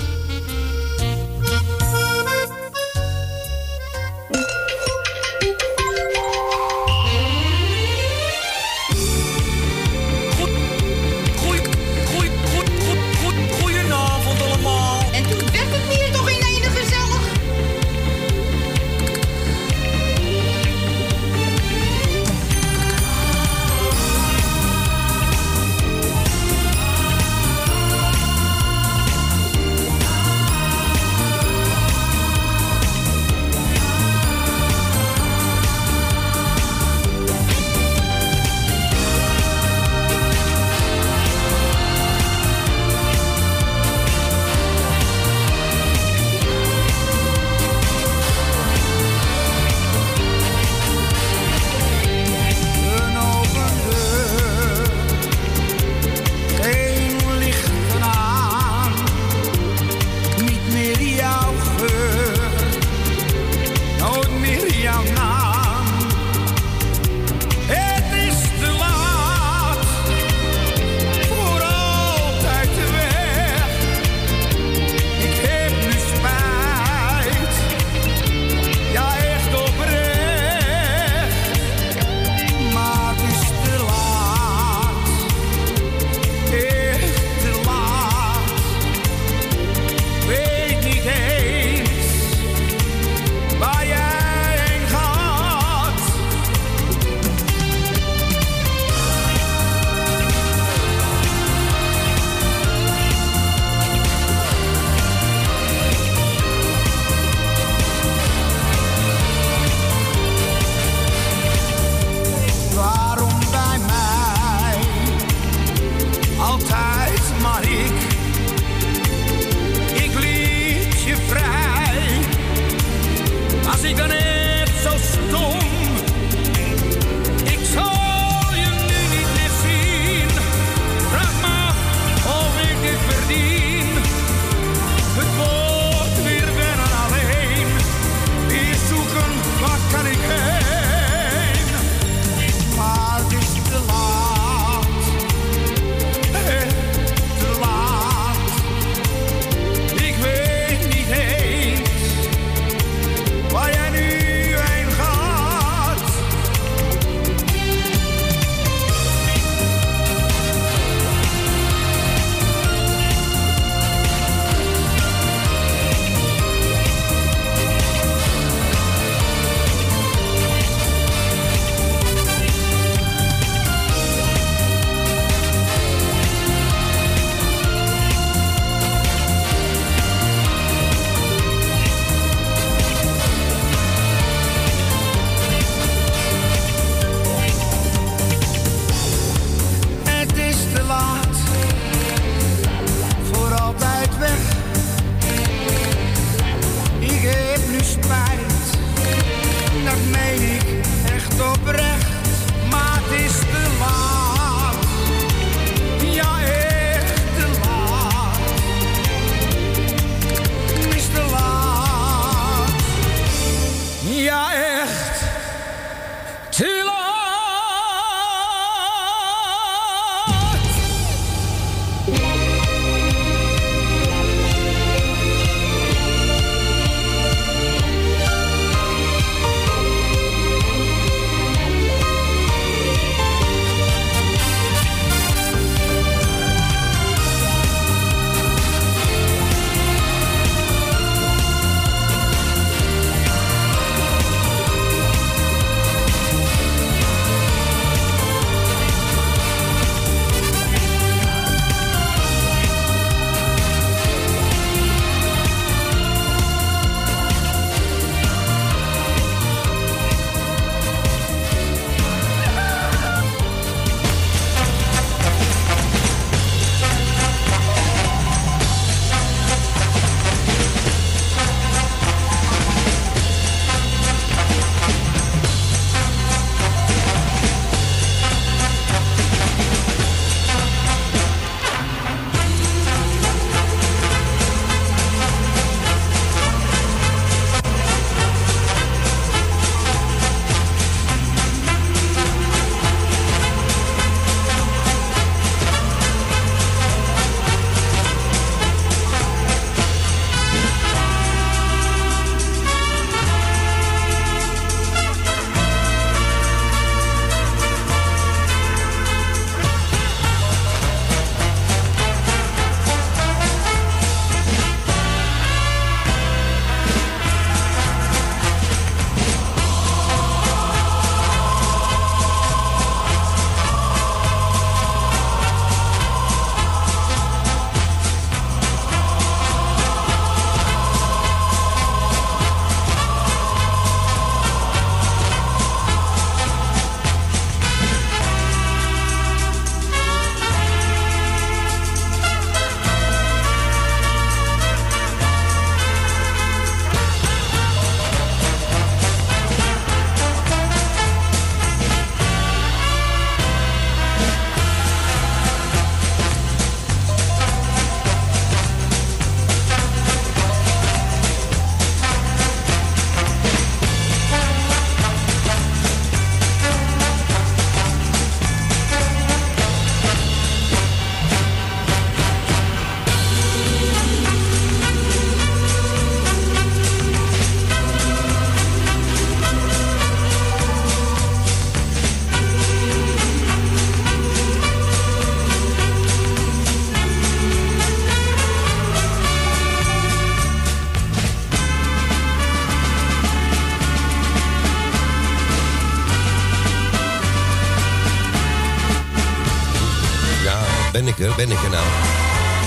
Ben 401.47 401.57
ik 401.57 401.63
er? 401.63 401.69
Nou? 401.69 401.85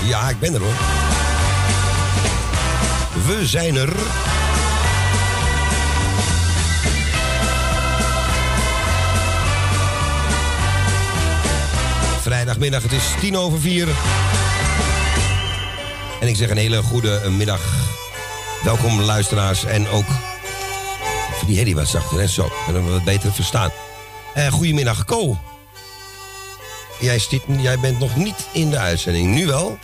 Ja, 0.07 0.29
ik 0.29 0.39
ben 0.39 0.53
er 0.53 0.59
hoor. 0.59 0.73
We 3.25 3.47
zijn 3.47 3.75
er. 3.75 3.93
Vrijdagmiddag, 12.21 12.81
het 12.81 12.91
is 12.91 13.03
tien 13.19 13.37
over 13.37 13.59
vier. 13.59 13.87
En 16.19 16.27
ik 16.27 16.35
zeg 16.35 16.49
een 16.49 16.57
hele 16.57 16.81
goede 16.81 17.29
middag. 17.29 17.61
Welkom 18.63 19.01
luisteraars 19.01 19.65
en 19.65 19.87
ook... 19.87 20.07
Die 21.45 21.57
herrie 21.57 21.75
wat 21.75 21.87
zachter, 21.87 22.19
hè? 22.19 22.27
Zo, 22.27 22.51
kunnen 22.65 22.85
we 22.85 22.91
wat 22.91 23.03
beter 23.03 23.33
verstaan. 23.33 23.69
Eh 24.33 24.47
goedemiddag, 24.47 25.05
Ko. 25.05 25.37
Jij, 26.99 27.19
zit, 27.19 27.41
jij 27.57 27.79
bent 27.79 27.99
nog 27.99 28.15
niet 28.15 28.47
in 28.53 28.69
de 28.69 28.77
uitzending. 28.77 29.33
Nu 29.35 29.45
wel. 29.45 29.77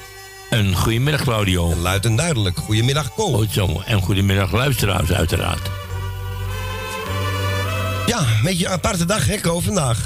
Een 0.50 0.76
goedemiddag, 0.76 1.22
Claudio. 1.24 1.76
Luid 1.76 2.06
en 2.06 2.16
duidelijk. 2.16 2.58
Goedemiddag, 2.58 3.14
Ko. 3.14 3.34
Goed 3.34 3.52
zo. 3.52 3.82
En 3.86 4.02
goedemiddag, 4.02 4.52
luisteraars, 4.52 5.12
uiteraard. 5.12 5.70
Ja, 8.06 8.20
een 8.20 8.44
beetje 8.44 8.66
een 8.66 8.72
aparte 8.72 9.06
dag, 9.06 9.26
hè, 9.26 9.38
Ko, 9.38 9.60
vandaag. 9.60 9.98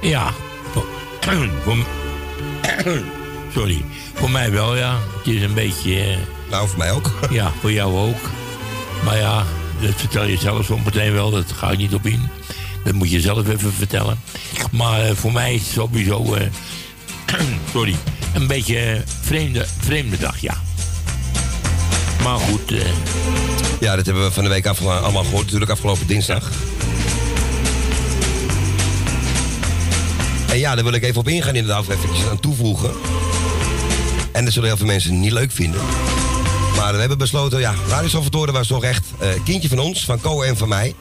Ja. 0.00 0.30
Sorry. 3.54 3.84
Voor 4.14 4.30
mij 4.30 4.50
wel, 4.50 4.76
ja. 4.76 4.96
Het 5.18 5.26
is 5.34 5.42
een 5.42 5.54
beetje... 5.54 6.00
eh, 6.00 6.16
Nou, 6.50 6.68
voor 6.68 6.78
mij 6.78 6.92
ook. 6.92 7.10
ja, 7.30 7.52
voor 7.60 7.72
jou 7.72 7.96
ook. 7.96 8.20
Maar 9.04 9.16
ja, 9.18 9.44
dat 9.80 9.94
vertel 9.96 10.24
je 10.24 10.36
zelf 10.36 10.64
zo 10.66 10.78
meteen 10.84 11.12
wel. 11.12 11.30
Dat 11.30 11.52
ga 11.52 11.70
ik 11.70 11.78
niet 11.78 11.94
op 11.94 12.06
in. 12.06 12.28
Dat 12.88 12.96
moet 12.96 13.10
je 13.10 13.20
zelf 13.20 13.48
even 13.48 13.72
vertellen. 13.72 14.20
Maar 14.70 15.00
eh, 15.00 15.14
voor 15.14 15.32
mij 15.32 15.54
is 15.54 15.60
het 15.60 15.70
sowieso... 15.70 16.34
eh, 16.34 16.46
sorry. 17.72 17.96
Een 18.34 18.46
beetje 18.46 18.78
eh, 18.78 19.00
vreemde, 19.20 19.66
vreemde 19.78 20.18
dag, 20.18 20.38
ja. 20.38 20.54
Maar 22.22 22.38
goed... 22.38 22.74
Ja, 23.80 23.96
dat 23.96 24.06
hebben 24.06 24.24
we 24.24 24.30
van 24.30 24.44
de 24.44 24.50
week 24.50 24.66
allemaal 24.66 25.24
gehoord, 25.24 25.44
natuurlijk 25.44 25.70
afgelopen 25.70 26.06
dinsdag. 26.06 26.50
En 30.50 30.58
ja, 30.58 30.74
daar 30.74 30.84
wil 30.84 30.92
ik 30.92 31.02
even 31.02 31.20
op 31.20 31.28
ingaan 31.28 31.54
inderdaad, 31.54 31.88
even 31.88 32.30
aan 32.30 32.40
toevoegen. 32.40 32.90
En 34.32 34.44
dat 34.44 34.52
zullen 34.52 34.68
heel 34.68 34.78
veel 34.78 34.86
mensen 34.86 35.20
niet 35.20 35.32
leuk 35.32 35.52
vinden. 35.52 35.80
Maar 36.76 36.92
we 36.92 36.98
hebben 36.98 37.18
besloten, 37.18 37.60
ja, 37.60 37.74
Radio 37.88 38.08
Salvatore 38.08 38.52
was 38.52 38.66
toch 38.66 38.84
echt 38.84 39.06
kindje 39.44 39.68
van 39.68 39.78
ons, 39.78 40.04
van 40.04 40.20
Co 40.20 40.42
en 40.42 40.56
van 40.56 40.68
mij. 40.68 40.94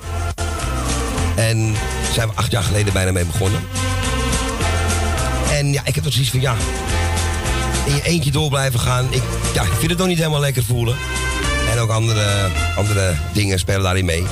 En 1.37 1.75
zijn 2.13 2.27
we 2.27 2.33
acht 2.35 2.51
jaar 2.51 2.63
geleden 2.63 2.93
bijna 2.93 3.11
mee 3.11 3.25
begonnen. 3.25 3.59
En 5.51 5.73
ja, 5.73 5.81
ik 5.85 5.95
heb 5.95 6.03
toch 6.03 6.13
zoiets 6.13 6.31
van, 6.31 6.41
ja, 6.41 6.55
in 7.85 7.95
je 7.95 8.01
eentje 8.03 8.31
door 8.31 8.49
blijven 8.49 8.79
gaan. 8.79 9.07
Ik, 9.09 9.23
ja, 9.53 9.63
ik 9.63 9.71
vind 9.77 9.89
het 9.89 9.99
nog 9.99 10.07
niet 10.07 10.17
helemaal 10.17 10.39
lekker 10.39 10.63
voelen. 10.63 10.95
En 11.71 11.79
ook 11.79 11.89
andere, 11.89 12.49
andere 12.75 13.13
dingen 13.33 13.59
spelen 13.59 13.81
daarin 13.81 14.05
mee. 14.05 14.23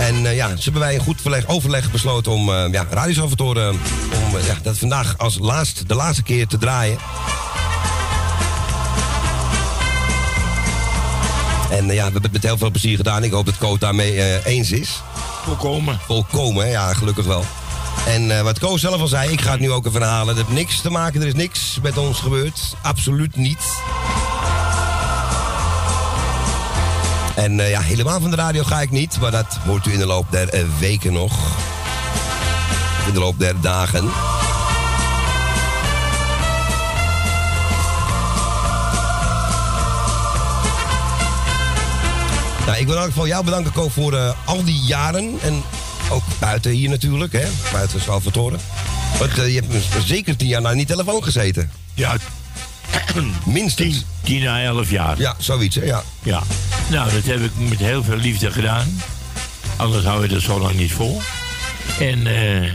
En 0.00 0.26
eh, 0.26 0.36
ja, 0.36 0.48
ze 0.48 0.62
hebben 0.62 0.82
wij 0.82 0.94
in 0.94 1.00
goed 1.00 1.20
verleg- 1.20 1.46
overleg 1.46 1.90
besloten 1.90 2.32
om 2.32 2.48
uh, 2.48 2.64
ja, 2.70 2.86
Radio 2.90 3.14
Salvatore, 3.14 3.70
om 3.70 4.36
eh, 4.36 4.42
dat 4.62 4.78
vandaag 4.78 5.18
als 5.18 5.38
laatst, 5.38 5.88
de 5.88 5.94
laatste 5.94 6.22
keer 6.22 6.46
te 6.46 6.58
draaien. 6.58 6.98
En 11.80 11.90
eh, 11.90 11.94
ja, 11.94 12.04
we 12.06 12.12
hebben 12.12 12.22
het 12.22 12.32
met 12.32 12.42
heel 12.42 12.58
veel 12.58 12.70
plezier 12.70 12.96
gedaan. 12.96 13.24
Ik 13.24 13.32
hoop 13.32 13.46
dat 13.46 13.58
Koos 13.58 13.78
daarmee 13.78 14.22
eh, 14.22 14.46
eens 14.46 14.70
is. 14.70 15.02
volkomen. 15.44 15.98
Volkomen, 16.06 16.68
ja, 16.68 16.94
gelukkig 16.94 17.24
wel. 17.24 17.44
En 18.06 18.36
eh, 18.36 18.42
wat 18.42 18.58
Koos 18.58 18.80
zelf 18.80 19.00
al 19.00 19.06
zei, 19.06 19.30
ik 19.32 19.40
ga 19.40 19.50
het 19.50 19.60
nu 19.60 19.70
ook 19.70 19.86
even 19.86 20.00
herhalen. 20.00 20.36
Het 20.36 20.36
heeft 20.36 20.58
niks 20.58 20.80
te 20.80 20.90
maken, 20.90 21.20
er 21.20 21.26
is 21.26 21.34
niks 21.34 21.78
met 21.82 21.98
ons 21.98 22.18
gebeurd. 22.18 22.76
Absoluut 22.82 23.36
niet. 23.36 23.58
En 27.36 27.56
ja, 27.56 27.80
helemaal 27.80 28.20
van 28.20 28.30
de 28.30 28.36
radio 28.36 28.62
ga 28.62 28.80
ik 28.80 28.90
niet. 28.90 29.20
Maar 29.20 29.30
dat 29.30 29.58
hoort 29.66 29.86
u 29.86 29.92
in 29.92 29.98
de 29.98 30.06
loop 30.06 30.26
der 30.30 30.66
weken 30.78 31.12
nog. 31.12 31.32
In 33.06 33.12
de 33.12 33.20
loop 33.20 33.38
der 33.38 33.60
dagen. 33.60 34.10
Nou, 42.70 42.82
ik 42.82 42.88
wil 42.88 42.96
in 42.96 43.02
elk 43.02 43.10
geval 43.10 43.26
jou 43.26 43.44
bedanken, 43.44 43.72
Ko, 43.72 43.88
voor 43.88 44.14
eh, 44.14 44.32
al 44.44 44.64
die 44.64 44.80
jaren. 44.80 45.38
En 45.42 45.62
ook 46.10 46.22
buiten 46.38 46.70
hier 46.70 46.88
natuurlijk, 46.88 47.32
hè? 47.32 47.46
Buiten 47.72 48.00
Salvatore. 48.00 48.56
Want 49.18 49.38
eh, 49.38 49.54
je 49.54 49.60
hebt 49.60 50.04
zeker 50.06 50.36
tien 50.36 50.48
jaar 50.48 50.60
naar 50.60 50.74
die 50.74 50.86
telefoon 50.86 51.22
gezeten. 51.22 51.70
Ja, 51.94 52.16
Minstens. 53.44 53.74
tien, 53.74 54.04
tien 54.22 54.48
à 54.48 54.62
elf 54.62 54.90
jaar. 54.90 55.18
Ja, 55.18 55.34
zoiets, 55.38 55.76
hè? 55.76 55.84
Ja. 55.84 56.02
Ja. 56.22 56.42
Nou, 56.90 57.12
dat 57.12 57.24
heb 57.24 57.40
ik 57.40 57.50
met 57.68 57.78
heel 57.78 58.04
veel 58.04 58.16
liefde 58.16 58.50
gedaan. 58.50 59.02
Anders 59.76 60.04
hou 60.04 60.22
je 60.22 60.28
dat 60.28 60.42
zo 60.42 60.60
lang 60.60 60.74
niet 60.74 60.92
vol. 60.92 61.20
En 61.98 62.26
eh, 62.26 62.70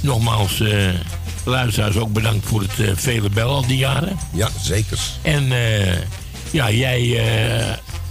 nogmaals, 0.00 0.60
eh 0.60 0.88
luisteraars 1.44 1.96
ook 1.96 2.12
bedankt 2.12 2.46
voor 2.46 2.60
het 2.60 3.00
vele 3.00 3.30
bel 3.30 3.48
al 3.48 3.66
die 3.66 3.78
jaren. 3.78 4.18
Ja, 4.32 4.48
zeker. 4.60 4.98
En 5.22 5.52
ja, 6.50 6.70
jij 6.70 7.18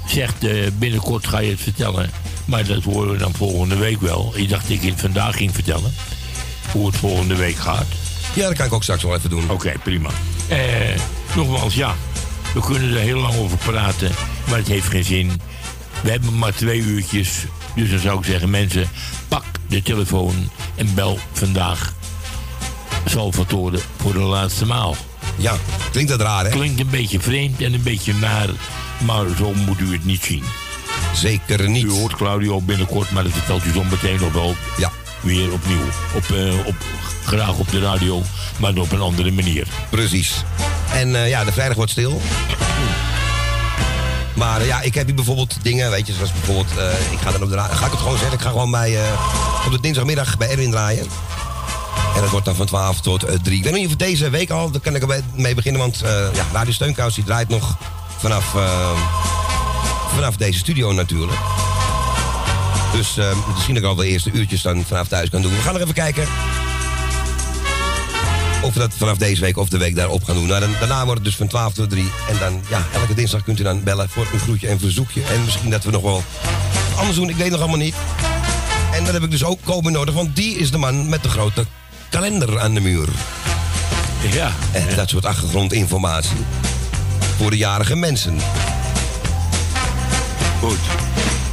zegt 0.06 0.44
eh, 0.44 0.68
binnenkort 0.78 1.28
ga 1.28 1.40
je 1.40 1.50
het 1.50 1.62
vertellen. 1.62 2.10
Maar 2.46 2.66
dat 2.66 2.84
horen 2.84 3.12
we 3.12 3.18
dan 3.18 3.34
volgende 3.34 3.76
week 3.76 4.02
wel. 4.02 4.32
Ik 4.36 4.50
dacht 4.50 4.68
dat 4.68 4.72
ik 4.72 4.82
het 4.82 5.00
vandaag 5.00 5.36
ging 5.36 5.54
vertellen. 5.54 5.94
Hoe 6.72 6.88
het 6.88 6.96
volgende 6.96 7.36
week 7.36 7.56
gaat. 7.56 7.88
Ja, 8.34 8.48
dat 8.48 8.58
kan 8.58 8.66
ik 8.66 8.74
ook 8.74 8.84
straks 8.84 9.04
wel 9.04 9.16
even 9.16 9.30
doen. 9.30 9.50
Oké, 9.50 9.74
prima. 9.84 10.10
Eh, 10.48 10.58
nogmaals, 11.36 11.74
ja. 11.74 11.96
We 12.54 12.62
kunnen 12.62 12.90
er 12.90 13.00
heel 13.00 13.20
lang 13.20 13.36
over 13.36 13.58
praten, 13.58 14.12
maar 14.50 14.58
het 14.58 14.68
heeft 14.68 14.88
geen 14.88 15.04
zin. 15.04 15.42
We 16.02 16.12
hebben 16.12 16.38
maar 16.38 16.54
twee 16.54 16.80
uurtjes. 16.80 17.46
Dus 17.76 17.90
dan 17.90 18.00
zou 18.00 18.20
ik 18.20 18.26
zeggen, 18.26 18.50
mensen, 18.50 18.90
pak 19.28 19.44
de 19.68 19.82
telefoon 19.82 20.50
en 20.76 20.94
bel 20.94 21.20
vandaag 21.32 21.94
Salvatore 23.06 23.80
voor 23.98 24.14
de 24.14 24.20
laatste 24.20 24.66
maal. 24.66 24.96
Ja, 25.38 25.56
klinkt 25.92 26.10
dat 26.10 26.22
raar, 26.22 26.44
hè? 26.44 26.50
Klinkt 26.50 26.80
een 26.80 26.90
beetje 26.90 27.20
vreemd 27.20 27.62
en 27.62 27.74
een 27.74 27.84
beetje 27.84 28.14
naar, 28.14 28.50
maar 29.06 29.26
zo 29.38 29.54
moet 29.54 29.80
u 29.80 29.92
het 29.92 30.06
niet 30.06 30.24
zien. 30.24 30.44
Zeker 31.14 31.70
niet. 31.70 31.84
U 31.84 31.92
hoort 31.92 32.16
Claudio 32.16 32.62
binnenkort, 32.62 33.12
maar 33.12 33.24
dat 33.24 33.32
vertelt 33.32 33.66
u 33.66 33.72
zo 33.72 33.84
meteen 33.84 34.20
nog 34.20 34.34
wel 34.34 34.56
Ja, 34.78 34.92
weer 35.22 35.52
opnieuw. 35.52 35.86
Op, 36.16 36.24
eh, 36.32 36.66
op, 36.66 36.76
graag 37.26 37.58
op 37.58 37.72
de 37.72 37.80
radio, 37.80 38.22
maar 38.60 38.78
op 38.78 38.92
een 38.92 39.02
andere 39.02 39.32
manier. 39.32 39.68
precies. 39.90 40.44
En 40.94 41.16
eh, 41.16 41.30
ja, 41.30 41.44
de 41.44 41.52
vrijdag 41.52 41.76
wordt 41.76 41.92
stil. 41.92 42.22
Maar 44.36 44.62
eh, 44.62 44.68
ja, 44.68 44.82
ik 44.82 44.94
heb 44.94 45.06
hier 45.06 45.16
bijvoorbeeld 45.16 45.58
dingen, 45.62 45.90
weet 45.90 46.08
je, 46.08 46.14
zoals 46.14 46.32
bijvoorbeeld, 46.32 46.72
ik 47.12 47.20
ga 47.20 47.32
dan 47.32 47.44
op 47.44 47.50
de 47.50 47.58
ga 47.58 47.86
ik 47.86 47.92
het 47.92 48.00
gewoon 48.00 48.18
zeggen, 48.18 48.38
ik 48.38 48.44
ga 48.44 48.50
gewoon 48.50 48.72
bij, 48.72 48.98
op 49.66 49.72
de 49.72 49.80
dinsdagmiddag 49.80 50.38
bij 50.38 50.50
Erwin 50.50 50.72
draaien. 50.72 51.08
En 52.16 52.22
dat 52.22 52.30
wordt 52.30 52.46
dan 52.46 52.56
van 52.56 52.66
12 52.66 53.02
tot 53.02 53.24
eh, 53.24 53.36
3. 53.44 53.58
Ik 53.58 53.64
weet 53.64 53.74
niet 53.74 53.88
of 53.88 53.96
deze 53.96 54.30
week 54.30 54.50
al, 54.50 54.72
daar 54.72 54.82
kan 54.82 54.96
ik 54.96 55.24
mee 55.36 55.56
beginnen, 55.56 55.82
want 55.82 56.00
ja, 56.34 56.46
Radio 56.54 56.74
Steunkous 56.74 57.16
die 57.16 57.24
draait 57.24 57.50
nog 57.50 57.78
vanaf, 58.24 58.56
eh, 58.56 58.92
vanaf 60.14 60.36
deze 60.36 60.60
studio 60.60 60.92
natuurlijk. 60.92 61.40
Dus 62.94 63.18
eh, 63.18 63.26
misschien 63.54 63.74
dat 63.74 63.84
ik 63.84 63.90
al 63.90 63.96
de 63.96 64.08
eerste 64.08 64.32
uurtjes 64.32 64.62
dan 64.62 64.84
vanaf 64.84 65.08
thuis 65.08 65.30
kan 65.30 65.42
doen. 65.42 65.52
We 65.52 65.62
gaan 65.62 65.74
nog 65.74 65.82
even 65.82 65.94
kijken 65.94 66.28
of 68.62 68.74
we 68.74 68.80
dat 68.80 68.94
vanaf 68.98 69.18
deze 69.18 69.42
week 69.42 69.58
of 69.58 69.70
de 69.70 69.78
week 69.78 69.96
daarop 69.96 70.24
gaan 70.24 70.36
doen. 70.36 70.48
Nou, 70.48 70.60
dan, 70.60 70.72
daarna 70.80 71.04
wordt 71.04 71.16
het 71.16 71.24
dus 71.24 71.36
van 71.36 71.48
12 71.48 71.74
tot 71.74 71.90
3. 71.90 72.12
En 72.30 72.38
dan, 72.40 72.62
ja, 72.70 72.86
elke 72.94 73.14
dinsdag 73.14 73.44
kunt 73.44 73.60
u 73.60 73.64
dan 73.64 73.84
bellen 73.84 74.10
voor 74.10 74.28
een 74.34 74.40
groetje 74.40 74.68
en 74.68 74.80
verzoekje. 74.80 75.22
En 75.24 75.44
misschien 75.44 75.70
dat 75.70 75.84
we 75.84 75.92
nog 75.92 76.02
wel 76.02 76.24
anders 76.98 77.16
doen, 77.16 77.30
ik 77.30 77.36
weet 77.36 77.52
nog 77.52 77.60
allemaal 77.60 77.78
niet. 77.78 77.96
En 78.94 79.04
dat 79.04 79.14
heb 79.14 79.24
ik 79.24 79.32
dus 79.32 79.44
ook 79.44 79.60
komen 79.64 79.92
nodig, 79.92 80.14
want 80.14 80.36
die 80.36 80.56
is 80.56 80.72
de 80.72 80.78
man 80.78 81.10
met 81.10 81.24
de 81.24 81.30
grote 81.30 81.66
kalender 82.10 82.60
aan 82.60 82.74
de 82.74 82.82
muur. 82.82 83.08
Ja, 84.32 84.52
En 84.72 84.96
dat 84.96 85.10
soort 85.10 85.26
achtergrondinformatie. 85.26 86.38
Voor 87.38 87.50
de 87.52 87.58
jarige 87.58 87.96
mensen. 87.96 88.38
goed. 90.60 90.78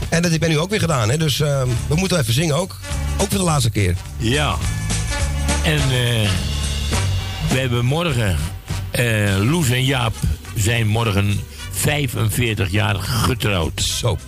En 0.09 0.23
dat 0.23 0.31
heb 0.33 0.43
ik 0.43 0.49
nu 0.49 0.59
ook 0.59 0.71
weer 0.71 0.81
gedaan, 0.81 1.11
hè? 1.11 1.17
Dus 1.17 1.41
eh, 1.41 1.63
we 1.87 1.95
moeten 1.95 2.19
even 2.19 2.33
zingen 2.35 2.55
ook. 2.57 2.77
Ook 3.19 3.29
voor 3.29 3.39
de 3.39 3.45
laatste 3.45 3.71
keer. 3.71 3.95
Ja. 4.17 4.57
En 5.63 5.77
eh, 5.81 6.31
we 7.51 7.59
hebben 7.59 7.85
morgen... 7.85 8.37
eh 8.91 9.37
Loes 9.39 9.69
en 9.71 9.85
Jaap 9.85 10.15
zijn 10.55 10.87
morgen 10.87 11.41
45 11.71 12.71
jaar 12.71 12.95
getrouwd. 12.97 13.81
Zo. 13.83 14.19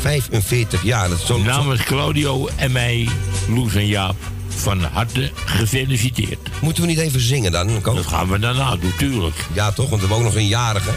45 0.00 0.82
jaar. 0.82 1.08
Dat 1.08 1.18
is 1.18 1.26
zo, 1.26 1.36
zo- 1.38 1.42
Namens 1.44 1.82
Claudio 1.82 2.48
en 2.56 2.72
mij, 2.72 3.08
Loes 3.48 3.74
en 3.74 3.86
Jaap, 3.86 4.16
van 4.56 4.82
harte 4.84 5.30
gefeliciteerd. 5.44 6.38
Moeten 6.60 6.82
we 6.82 6.88
niet 6.88 6.98
even 6.98 7.20
zingen 7.20 7.52
dan? 7.52 7.80
Ko? 7.80 7.94
Dat 7.94 8.06
gaan 8.06 8.30
we 8.30 8.38
daarna 8.38 8.76
doen, 8.76 8.92
tuurlijk. 8.96 9.34
Ja, 9.52 9.72
toch? 9.72 9.88
Want 9.88 10.00
we 10.02 10.06
hebben 10.08 10.16
ook 10.16 10.32
nog 10.32 10.34
een 10.42 10.48
jarige. 10.48 10.90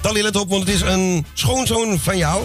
Tally, 0.00 0.20
let 0.22 0.36
op, 0.36 0.48
want 0.48 0.66
het 0.66 0.74
is 0.74 0.80
een 0.80 1.26
schoonzoon 1.34 1.98
van 1.98 2.16
jou. 2.16 2.44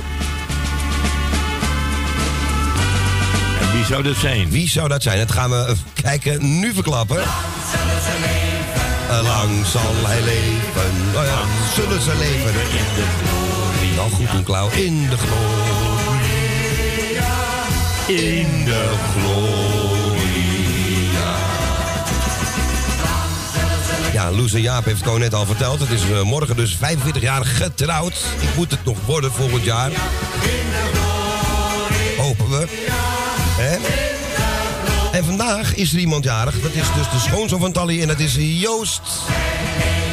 En 3.61 3.71
wie 3.75 3.85
zou 3.85 4.03
dat 4.03 4.15
zijn? 4.15 4.49
Wie 4.49 4.69
zou 4.69 4.87
dat 4.87 5.03
zijn? 5.03 5.17
Dat 5.17 5.31
gaan 5.31 5.49
we 5.49 5.75
kijken, 6.01 6.59
nu 6.59 6.73
verklappen. 6.73 7.21
Eh, 9.09 9.23
Lang 9.23 9.65
zal 9.65 9.81
hij 9.95 10.21
leven. 10.21 10.91
Oh 11.15 11.25
ja, 11.25 11.41
zullen 11.75 12.01
ze 12.01 12.15
leven. 12.17 12.53
In 12.53 12.85
de 12.95 13.05
glorie. 13.23 13.95
Nou 13.95 14.11
goed 14.11 14.31
doen, 14.31 14.43
Klauw. 14.43 14.69
In 14.69 15.09
de 15.09 15.17
glorie. 15.17 15.79
In 18.07 18.65
de 18.65 18.93
glorie. 19.13 19.68
Ja, 24.19 24.31
Loes 24.31 24.53
en 24.53 24.61
Jaap 24.61 24.85
heeft 24.85 24.97
het 24.97 25.05
gewoon 25.05 25.19
net 25.19 25.33
al 25.33 25.45
verteld. 25.45 25.79
Het 25.79 25.89
is 25.89 26.01
eh, 26.11 26.21
morgen 26.21 26.55
dus 26.55 26.75
45 26.75 27.21
jaar 27.21 27.45
getrouwd. 27.45 28.13
Ik 28.41 28.55
moet 28.55 28.71
het 28.71 28.85
nog 28.85 28.97
worden 29.05 29.31
volgend 29.31 29.63
jaar. 29.63 29.91
Hopen 32.17 32.49
we. 32.49 32.67
Hè? 33.57 33.77
En 35.17 35.25
vandaag 35.25 35.75
is 35.75 35.93
er 35.93 35.99
iemand 35.99 36.23
jarig. 36.23 36.61
Dat 36.61 36.73
is 36.73 36.87
dus 36.95 37.09
de 37.09 37.19
schoonzoon 37.19 37.59
van 37.59 37.71
Tally 37.71 38.01
en 38.01 38.07
dat 38.07 38.19
is 38.19 38.35
Joost. 38.39 39.01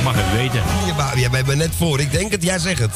Mag 0.04 0.14
het 0.16 0.32
weten. 0.32 0.62
Ja, 0.86 0.94
maar 0.94 1.18
Jij 1.18 1.30
bent 1.30 1.46
me 1.46 1.54
net 1.56 1.72
voor. 1.76 2.00
Ik 2.00 2.12
denk 2.12 2.30
het, 2.30 2.42
jij 2.42 2.58
zegt 2.58 2.80
het. 2.80 2.94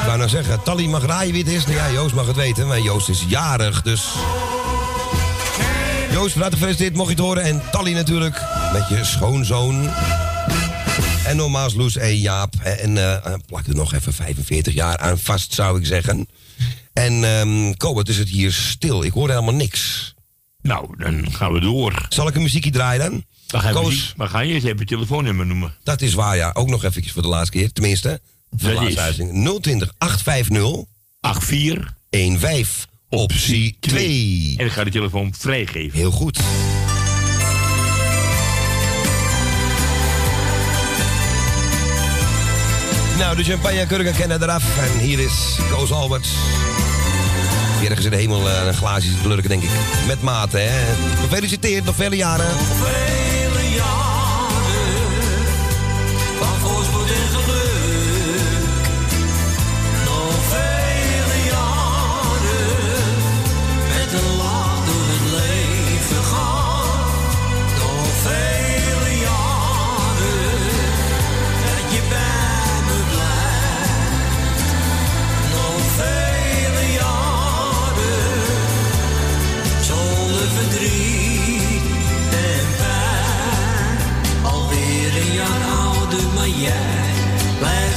Ik 0.00 0.06
wou 0.06 0.18
nou 0.18 0.30
zeggen, 0.30 0.62
Tally 0.62 0.86
mag 0.86 1.06
raaien 1.06 1.32
wie 1.32 1.44
het 1.44 1.52
is. 1.52 1.66
Nou 1.66 1.76
ja, 1.76 1.90
Joost 1.90 2.14
mag 2.14 2.26
het 2.26 2.36
weten. 2.36 2.66
Maar 2.66 2.80
Joost 2.80 3.08
is 3.08 3.24
jarig, 3.28 3.82
dus... 3.82 4.04
Joost, 6.10 6.34
harte 6.34 6.56
gefeliciteerd, 6.56 6.94
mocht 6.94 7.08
je 7.08 7.14
het 7.14 7.24
horen. 7.24 7.42
En 7.42 7.62
Tally 7.70 7.92
natuurlijk, 7.92 8.42
met 8.78 8.88
je 8.88 9.04
schoonzoon. 9.04 9.90
En 11.26 11.36
nogmaals 11.36 11.74
Loes 11.74 11.96
en 11.96 12.18
Jaap. 12.18 12.54
hè, 12.58 12.70
En 12.70 13.22
eh, 13.24 13.32
plak 13.46 13.66
er 13.66 13.74
nog 13.74 13.92
even 13.94 14.12
45 14.12 14.74
jaar 14.74 14.98
aan 14.98 15.18
vast, 15.18 15.54
zou 15.54 15.78
ik 15.80 15.86
zeggen. 15.86 16.28
En 16.92 17.24
ehm 17.24 17.72
Kobert, 17.76 18.08
is 18.08 18.18
het 18.18 18.28
hier 18.28 18.52
stil? 18.52 19.04
Ik 19.04 19.12
hoor 19.12 19.28
helemaal 19.28 19.54
niks. 19.54 20.14
Nou, 20.62 20.96
dan 20.98 21.32
gaan 21.32 21.52
we 21.52 21.60
door. 21.60 22.06
Zal 22.08 22.28
ik 22.28 22.34
een 22.34 22.42
muziekje 22.42 22.70
draaien 22.70 23.10
dan? 23.10 23.24
Dan 23.46 23.60
gaan 23.60 23.74
we, 23.74 23.80
Koos. 23.80 24.12
maar 24.16 24.28
ga 24.28 24.40
je 24.40 24.54
eens 24.54 24.64
even 24.64 24.78
het 24.78 24.88
telefoonnummer 24.88 25.46
noemen. 25.46 25.74
Dat 25.82 26.02
is 26.02 26.14
waar, 26.14 26.36
ja. 26.36 26.50
Ook 26.54 26.68
nog 26.68 26.84
eventjes 26.84 27.12
voor 27.12 27.22
de 27.22 27.28
laatste 27.28 27.56
keer. 27.58 27.72
Tenminste, 27.72 28.20
voor 28.50 28.58
de 28.58 28.74
Dat 28.74 28.74
laatste 28.74 28.92
is- 29.00 29.06
uitzending. 29.06 29.60
020 29.60 29.92
850 29.98 30.84
84 31.20 31.94
15 32.40 32.74
optie 33.08 33.76
2. 33.80 34.54
En 34.58 34.66
ik 34.66 34.72
ga 34.72 34.84
de 34.84 34.90
telefoon 34.90 35.34
vrijgeven. 35.38 35.98
Heel 35.98 36.10
goed. 36.10 36.38
Nou, 43.18 43.36
de 43.36 43.44
champagnekurken 43.44 44.14
kennen 44.14 44.42
eraf. 44.42 44.62
En 44.78 44.98
hier 44.98 45.18
is 45.18 45.58
Koos 45.70 45.92
Alberts. 45.92 46.30
Die 47.78 47.88
ergens 47.88 48.04
in 48.04 48.10
de 48.10 48.16
hemel 48.16 48.48
eh, 48.48 48.66
een 48.66 48.74
glaasje 48.74 49.20
te 49.22 49.28
lurken, 49.28 49.48
denk 49.48 49.62
ik. 49.62 49.70
Met 50.06 50.22
mate, 50.22 50.58
hè. 50.58 50.94
Gefeliciteerd, 51.20 51.84
nog. 51.84 51.94
Vele 51.94 52.16
jaren 52.16 52.46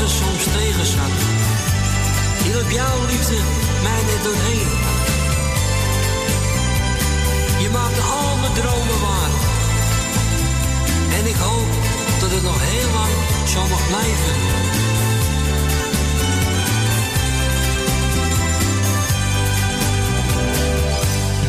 Het 0.00 0.10
soms 0.10 0.44
zat. 0.92 1.16
Hielp 2.44 2.70
jouw 2.70 3.06
liefde 3.06 3.36
mij 3.82 4.00
net 4.08 4.22
doorheen. 4.24 4.68
Je 7.62 7.68
maakte 7.70 8.00
al 8.00 8.36
mijn 8.40 8.52
dromen 8.52 9.00
waar. 9.00 9.32
En 11.18 11.26
ik 11.26 11.36
hoop 11.36 11.70
dat 12.20 12.30
het 12.30 12.42
nog 12.42 12.58
heel 12.60 12.90
lang 12.98 13.14
zo 13.48 13.60
mag 13.68 13.86
blijven. 13.86 14.36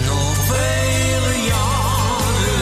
Nog 0.06 0.36
vele 0.52 1.34
jaren 1.52 2.62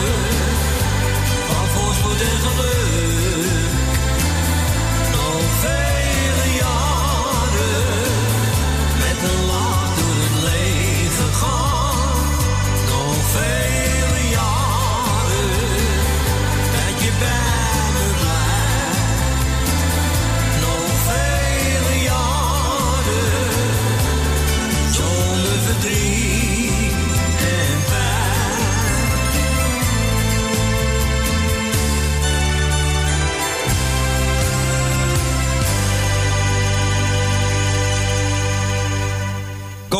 van 1.48 1.66
voorspoed 1.74 2.20
en 2.20 2.38
geluk. 2.46 3.19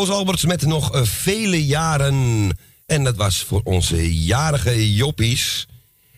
Koos 0.00 0.10
Alberts 0.10 0.44
met 0.44 0.66
nog 0.66 0.94
eh, 0.94 1.02
vele 1.02 1.66
jaren. 1.66 2.48
En 2.86 3.04
dat 3.04 3.16
was 3.16 3.42
voor 3.42 3.60
onze 3.64 4.24
jarige 4.24 4.94
joppies. 4.94 5.66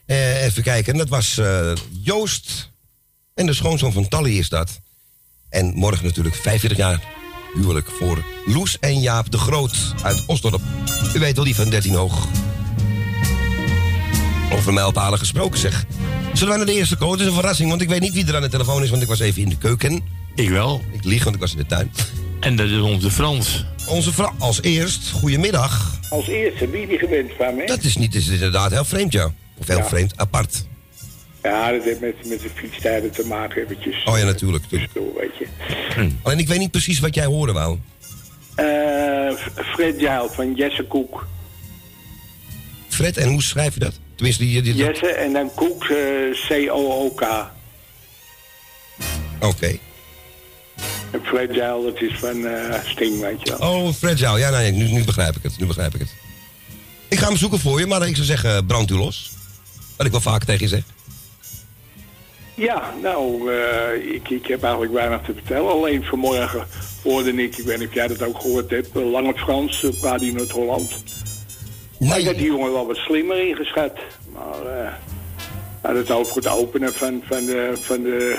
Eh, 0.06 0.44
even 0.44 0.62
kijken, 0.62 0.96
dat 0.96 1.08
was 1.08 1.38
eh, 1.38 1.72
Joost. 2.02 2.70
En 3.34 3.46
de 3.46 3.52
schoonzoon 3.52 3.92
van 3.92 4.08
Tally 4.08 4.38
is 4.38 4.48
dat. 4.48 4.80
En 5.48 5.74
morgen 5.74 6.04
natuurlijk 6.04 6.34
45 6.34 6.78
jaar 6.78 7.11
huwelijk 7.54 7.88
voor 7.98 8.22
Loes 8.46 8.78
en 8.78 9.00
Jaap 9.00 9.30
de 9.30 9.38
Groot 9.38 9.76
uit 10.02 10.22
Osdorp. 10.26 10.60
U 11.14 11.18
weet 11.18 11.34
wel, 11.36 11.44
die 11.44 11.54
van 11.54 11.70
13 11.70 11.94
hoog. 11.94 12.26
Over 14.52 14.72
mijlpalen 14.72 15.18
gesproken 15.18 15.58
zeg. 15.58 15.84
Zullen 16.32 16.48
wij 16.48 16.56
naar 16.56 16.66
de 16.66 16.74
eerste 16.74 16.96
code? 16.96 17.10
Het 17.12 17.20
is 17.20 17.26
een 17.26 17.34
verrassing, 17.34 17.68
want 17.68 17.80
ik 17.82 17.88
weet 17.88 18.00
niet 18.00 18.12
wie 18.12 18.26
er 18.26 18.34
aan 18.36 18.42
de 18.42 18.48
telefoon 18.48 18.82
is, 18.82 18.90
want 18.90 19.02
ik 19.02 19.08
was 19.08 19.20
even 19.20 19.42
in 19.42 19.48
de 19.48 19.58
keuken. 19.58 20.00
Ik 20.34 20.48
wel. 20.48 20.82
Ik 20.92 21.04
lieg, 21.04 21.22
want 21.24 21.34
ik 21.34 21.40
was 21.40 21.52
in 21.52 21.58
de 21.58 21.66
tuin. 21.66 21.92
En 22.40 22.56
dat 22.56 22.68
is 22.68 22.80
onze 22.80 23.10
Frans. 23.10 23.64
Onze 23.86 24.12
vrouw, 24.12 24.32
als 24.38 24.62
eerst, 24.62 25.10
goedemiddag. 25.10 25.98
Als 26.10 26.26
eerste, 26.28 26.68
wie 26.70 26.86
die 26.86 26.98
gewend 26.98 27.30
van 27.38 27.54
me? 27.54 27.66
Dat 27.66 27.82
is 27.82 27.96
niet, 27.96 28.14
is 28.14 28.28
inderdaad 28.28 28.70
heel 28.70 28.84
vreemd, 28.84 29.12
ja. 29.12 29.32
Of 29.58 29.66
heel 29.66 29.76
Ja. 29.78 29.84
vreemd, 29.84 30.12
apart. 30.16 30.64
Ja, 31.42 31.72
dat 31.72 31.82
heeft 31.82 32.00
met, 32.00 32.14
met 32.26 32.40
de 32.40 32.50
fietstijden 32.54 33.10
te 33.10 33.26
maken 33.26 33.62
eventjes. 33.62 34.04
Oh 34.04 34.18
ja, 34.18 34.24
natuurlijk. 34.24 34.64
Verschil, 34.68 35.12
weet 35.18 35.36
je. 35.38 35.46
Alleen 36.22 36.38
ik 36.38 36.48
weet 36.48 36.58
niet 36.58 36.70
precies 36.70 36.98
wat 36.98 37.14
jij 37.14 37.24
hoorde 37.24 37.52
wou. 37.52 37.78
Eh, 38.54 39.32
Fred 39.74 40.00
Jail 40.00 40.28
van 40.28 40.54
Jesse 40.54 40.84
Koek. 40.84 41.26
Fred, 42.88 43.16
en 43.16 43.28
hoe 43.28 43.42
schrijf 43.42 43.74
je 43.74 43.80
dat? 43.80 43.98
Tenminste, 44.14 44.44
die... 44.44 44.62
die, 44.62 44.74
Jesse 44.74 45.08
en 45.08 45.32
dan 45.32 45.50
Koek, 45.54 45.84
eh, 45.84 45.96
C-O-O-K. 46.48 47.50
Oké. 49.40 49.78
En 51.10 51.20
Fred 51.22 51.54
Jail, 51.54 51.82
dat 51.84 52.00
is 52.00 52.18
van 52.18 52.46
eh, 52.46 52.84
Sting, 52.84 53.20
weet 53.20 53.40
je 53.42 53.56
wel. 53.58 53.70
Oh, 53.70 53.92
Fred 53.92 54.18
Jou. 54.18 54.38
Ja, 54.38 54.50
nee, 54.50 54.72
nu, 54.72 54.88
nu 54.88 55.04
begrijp 55.04 55.36
ik 55.36 55.42
het. 55.42 55.58
Nu 55.58 55.66
begrijp 55.66 55.94
ik 55.94 56.00
het. 56.00 56.14
Ik 57.08 57.18
ga 57.18 57.26
hem 57.26 57.36
zoeken 57.36 57.58
voor 57.58 57.80
je, 57.80 57.86
maar 57.86 58.08
ik 58.08 58.14
zou 58.14 58.26
zeggen, 58.26 58.66
brand 58.66 58.90
u 58.90 58.94
los. 58.94 59.30
Wat 59.96 60.06
ik 60.06 60.12
wel 60.12 60.20
vaker 60.20 60.46
tegen 60.46 60.62
je 60.62 60.68
zeg. 60.68 60.82
Ja, 62.54 62.94
nou, 63.02 63.52
eh, 63.52 64.14
ik, 64.14 64.28
ik 64.28 64.46
heb 64.46 64.62
eigenlijk 64.62 64.92
weinig 64.92 65.20
te 65.20 65.32
vertellen. 65.32 65.70
Alleen 65.70 66.04
vanmorgen 66.04 66.66
hoorde 67.02 67.32
ik, 67.32 67.56
ik 67.56 67.64
weet 67.64 67.78
niet 67.78 67.88
of 67.88 67.94
jij 67.94 68.08
dat 68.08 68.22
ook 68.22 68.40
gehoord 68.40 68.70
hebt, 68.70 68.94
Lange 68.94 69.34
Frans, 69.34 69.82
uh, 69.82 70.00
praat 70.00 70.22
in 70.22 70.36
Noord-Holland. 70.36 70.90
Ik 71.98 72.26
had 72.26 72.36
die 72.36 72.46
jongen 72.46 72.72
wel 72.72 72.86
wat 72.86 72.96
slimmer 72.96 73.48
ingeschat. 73.48 73.98
Maar 74.32 74.64
hij 75.82 75.90
had 75.90 75.96
het 75.96 76.10
over 76.10 76.36
het 76.36 76.48
openen 76.48 76.92
van, 76.92 77.22
van, 77.24 77.46
de, 77.46 77.72
van 77.74 78.02
de, 78.02 78.38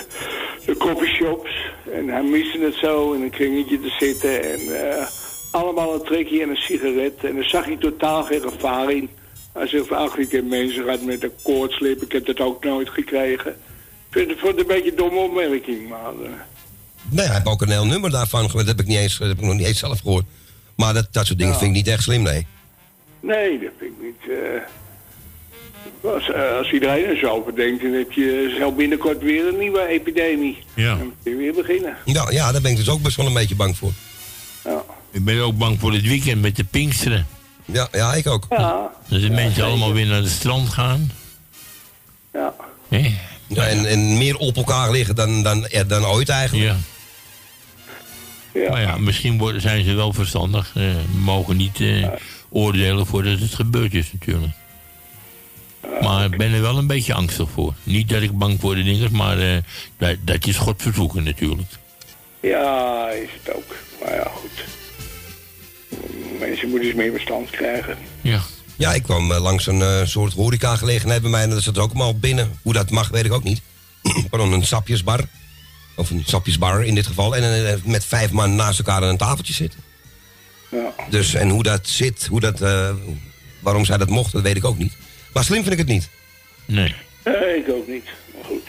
de 0.65 0.78
coffeeshops. 0.78 1.71
En 1.91 2.08
hij 2.08 2.23
miste 2.23 2.60
het 2.60 2.76
zo 2.76 3.12
in 3.12 3.21
een 3.21 3.30
kringetje 3.30 3.80
te 3.80 3.95
zitten. 3.99 4.43
En 4.43 4.89
eh, 4.89 5.06
allemaal 5.52 5.93
een 5.93 6.04
trekje 6.04 6.41
en 6.41 6.49
een 6.49 6.56
sigaret. 6.56 7.23
En 7.23 7.36
daar 7.36 7.43
zag 7.43 7.65
hij 7.65 7.78
totaal 7.78 8.23
geen 8.23 8.41
gevaar 8.41 8.91
in. 8.91 9.10
Hij 9.54 9.67
zegt 9.67 9.91
ach, 9.91 10.17
ik 10.17 10.32
heb 10.32 10.45
mensen 10.45 10.84
gehad 10.84 11.02
met 11.02 11.23
een 11.23 11.32
koortslip. 11.43 12.02
Ik 12.02 12.12
heb 12.12 12.26
dat 12.26 12.39
ook 12.39 12.63
nooit 12.63 12.89
gekregen. 12.89 13.56
Ik 14.13 14.19
vind 14.19 14.30
het, 14.32 14.39
vond 14.39 14.52
het 14.52 14.62
een 14.62 14.76
beetje 14.76 14.89
een 14.89 14.95
domme 14.97 15.19
opmerking, 15.19 15.89
maar... 15.89 15.99
eh, 16.23 16.30
Nee, 17.10 17.26
hij 17.26 17.34
heeft 17.36 17.45
ook 17.47 17.62
een 17.62 17.69
heel 17.69 17.86
nummer 17.86 18.10
daarvan 18.12 18.45
gehoord. 18.45 18.65
Dat 18.65 18.76
heb 18.78 18.86
ik, 18.86 18.91
niet 18.91 18.97
eens, 19.02 19.17
dat 19.17 19.28
heb 19.28 19.38
ik 19.38 19.43
nog 19.43 19.54
niet 19.54 19.65
eens 19.67 19.80
zelf 19.80 19.99
gehoord. 19.99 20.26
Maar 20.76 20.93
dat, 20.93 21.08
dat 21.12 21.26
soort 21.26 21.38
dingen 21.39 21.54
Ja. 21.54 21.60
vind 21.60 21.71
ik 21.71 21.78
niet 21.78 21.93
echt 21.93 22.04
slim, 22.04 22.21
nee. 22.21 22.47
Nee, 23.19 23.60
dat 23.60 23.69
vind 23.80 23.91
ik 23.91 24.02
niet. 24.02 24.38
eh. 26.04 26.12
als, 26.13 26.32
eh, 26.32 26.58
als 26.58 26.71
iedereen 26.71 27.06
er 27.06 27.17
zo 27.17 27.28
over 27.28 27.56
denkt, 27.56 27.82
dan 27.84 27.91
heb 27.91 28.12
je 28.12 28.56
zo 28.60 28.71
binnenkort 28.71 29.21
weer 29.21 29.47
een 29.47 29.58
nieuwe 29.60 29.88
epidemie. 29.88 30.58
Ja. 30.73 30.95
Dan 30.95 31.06
moet 31.06 31.13
je 31.23 31.36
weer 31.36 31.54
beginnen. 31.54 31.97
Ja, 32.06 32.32
ja, 32.32 32.52
daar 32.52 32.62
ben 32.62 32.71
ik 32.71 32.78
dus 32.78 32.89
ook 32.89 33.02
best 33.02 33.15
wel 33.15 33.26
een 33.26 33.34
beetje 33.34 33.56
bang 33.56 33.78
voor. 33.78 33.91
Ja. 34.63 34.84
Ik 35.12 35.23
ben 35.23 35.39
ook 35.41 35.58
bang 35.58 35.80
voor 35.80 35.93
het 35.93 36.08
weekend 36.08 36.41
met 36.41 36.56
de 36.56 36.63
Pinksteren. 36.63 37.28
Ja, 37.65 37.88
ja 37.91 38.13
ik 38.13 38.28
ook. 38.28 38.45
Ja, 38.49 38.91
Dat 39.10 39.21
de 39.21 39.30
mensen 39.30 39.63
allemaal 39.63 39.93
weer 39.93 40.06
naar 40.06 40.21
het 40.21 40.30
strand 40.32 40.69
gaan. 40.69 41.12
ja. 42.34 42.54
Hè? 42.89 43.13
Ja, 43.55 43.67
en, 43.67 43.85
en 43.85 44.17
meer 44.17 44.37
op 44.37 44.55
elkaar 44.55 44.91
liggen 44.91 45.15
dan, 45.15 45.43
dan, 45.43 45.65
ja, 45.69 45.83
dan 45.83 46.05
ooit 46.05 46.29
eigenlijk. 46.29 46.75
Ja. 48.53 48.61
ja. 48.61 48.69
Maar 48.69 48.81
ja, 48.81 48.97
misschien 48.97 49.37
worden, 49.37 49.61
zijn 49.61 49.83
ze 49.83 49.93
wel 49.93 50.13
verstandig. 50.13 50.71
Eh, 50.75 50.83
we 50.83 51.19
mogen 51.19 51.57
niet 51.57 51.79
eh, 51.81 52.07
oordelen 52.49 53.05
voordat 53.05 53.39
het 53.39 53.53
gebeurd 53.53 53.93
is 53.93 54.11
natuurlijk. 54.11 54.53
Maar 56.01 56.25
ik 56.25 56.37
ben 56.37 56.53
er 56.53 56.61
wel 56.61 56.77
een 56.77 56.87
beetje 56.87 57.13
angstig 57.13 57.49
voor. 57.49 57.73
Niet 57.83 58.09
dat 58.09 58.21
ik 58.21 58.37
bang 58.37 58.59
voor 58.59 58.75
de 58.75 58.83
dingen, 58.83 59.15
maar 59.15 59.39
eh, 59.39 59.57
dat, 59.97 60.15
dat 60.21 60.47
is 60.47 60.57
God 60.57 60.81
verzoeken 60.81 61.23
natuurlijk. 61.23 61.69
Ja, 62.39 63.09
is 63.09 63.29
het 63.43 63.55
ook. 63.55 63.75
Maar 64.01 64.15
ja, 64.15 64.31
goed. 64.33 64.65
Mensen 66.39 66.69
moeten 66.69 66.87
eens 66.87 66.97
meer 66.97 67.11
verstand 67.11 67.49
krijgen. 67.49 67.97
Ja. 68.21 68.41
Ja, 68.75 68.93
ik 68.93 69.03
kwam 69.03 69.31
eh, 69.31 69.41
langs 69.41 69.67
een 69.67 69.81
eh, 69.81 70.05
soort 70.05 70.33
horeca-gelegenheid 70.33 71.21
bij 71.21 71.31
mij 71.31 71.43
en 71.43 71.49
dat 71.49 71.63
zat 71.63 71.75
er 71.75 71.81
ook 71.81 71.89
allemaal 71.89 72.17
binnen. 72.19 72.59
Hoe 72.62 72.73
dat 72.73 72.89
mag, 72.89 73.09
weet 73.09 73.25
ik 73.25 73.33
ook 73.33 73.43
niet. 73.43 73.62
Pardon, 74.29 74.51
een 74.51 74.65
sapjesbar. 74.65 75.19
Of 75.95 76.09
een 76.09 76.23
sapjesbar 76.25 76.83
in 76.83 76.95
dit 76.95 77.07
geval. 77.07 77.36
En 77.36 77.67
eh, 77.67 77.75
met 77.83 78.05
vijf 78.05 78.31
man 78.31 78.55
naast 78.55 78.79
elkaar 78.79 79.01
aan 79.01 79.09
een 79.09 79.17
tafeltje 79.17 79.53
zitten. 79.53 79.79
Ja. 80.69 80.93
Dus, 81.09 81.33
en 81.33 81.49
hoe 81.49 81.63
dat 81.63 81.88
zit, 81.88 82.25
hoe 82.25 82.39
dat, 82.39 82.62
eh, 82.62 82.89
waarom 83.59 83.86
zij 83.86 83.97
dat 83.97 84.09
mocht, 84.09 84.31
dat 84.31 84.41
weet 84.41 84.55
ik 84.55 84.65
ook 84.65 84.77
niet. 84.77 84.93
Maar 85.33 85.43
slim 85.43 85.62
vind 85.62 85.73
ik 85.73 85.77
het 85.77 85.88
niet. 85.88 86.09
Nee. 86.65 86.95
Nee, 87.23 87.57
ik 87.57 87.69
ook 87.69 87.88
niet. 87.88 88.05
Maar 88.33 88.43
goed. 88.45 88.67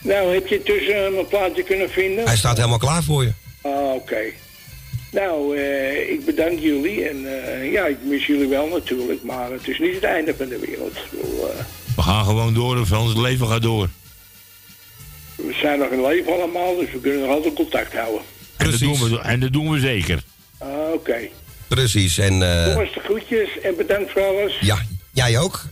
Nou, 0.00 0.34
heb 0.34 0.46
je 0.46 0.62
tussen 0.62 1.14
mijn 1.14 1.28
plaatje 1.28 1.62
kunnen 1.62 1.90
vinden? 1.90 2.24
Hij 2.24 2.36
staat 2.36 2.56
helemaal 2.56 2.78
klaar 2.78 3.02
voor 3.02 3.22
je. 3.22 3.32
Ah, 3.62 3.94
oké. 3.94 4.22
Nou, 5.14 5.56
eh, 5.56 6.10
ik 6.10 6.24
bedank 6.24 6.58
jullie. 6.58 7.08
En 7.08 7.42
eh, 7.44 7.72
ja, 7.72 7.86
ik 7.86 7.96
mis 8.02 8.26
jullie 8.26 8.48
wel 8.48 8.68
natuurlijk. 8.68 9.22
Maar 9.22 9.50
het 9.50 9.68
is 9.68 9.78
niet 9.78 9.94
het 9.94 10.04
einde 10.04 10.34
van 10.36 10.48
de 10.48 10.58
wereld. 10.58 10.98
Bedoel, 11.10 11.50
eh, 11.50 11.64
We 11.96 12.02
gaan 12.02 12.24
gewoon 12.24 12.54
door, 12.54 12.86
Frans. 12.86 13.08
Het 13.08 13.18
leven 13.18 13.48
gaat 13.48 13.62
door. 13.62 13.88
we 15.36 15.52
zijn 15.60 15.78
nog 15.78 15.90
in 15.90 16.02
leven 16.02 16.32
allemaal, 16.32 16.76
dus 16.76 16.90
we 16.92 17.00
kunnen 17.00 17.20
nog 17.20 17.30
altijd 17.30 17.54
contact 17.54 17.92
houden. 17.92 18.20
En 18.56 18.70
dat, 18.70 18.78
Precies. 18.78 18.98
doen 18.98 19.10
we, 19.10 19.18
en 19.20 19.40
dat 19.40 19.52
doen 19.52 19.70
we 19.70 19.80
zeker. 19.80 20.22
Ah, 20.58 20.68
oké. 20.92 21.18
Precies, 21.68 22.18
en 22.18 22.42
eh, 22.42 22.66
Jongens, 22.66 22.94
de 22.94 23.00
groetjes 23.00 23.60
en 23.62 23.76
bedankt 23.76 24.10
voor 24.12 24.22
alles. 24.22 24.58
ja, 24.60 24.78
jij 25.12 25.38
ook. 25.38 25.62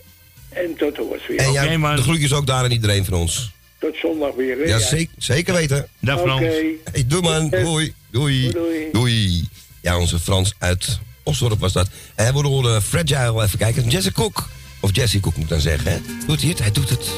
En 0.49 0.75
tot 0.77 0.97
hoors 0.97 1.27
weer. 1.27 1.39
En 1.39 1.53
jij, 1.53 1.97
de 1.97 2.03
groetjes 2.03 2.33
ook 2.33 2.47
daar 2.47 2.65
aan 2.65 2.71
iedereen 2.71 3.05
van 3.05 3.15
ons. 3.15 3.51
Tot 3.79 3.97
zondag 3.97 4.35
weer. 4.35 4.57
hè? 4.59 4.65
Ja, 4.65 4.79
zeker, 4.79 5.15
zeker 5.19 5.55
weten. 5.55 5.89
Dag 5.99 6.19
Oké. 6.19 6.27
Frans. 6.27 6.45
Hey, 6.93 7.05
doei 7.07 7.23
man, 7.23 7.49
doei. 7.49 7.95
Doei. 8.13 8.51
Doei, 8.51 8.89
doei. 8.93 9.49
Ja, 9.81 9.99
onze 9.99 10.19
Frans 10.19 10.55
uit 10.59 10.99
Osdorp 11.23 11.61
was 11.61 11.73
dat. 11.73 11.89
En 12.15 12.35
we 12.35 12.47
horen 12.47 12.83
Fragile, 12.83 13.43
even 13.43 13.59
kijken. 13.59 13.89
Jesse 13.89 14.13
Cook. 14.13 14.49
Of 14.81 14.97
Jesse 14.97 15.21
Cook 15.21 15.35
moet 15.35 15.45
ik 15.45 15.51
dan 15.51 15.61
zeggen, 15.61 15.93
hè. 15.93 15.99
Doet 16.27 16.41
hij 16.41 16.51
het? 16.51 16.59
Hij 16.59 16.71
doet 16.71 16.91
het. 16.91 17.11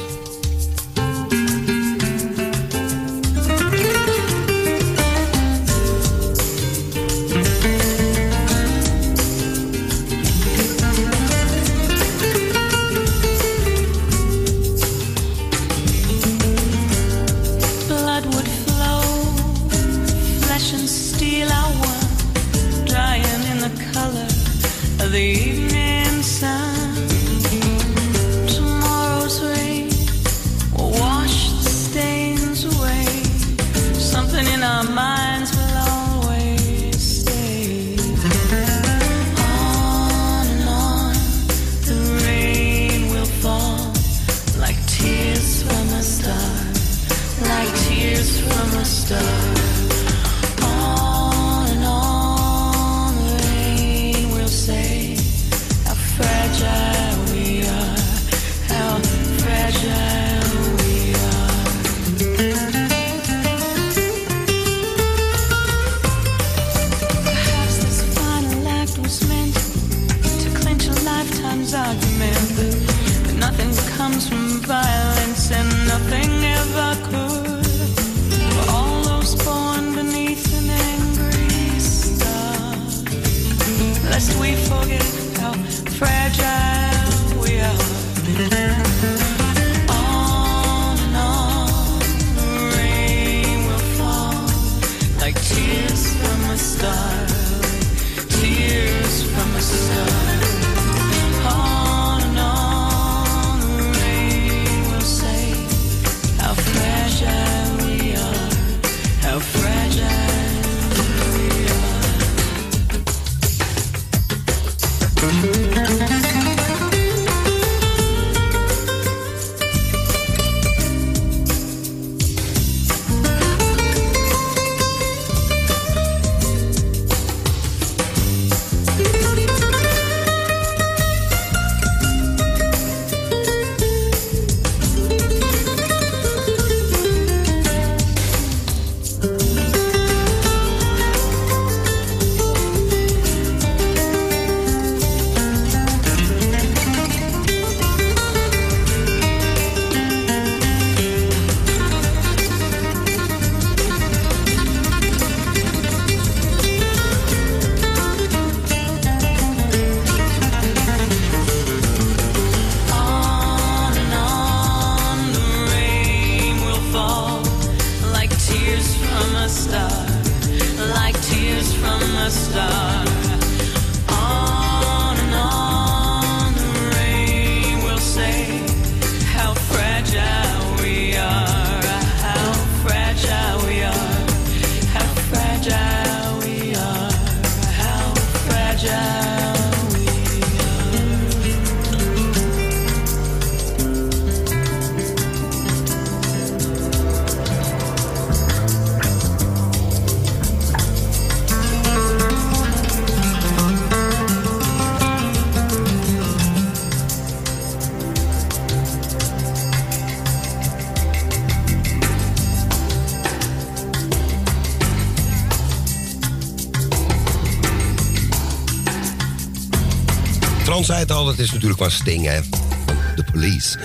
Ron 220.85 220.92
zei 220.92 221.07
het 221.09 221.16
al, 221.16 221.27
het 221.27 221.38
is 221.38 221.53
natuurlijk 221.53 221.81
van 221.81 221.90
Sting, 221.90 222.25
hè. 222.25 222.40
Van 222.87 222.97
de 223.16 223.25
police. 223.33 223.79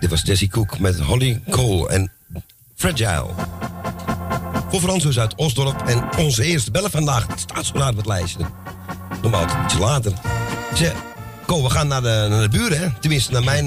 Dit 0.00 0.10
was 0.10 0.22
Jesse 0.22 0.48
Cook 0.48 0.78
met 0.78 1.00
Holly 1.00 1.40
Cole 1.50 1.88
en 1.88 2.12
Fragile. 2.76 3.26
Voor 4.70 4.80
Frans 4.80 5.18
uit 5.18 5.34
Osdorp. 5.34 5.82
En 5.86 6.08
onze 6.18 6.44
eerste 6.44 6.70
bellen 6.70 6.90
vandaag. 6.90 7.26
Het 7.26 7.40
staat 7.40 7.64
zo 7.66 7.72
laat 7.74 7.90
op 7.90 7.96
het 7.96 8.06
lijstje. 8.06 8.44
Normaal 9.22 9.46
ietsje 9.64 9.78
later. 9.78 10.12
Zeg, 10.74 10.92
Ko, 11.46 11.62
we 11.62 11.70
gaan 11.70 11.88
naar 11.88 12.02
de, 12.02 12.26
naar 12.30 12.42
de 12.42 12.48
buren, 12.48 12.78
hè? 12.78 12.86
Tenminste, 13.00 13.32
naar 13.32 13.44
mijn... 13.44 13.66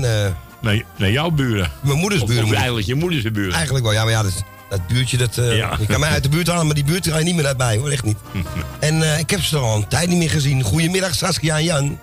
Nee, 0.62 0.86
naar 0.98 1.12
jouw 1.12 1.30
buren. 1.30 1.72
mijn 1.82 1.98
moeders 2.00 2.24
buren. 2.24 2.44
of 2.44 2.52
eigenlijk 2.52 2.88
je 2.88 2.96
moeders 2.96 3.32
buren. 3.32 3.54
Eigenlijk 3.54 3.86
wel, 3.86 3.94
ja, 3.94 4.04
maar 4.04 4.12
ja, 4.12 4.24
dat, 4.24 4.44
dat 4.70 4.88
buurtje, 4.88 5.18
dat, 5.18 5.38
eh, 5.38 5.58
Ja. 5.58 5.78
je 5.80 5.86
kan 5.86 6.00
mij 6.00 6.10
uit 6.10 6.24
de 6.24 6.30
buurt 6.30 6.48
halen, 6.48 6.66
maar 6.66 6.76
die 6.76 6.84
buurt 6.84 7.08
ga 7.08 7.18
je 7.18 7.24
niet 7.24 7.36
meer 7.36 7.46
uitbij, 7.46 7.78
hoor, 7.78 7.90
echt 7.90 8.04
niet. 8.04 8.18
En 8.80 9.02
eh, 9.02 9.20
ik 9.20 9.30
heb 9.30 9.42
ze 9.42 9.58
al 9.58 9.76
een 9.76 9.88
tijd 9.88 10.10
niet 10.10 10.18
meer 10.18 10.30
gezien. 10.30 10.64
Goedemiddag, 10.64 11.16
Saskia 11.16 11.58
en 11.58 11.64
Jan. 11.64 12.00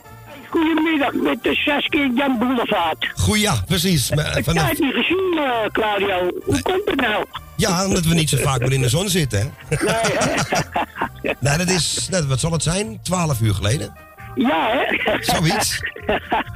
Met 1.12 1.42
de 1.42 1.54
Saskia 1.54 2.10
Jan 2.14 2.38
Boulevard. 2.38 3.10
Goeie, 3.16 3.42
ja, 3.42 3.54
precies. 3.66 4.10
Eh, 4.10 4.36
Ik 4.36 4.44
van 4.44 4.56
heb 4.56 4.68
het 4.68 4.78
niet 4.78 4.94
gezien, 4.94 5.32
eh, 5.38 5.70
Claudio. 5.72 6.30
Hoe 6.44 6.62
komt 6.62 6.82
het 6.84 7.00
nou? 7.00 7.24
ja, 7.56 7.86
omdat 7.86 8.04
we 8.04 8.14
niet 8.14 8.28
zo 8.28 8.36
vaak 8.36 8.60
meer 8.60 8.72
in 8.72 8.80
de 8.80 8.88
zon 8.88 9.08
zitten, 9.08 9.38
hè. 9.68 9.76
Nee, 9.84 9.94
hè? 9.94 11.32
Nou, 11.40 11.58
dat 11.58 11.68
is, 11.70 12.08
nou, 12.10 12.26
wat 12.26 12.40
zal 12.40 12.52
het 12.52 12.62
zijn? 12.62 13.00
Twaalf 13.02 13.40
uur 13.40 13.54
geleden? 13.54 13.92
Ja, 14.34 14.70
hè? 14.70 15.16
Zoiets. 15.20 15.80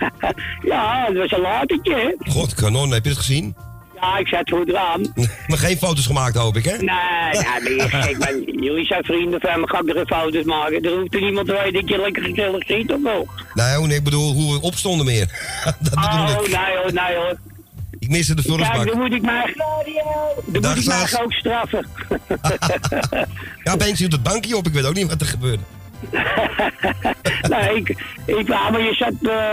ja, 0.72 1.06
dat 1.06 1.16
was 1.16 1.30
een 1.32 1.40
latertje, 1.40 1.94
hè? 1.94 2.30
God, 2.32 2.54
kanon, 2.54 2.90
heb 2.90 3.02
je 3.04 3.09
het 3.11 3.18
gezien? 3.18 3.56
Ja, 4.00 4.18
ik 4.18 4.28
zat 4.28 4.48
voor 4.48 4.61
het 4.61 4.70
raam. 4.70 5.02
Maar 5.48 5.59
geen 5.59 5.76
foto's 5.76 6.06
gemaakt, 6.06 6.37
hoop 6.37 6.56
ik, 6.56 6.64
hè? 6.64 6.70
Nee, 6.76 7.44
ben 7.62 7.74
je 7.82 7.88
gek, 7.88 8.18
man. 8.18 8.42
Jullie 8.62 8.85
zijn 8.87 9.04
vrienden 9.04 9.40
van 9.40 9.61
me, 9.61 9.68
ga 9.68 9.80
ik 9.80 9.88
er 9.88 9.94
geen 9.94 10.06
foto's 10.06 10.44
maken. 10.44 10.82
Er 10.82 10.98
hoeft 10.98 11.14
er 11.14 11.20
niemand 11.20 11.46
te 11.46 11.52
weten 11.52 11.72
dat 11.72 11.88
je 11.88 11.98
lekker 11.98 12.22
gezellig 12.22 12.66
zit, 12.66 12.92
of 12.92 13.02
wel? 13.02 13.26
Nou, 13.54 13.87
nee, 13.87 13.96
ik 13.96 14.04
bedoel 14.04 14.32
hoe 14.32 14.52
we 14.54 14.61
opstonden 14.61 15.06
meer. 15.06 15.26
dat 15.80 15.94
Oh, 15.96 16.30
ik. 16.42 16.48
nee 16.50 16.76
hoor, 16.82 16.92
nee 16.92 17.16
hoor. 17.16 17.37
Ik 17.98 18.09
miste 18.09 18.35
de 18.35 18.42
Kijk, 18.42 18.54
vullersbak. 18.54 18.87
dan 18.87 18.98
moet 18.98 19.12
ik 19.12 19.22
mij... 19.22 19.54
Dan 20.46 20.62
Dag, 20.62 20.74
moet 20.74 20.82
ik 20.85 20.88
mij 20.88 21.22
ook 21.22 21.32
straffen. 21.32 21.87
Ja, 23.64 23.72
opeens 23.72 23.98
hield 23.98 24.12
het 24.12 24.22
bankje 24.22 24.56
op. 24.56 24.66
Ik 24.66 24.72
weet 24.72 24.85
ook 24.87 24.94
niet 24.94 25.09
wat 25.09 25.20
er 25.20 25.26
gebeurde. 25.26 25.62
nee, 27.48 27.74
ik, 27.76 27.88
ik 28.26 28.46
wou, 28.48 28.72
maar 28.72 28.80
je 28.80 28.94
zat 28.94 29.30
eh, 29.32 29.52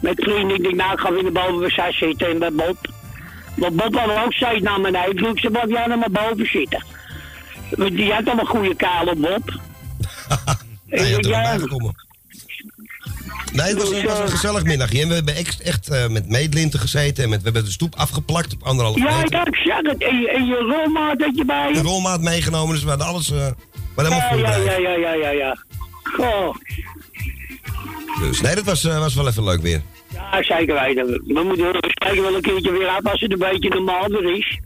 met 0.00 0.14
vrienden. 0.24 0.56
Ik 0.56 0.62
denk, 0.62 0.74
nou, 0.74 0.92
ik 0.92 0.98
ga 0.98 1.12
weer 1.12 1.22
naar 1.22 1.32
boven 1.32 1.58
bij 1.58 1.70
zij 1.70 1.92
zitten 1.92 2.28
en 2.30 2.38
bij 2.38 2.52
Bob. 2.52 2.76
Want 3.54 3.76
Bob 3.76 3.92
kwam 3.92 4.10
ook 4.10 4.32
steeds 4.32 4.60
naar 4.62 4.80
beneden. 4.80 5.10
Ik 5.12 5.18
vroeg 5.18 5.38
ze, 5.40 5.50
wat 5.50 5.68
jij 5.68 5.86
naar 5.86 5.98
maar 5.98 6.10
boven 6.10 6.46
zitten? 6.46 6.84
Want 7.70 7.90
die 7.96 8.12
had 8.12 8.28
al 8.28 8.38
een 8.38 8.46
goede 8.46 8.74
kaal 8.76 9.06
op 9.06 9.20
Bob. 9.20 9.52
Nee, 10.86 11.08
je 11.08 11.14
had 11.14 11.24
er 11.24 11.30
ja, 11.30 11.58
gekomen. 11.58 11.94
Nee, 13.52 13.66
het 13.66 13.76
was, 13.78 13.90
het 13.90 14.04
was 14.04 14.18
een 14.18 14.28
gezellig 14.28 14.62
middagje. 14.62 15.02
En 15.02 15.08
we 15.08 15.14
hebben 15.14 15.34
echt, 15.34 15.60
echt 15.60 15.88
eh, 15.88 16.06
met 16.08 16.28
meetlinten 16.28 16.80
gezeten. 16.80 17.24
En 17.24 17.30
met, 17.30 17.38
we 17.38 17.44
hebben 17.44 17.64
de 17.64 17.70
stoep 17.70 17.94
afgeplakt 17.96 18.52
op 18.52 18.62
anderhalve 18.62 18.98
ja, 18.98 19.16
meter. 19.16 19.32
ja, 19.32 19.46
ik 19.46 19.54
zeg 19.54 19.80
het. 19.82 20.02
En 20.02 20.20
je, 20.20 20.30
en 20.30 20.44
je 20.46 20.54
rolmaat 20.54 21.20
had 21.22 21.36
je 21.36 21.44
bij 21.44 21.68
De 21.72 21.74
je. 21.78 21.82
rolmaat 21.82 22.20
meegenomen, 22.20 22.74
dus 22.74 22.82
we 22.82 22.88
hadden 22.88 23.06
alles... 23.06 23.30
eh 23.30 23.36
we 23.36 24.02
hadden 24.02 24.22
helemaal 24.22 24.38
Ja, 24.38 24.56
ja, 24.56 24.76
ja, 24.76 24.90
ja, 24.90 25.12
ja, 25.12 25.12
ja, 25.14 25.30
ja. 25.30 25.56
Goh. 26.02 26.54
Dus 28.20 28.40
nee, 28.40 28.54
dat 28.54 28.64
was, 28.64 28.84
eh, 28.84 28.98
was 28.98 29.14
wel 29.14 29.28
even 29.28 29.44
leuk 29.44 29.60
weer. 29.62 29.82
Ja, 30.32 30.42
zeker 30.42 30.74
weten. 30.80 31.06
We 31.06 31.42
moeten 31.44 31.80
kijken 31.94 32.22
wel 32.22 32.34
een 32.34 32.40
keertje 32.42 32.72
weer 32.72 32.88
af 32.88 33.02
als 33.02 33.20
het 33.20 33.32
een 33.32 33.38
beetje 33.38 33.68
normaal 33.68 34.08
weer 34.08 34.36
is. 34.36 34.58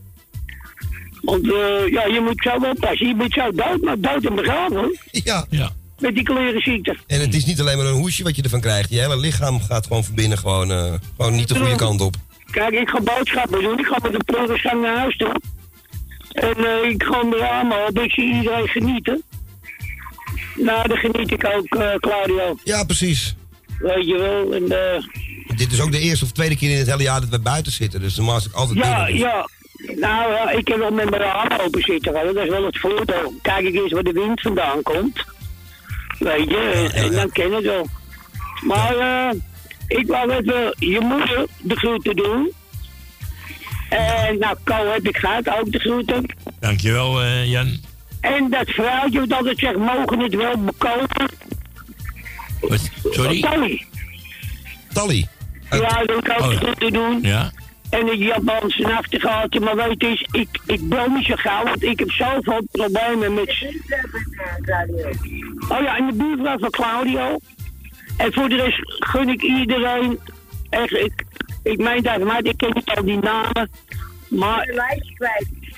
Want 1.21 1.53
eh, 1.53 1.89
ja, 1.89 2.07
je 2.07 2.21
moet 2.21 2.43
zo 2.43 2.71
oppassen. 2.71 3.07
Je 3.07 3.15
bent 3.15 3.33
zo 3.33 3.51
dood, 3.51 3.81
maar 3.83 4.01
dood 4.01 4.25
en 4.25 4.35
begraven. 4.35 4.77
hoor. 4.77 4.97
Ja. 5.11 5.47
Ja. 5.51 5.71
Met 5.99 6.15
die 6.15 6.25
klerenziekte. 6.25 6.97
En 7.07 7.21
het 7.21 7.35
is 7.35 7.45
niet 7.45 7.61
alleen 7.61 7.77
maar 7.77 7.87
een 7.87 7.93
hoesje 7.93 8.23
wat 8.23 8.37
je 8.37 8.43
ervan 8.43 8.61
krijgt. 8.61 8.91
Je 8.91 9.01
hele 9.01 9.17
lichaam 9.19 9.61
gaat 9.61 9.87
gewoon 9.87 10.05
van 10.05 10.15
binnen 10.15 10.39
gewoon, 10.39 10.71
eh, 10.71 10.93
gewoon 11.17 11.35
niet 11.35 11.49
de 11.49 11.55
goede 11.59 11.75
kant 11.77 12.01
op. 12.01 12.15
Kijk, 12.51 12.75
ik 12.75 12.89
ga 12.89 13.01
boodschappen 13.01 13.63
doen. 13.63 13.79
Ik 13.79 13.87
ga 13.87 13.99
met 14.03 14.13
de 14.13 14.25
pleurisgang 14.25 14.83
naar 14.83 14.97
huis 14.99 15.17
toe. 15.17 15.41
En 16.33 16.57
eh, 16.57 16.91
ik 16.91 17.03
ga 17.03 17.23
me 17.23 17.37
ramen 17.37 17.87
op. 17.89 17.99
Ik 17.99 18.11
zie 18.13 18.35
iedereen 18.35 18.69
genieten. 18.69 19.23
Nou, 20.57 20.89
dan 20.89 20.97
geniet 20.97 21.31
ik 21.31 21.47
ook, 21.57 21.67
eh, 21.81 21.95
Claudio. 21.95 22.57
Ja, 22.65 22.85
precies. 22.85 23.37
Weet 23.79 24.07
je 24.07 24.19
wel. 24.19 24.55
En, 24.55 24.71
eh, 24.95 25.03
Dit 25.57 25.73
is 25.73 25.81
ook 25.81 25.93
de 25.93 25.99
eerste 25.99 26.25
of 26.25 26.31
tweede 26.33 26.57
keer 26.57 26.71
in 26.71 26.79
het 26.79 26.87
hele 26.87 27.03
jaar 27.03 27.21
dat 27.21 27.29
we 27.29 27.39
buiten 27.39 27.73
zitten. 27.73 28.01
Dus 28.01 28.17
normaal 28.17 28.37
is 28.37 28.47
ik 28.47 28.53
altijd 28.53 28.79
ja, 28.79 29.05
binnen. 29.05 29.21
ja. 29.21 29.49
Nou, 29.97 30.33
ja, 30.33 30.51
ik 30.51 30.69
heb 30.69 30.79
wel 30.79 30.91
met 30.91 31.11
mijn 31.11 31.23
raam 31.23 31.61
open 31.61 31.83
zitten. 31.83 32.13
Dat 32.13 32.37
is 32.37 32.49
wel 32.49 32.65
het 32.65 32.79
voordeel. 32.79 33.35
Kijk 33.43 33.67
ik 33.67 33.75
eens 33.75 33.93
waar 33.93 34.03
de 34.03 34.13
wind 34.13 34.41
vandaan 34.41 34.83
komt. 34.83 35.25
Weet 36.19 36.51
je, 36.51 36.91
en, 36.95 37.03
en 37.03 37.13
dan 37.13 37.31
ken 37.31 37.49
je 37.49 37.55
het 37.55 37.65
wel. 37.65 37.87
Maar 38.63 38.97
eh, 38.97 39.41
ik 39.87 40.07
wou 40.07 40.31
even 40.31 40.75
je 40.79 41.01
moeder 41.01 41.47
de 41.59 41.77
groeten 41.77 42.17
doen. 42.17 42.53
En 43.89 44.39
nou, 44.39 44.57
Ko 44.65 44.93
heb 44.93 45.07
ik 45.07 45.17
gehad, 45.17 45.49
ook 45.49 45.73
de 45.73 45.79
groeten. 45.79 46.35
Dankjewel, 46.61 47.23
eh 47.23 47.51
Jan. 47.51 47.81
En 48.21 48.51
dat 48.51 48.71
vrouwtje 48.71 49.21
wat 49.21 49.33
altijd 49.33 49.59
zegt, 49.59 49.77
mogen 49.77 50.19
het 50.19 50.35
wel 50.35 50.57
bekopen? 50.59 51.29
Wat? 52.61 52.91
Sorry? 53.11 53.41
Tally. 53.41 53.87
Tally. 54.93 55.27
Ja, 55.81 55.99
dat 56.05 56.07
wil 56.07 56.17
ik 56.19 56.29
Oh, 56.41 56.49
de 56.49 56.55
ja. 56.55 56.61
groeten 56.61 56.93
doen. 56.93 57.19
Ja? 57.23 57.51
En 57.91 58.07
het 58.07 58.19
Japanse 58.19 58.83
nachtegaaltje, 58.83 59.61
maar 59.61 59.77
weet 59.77 59.95
je 60.01 60.07
eens, 60.07 60.27
ik, 60.33 60.49
ik 60.67 60.89
bel 60.89 61.09
niet 61.09 61.25
zo 61.27 61.35
gauw, 61.37 61.65
want 61.65 61.83
ik 61.83 61.99
heb 61.99 62.11
zoveel 62.11 62.67
problemen 62.73 63.35
met... 63.35 63.49
Oh 65.69 65.81
ja, 65.83 65.97
en 65.97 66.07
de 66.07 66.13
buurvrouw 66.17 66.59
van 66.59 66.71
Claudio. 66.71 67.39
En 68.17 68.33
voor 68.33 68.49
de 68.49 68.57
rest 68.57 68.79
gun 68.85 69.29
ik 69.29 69.43
iedereen, 69.43 70.19
echt, 70.71 70.93
ik, 70.93 71.25
ik 71.63 71.79
meen 71.79 72.03
dat, 72.03 72.19
maar 72.25 72.45
ik 72.45 72.57
ken 72.57 72.71
niet 72.75 72.91
al 72.91 73.05
die 73.05 73.19
namen, 73.19 73.71
maar... 74.29 74.67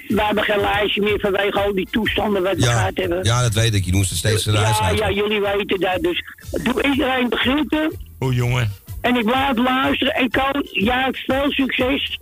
We 0.09 0.23
hebben 0.23 0.45
geen 0.45 0.61
lijstje 0.61 1.03
meer 1.03 1.21
vanwege 1.21 1.61
al 1.61 1.75
die 1.75 1.89
toestanden 1.91 2.43
wat 2.43 2.55
we 2.55 2.61
Ja, 2.63 2.73
gehad 2.73 2.91
hebben. 2.95 3.25
ja, 3.25 3.43
dat 3.43 3.55
weet 3.55 3.75
ik. 3.75 3.85
Je 3.85 3.93
moest 3.93 4.11
er 4.11 4.17
steeds 4.17 4.45
de 4.45 4.51
reis 4.51 4.79
ja, 4.79 5.11
jullie 5.11 5.41
weten 5.41 5.81
dat, 5.81 5.99
dus 6.03 6.23
doe 6.63 6.83
iedereen 6.83 7.29
de 7.31 7.37
groeten. 7.37 7.93
Hoe 8.19 8.35
jongen? 8.35 8.73
En 9.07 9.17
ik 9.17 9.25
blijf 9.25 9.57
luisteren. 9.57 10.15
En 10.15 10.29
jij 10.73 11.03
hebt 11.03 11.19
veel 11.19 11.51
succes. 11.51 12.19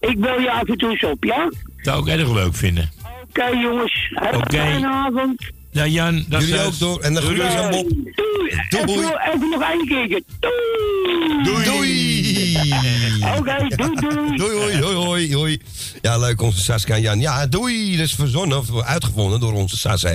Ik 0.00 0.20
bel 0.20 0.40
je 0.40 0.50
af 0.50 0.64
en 0.64 0.76
toe 0.76 0.90
eens 0.90 1.04
op, 1.04 1.24
ja? 1.24 1.50
Zou 1.76 2.00
ik 2.00 2.18
erg 2.18 2.32
leuk 2.32 2.54
vinden. 2.54 2.90
Oké, 3.28 3.46
jongens. 3.46 4.10
Heb 4.14 4.32
een 4.32 4.38
Oké. 4.38 4.56
fijne 4.56 4.88
avond. 4.88 5.42
Ja, 5.70 5.86
Jan, 5.86 6.24
dat 6.28 6.40
Jullie 6.40 6.54
is 6.54 6.66
ook 6.66 6.78
door. 6.78 7.00
En 7.00 7.14
de 7.14 7.20
groetjes 7.20 7.54
aan 7.54 7.70
Bob. 7.70 7.88
Doei. 7.88 8.14
Doei. 8.68 8.98
Even, 8.98 9.20
even 9.34 9.50
nog 9.50 9.62
één 9.62 9.86
keertje. 9.86 10.22
Doei. 11.42 11.64
Doei. 11.64 12.58
Oké, 13.38 13.76
doei, 13.76 13.94
doei. 13.94 14.36
Doei, 14.36 14.56
hoi, 14.56 14.82
hoi, 14.82 14.94
hoi, 14.94 15.34
hoi. 15.34 15.60
Ja, 16.02 16.18
leuk, 16.18 16.42
onze 16.42 16.60
Saskia 16.60 16.94
en 16.94 17.00
Jan. 17.00 17.20
Ja, 17.20 17.46
doei. 17.46 17.96
Dat 17.96 18.06
is 18.06 18.14
verzonnen, 18.14 18.58
of 18.58 18.82
uitgevonden 18.82 19.40
door 19.40 19.52
onze 19.52 19.76
Sas, 19.76 20.02
hè. 20.02 20.14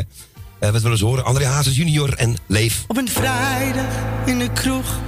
Eh, 0.60 0.70
wat 0.72 0.82
willen 0.82 0.98
ze 0.98 1.06
horen? 1.06 1.26
André 1.26 1.46
Hazes 1.46 1.76
junior 1.76 2.14
en 2.14 2.38
Leef. 2.48 2.84
Op 2.88 2.98
een 2.98 3.10
vrijdag 3.10 3.94
in 4.26 4.40
de 4.40 4.52
kroeg, 4.52 5.00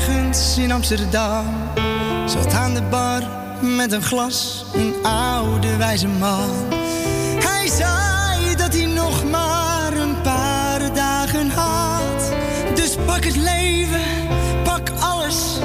ergens 0.00 0.58
in 0.58 0.72
Amsterdam. 0.72 1.44
Zat 2.26 2.52
aan 2.52 2.74
de 2.74 2.82
bar 2.82 3.22
met 3.60 3.92
een 3.92 4.02
glas, 4.02 4.64
een 4.74 4.94
oude 5.02 5.76
wijze 5.76 6.08
man. 6.08 6.50
Hij 7.38 7.68
zei 7.68 8.54
dat 8.56 8.74
hij 8.74 8.86
nog 8.86 9.30
maar 9.30 9.92
een 9.92 10.20
paar 10.20 10.94
dagen 10.94 11.50
had. 11.50 12.32
Dus 12.74 12.96
pak 13.06 13.24
het 13.24 13.36
leven, 13.36 14.00
pak 14.64 14.90
alles 15.00 15.58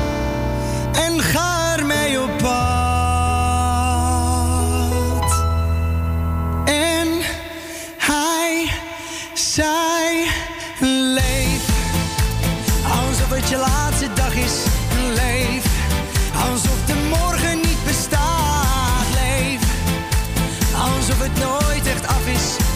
en 0.93 1.21
ga 1.21 1.77
ermee 1.77 2.21
op 2.21 2.37
pad. 2.37 2.53
En 6.65 7.07
hij 7.97 8.71
zei: 9.33 10.27
Leef 10.79 11.65
alsof 12.83 13.29
het 13.29 13.49
je 13.49 13.57
laatste 13.57 13.94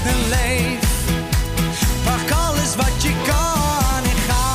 is. 0.05 0.27
Leef 0.29 0.79
pak 2.03 2.31
alles 2.31 2.75
wat 2.75 3.03
je 3.03 3.11
kan 3.25 4.03
en 4.03 4.17
ga. 4.27 4.47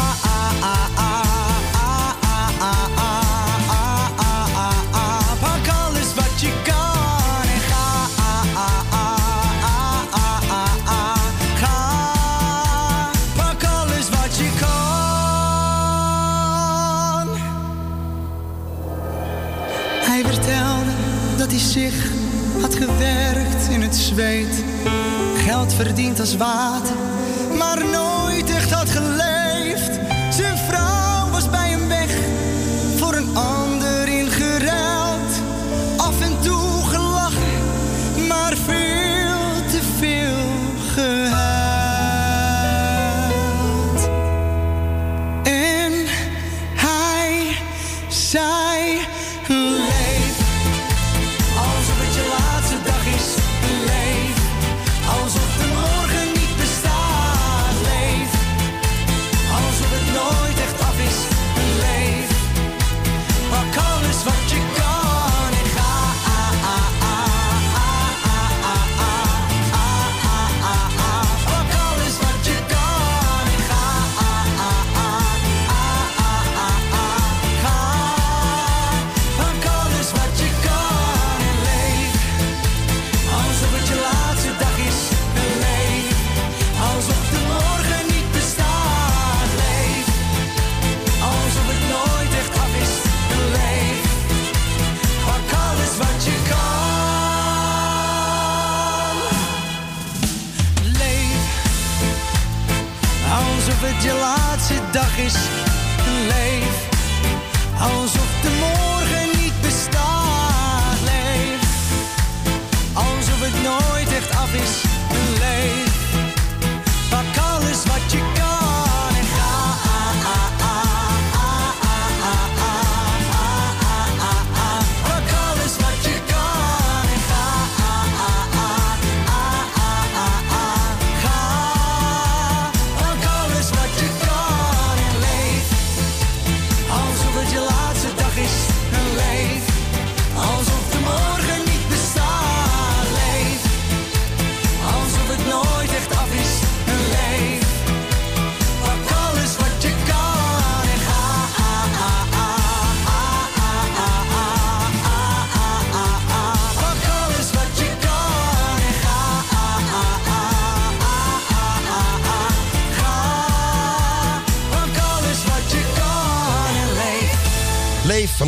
Pak 5.40 5.68
alles 5.68 6.14
wat 6.14 6.40
je 6.40 6.52
kan 6.62 7.42
en 7.54 7.60
ga. 7.60 7.86
Ga, 11.56 11.78
pak 13.36 13.64
alles 13.64 14.08
wat 14.08 14.36
je 14.36 14.48
kan. 14.60 14.74
Hij 20.00 20.24
vertelde 20.24 20.92
dat 21.36 21.50
hij 21.50 21.60
zich 21.60 22.10
had 22.60 22.74
gewerkt 22.74 23.68
in 23.70 23.82
het 23.82 23.96
zweet. 23.96 24.63
Geld 25.54 25.74
verdiend 25.74 26.20
als 26.20 26.36
water, 26.36 26.96
maar 27.58 27.84
nooit 27.84 28.03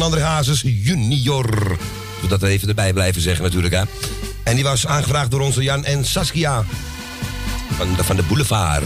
André 0.07 0.23
Hazes 0.23 0.63
junior. 0.65 1.77
We 2.21 2.29
dat 2.29 2.43
even 2.43 2.69
erbij 2.69 2.93
blijven 2.93 3.23
zeggen 3.23 3.45
natuurlijk, 3.45 3.75
hè. 3.75 3.83
En 4.45 4.55
die 4.55 4.65
was 4.65 4.87
aangevraagd 4.87 5.31
door 5.31 5.41
onze 5.41 5.63
Jan 5.63 5.85
en 5.85 6.05
Saskia. 6.05 6.65
Van 7.77 7.95
de, 7.97 8.05
van 8.05 8.17
de 8.17 8.23
boulevard. 8.23 8.85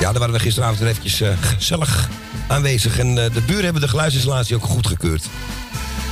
Ja, 0.00 0.10
daar 0.10 0.18
waren 0.18 0.34
we 0.34 0.40
gisteravond 0.40 0.80
eventjes 0.80 1.20
eh, 1.20 1.30
gezellig 1.40 2.08
aanwezig. 2.48 2.98
En 2.98 3.24
eh, 3.24 3.34
de 3.34 3.40
buren 3.40 3.64
hebben 3.64 3.82
de 3.82 3.88
geluidsinstallatie 3.88 4.56
ook 4.56 4.64
goedgekeurd. 4.64 5.24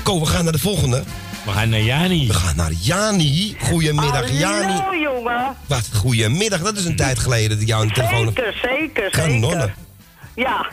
Ko, 0.03 0.21
we 0.21 0.27
gaan 0.27 0.45
naar 0.45 0.53
de 0.53 0.59
volgende. 0.59 1.03
We 1.45 1.51
gaan 1.51 1.69
naar 1.69 1.81
Jani. 1.81 2.27
We 2.27 2.35
gaan 2.35 2.57
naar 2.57 2.73
Jani. 2.73 3.57
Goedemiddag, 3.61 4.31
Jani. 4.31 4.73
Hallo 4.73 4.97
jongen. 4.97 5.57
Wat, 5.67 5.89
goedemiddag. 5.95 6.61
Dat 6.61 6.77
is 6.77 6.85
een 6.85 6.97
tijd 6.97 7.19
geleden 7.19 7.59
dat 7.59 7.69
jou 7.69 7.83
aan 7.83 7.89
de 7.89 7.95
telefoon... 7.95 8.27
Zeker, 8.27 8.55
zeker, 8.63 9.11
Kanonnen. 9.11 9.61
zeker. 9.61 9.75
Ja, 10.35 10.68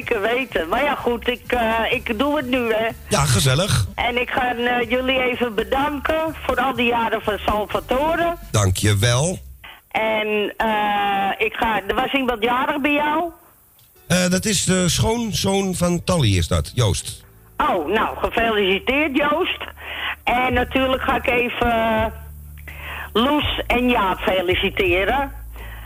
zeker 0.00 0.20
weten. 0.20 0.68
Maar 0.68 0.82
ja, 0.82 0.94
goed, 0.94 1.28
ik, 1.28 1.52
eh, 1.52 1.78
ik 1.90 2.18
doe 2.18 2.36
het 2.36 2.46
nu, 2.46 2.72
hè. 2.72 2.88
Ja, 3.08 3.24
gezellig. 3.24 3.86
En 3.94 4.20
ik 4.20 4.30
ga 4.30 4.54
eh, 4.54 4.90
jullie 4.90 5.22
even 5.22 5.54
bedanken 5.54 6.34
voor 6.46 6.56
al 6.56 6.74
die 6.74 6.86
jaren 6.86 7.22
van 7.22 7.38
Salvatore. 7.38 8.36
Dank 8.50 8.76
je 8.76 8.98
wel. 8.98 9.38
En 9.90 10.54
eh, 10.56 11.46
ik 11.46 11.52
ga, 11.52 11.80
er 11.86 11.94
was 11.94 12.12
iemand 12.12 12.42
jarig 12.42 12.80
bij 12.80 12.92
jou? 12.92 13.30
Dat 14.30 14.44
is 14.44 14.64
de 14.64 14.88
schoonzoon 14.88 15.74
van 15.74 16.04
Tally, 16.04 16.36
is 16.36 16.48
dat, 16.48 16.72
Joost. 16.74 17.24
Oh, 17.56 17.92
nou, 17.92 18.16
gefeliciteerd 18.18 19.16
Joost. 19.16 19.64
En 20.24 20.52
natuurlijk 20.52 21.02
ga 21.02 21.16
ik 21.16 21.26
even 21.26 22.12
Loes 23.12 23.62
en 23.66 23.88
Jaap 23.88 24.18
feliciteren. 24.18 25.32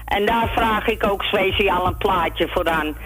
En 0.05 0.27
daar 0.27 0.51
vraag 0.55 0.87
ik 0.87 1.07
ook 1.07 1.23
speciaal 1.23 1.87
een 1.87 1.97
plaatje 1.97 2.49
voor 2.49 2.69
aan. 2.69 2.97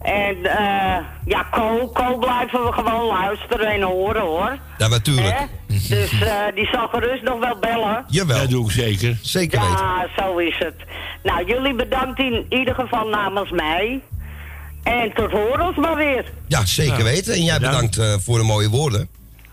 En 0.00 0.36
eh 0.44 0.96
ja, 1.26 1.42
Ko, 1.50 1.90
Ko 1.92 2.18
blijven 2.18 2.64
we 2.64 2.72
gewoon 2.72 3.06
luisteren 3.06 3.66
en 3.72 3.82
horen 3.82 4.22
hoor. 4.22 4.58
Ja, 4.78 4.88
natuurlijk. 4.88 5.38
Hè? 5.38 5.44
Dus 5.88 6.20
eh, 6.20 6.32
die 6.54 6.68
zal 6.72 6.88
gerust 6.88 7.22
nog 7.22 7.38
wel 7.38 7.56
bellen. 7.60 8.04
Jawel. 8.08 8.38
Dat 8.38 8.50
doe 8.50 8.64
ik 8.64 8.70
zeker. 8.70 9.18
Zeker 9.22 9.60
weten. 9.60 9.76
Ja, 9.84 10.06
zo 10.16 10.36
is 10.36 10.58
het. 10.58 10.74
Nou, 11.22 11.46
jullie 11.46 11.74
bedankt 11.74 12.18
in 12.18 12.46
ieder 12.48 12.74
geval 12.74 13.08
namens 13.08 13.50
mij. 13.50 14.00
En 14.82 15.12
tot 15.14 15.30
horen 15.30 15.80
maar 15.80 15.96
weer. 15.96 16.32
Ja, 16.48 16.64
zeker 16.64 16.98
Ja. 16.98 17.04
weten. 17.04 17.34
En 17.34 17.42
jij 17.44 17.58
bedankt 17.60 17.98
eh, 17.98 18.14
voor 18.18 18.38
de 18.38 18.44
mooie 18.44 18.68
woorden. 18.68 19.08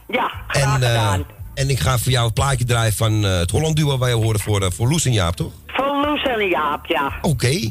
Ja, 0.08 0.32
graag 0.48 0.76
En, 0.76 0.84
eh, 0.84 0.88
gedaan. 0.90 1.24
en 1.54 1.70
ik 1.70 1.80
ga 1.80 1.98
voor 1.98 2.12
jou 2.12 2.26
het 2.26 2.34
plaatje 2.34 2.66
draaien 2.66 2.94
van 2.94 3.26
eh, 3.26 3.38
het 3.38 3.52
Holland 3.52 3.76
Duo 3.76 3.98
waar 3.98 4.10
je 4.10 4.16
horen 4.16 4.40
voor, 4.40 4.72
voor 4.74 4.90
Loes 4.90 5.06
en 5.06 5.12
Jaap, 5.14 5.36
toch? 5.36 5.52
Voor 5.68 5.86
Loes 6.06 6.24
en 6.24 6.48
Jaap, 6.48 6.86
ja. 6.86 7.12
Oké. 7.22 7.70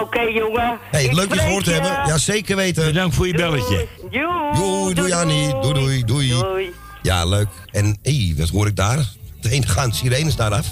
Oké, 0.00 0.20
jongen. 0.20 0.78
Hey, 0.90 1.14
leuk 1.14 1.34
je 1.34 1.40
gehoord 1.40 1.64
te 1.64 1.70
hebben. 1.70 1.90
Ja, 1.90 2.18
zeker 2.18 2.56
weten. 2.56 2.84
Bedankt 2.84 3.14
voor 3.14 3.26
je 3.26 3.34
belletje. 3.34 3.86
Doei. 4.10 4.24
Doei, 4.54 4.94
doei 4.94 5.12
Annie. 5.12 5.50
Doei, 5.60 5.72
doei, 5.72 6.04
doei. 6.04 6.28
Doei. 6.28 6.72
Ja, 7.02 7.24
leuk. 7.24 7.48
En 7.70 7.98
hé, 8.02 8.34
wat 8.36 8.48
hoor 8.48 8.66
ik 8.66 8.76
daar? 8.76 8.98
De 9.40 9.50
ene 9.50 9.66
gaan 9.66 9.92
sirenes 9.92 10.36
daar 10.36 10.52
af. 10.52 10.66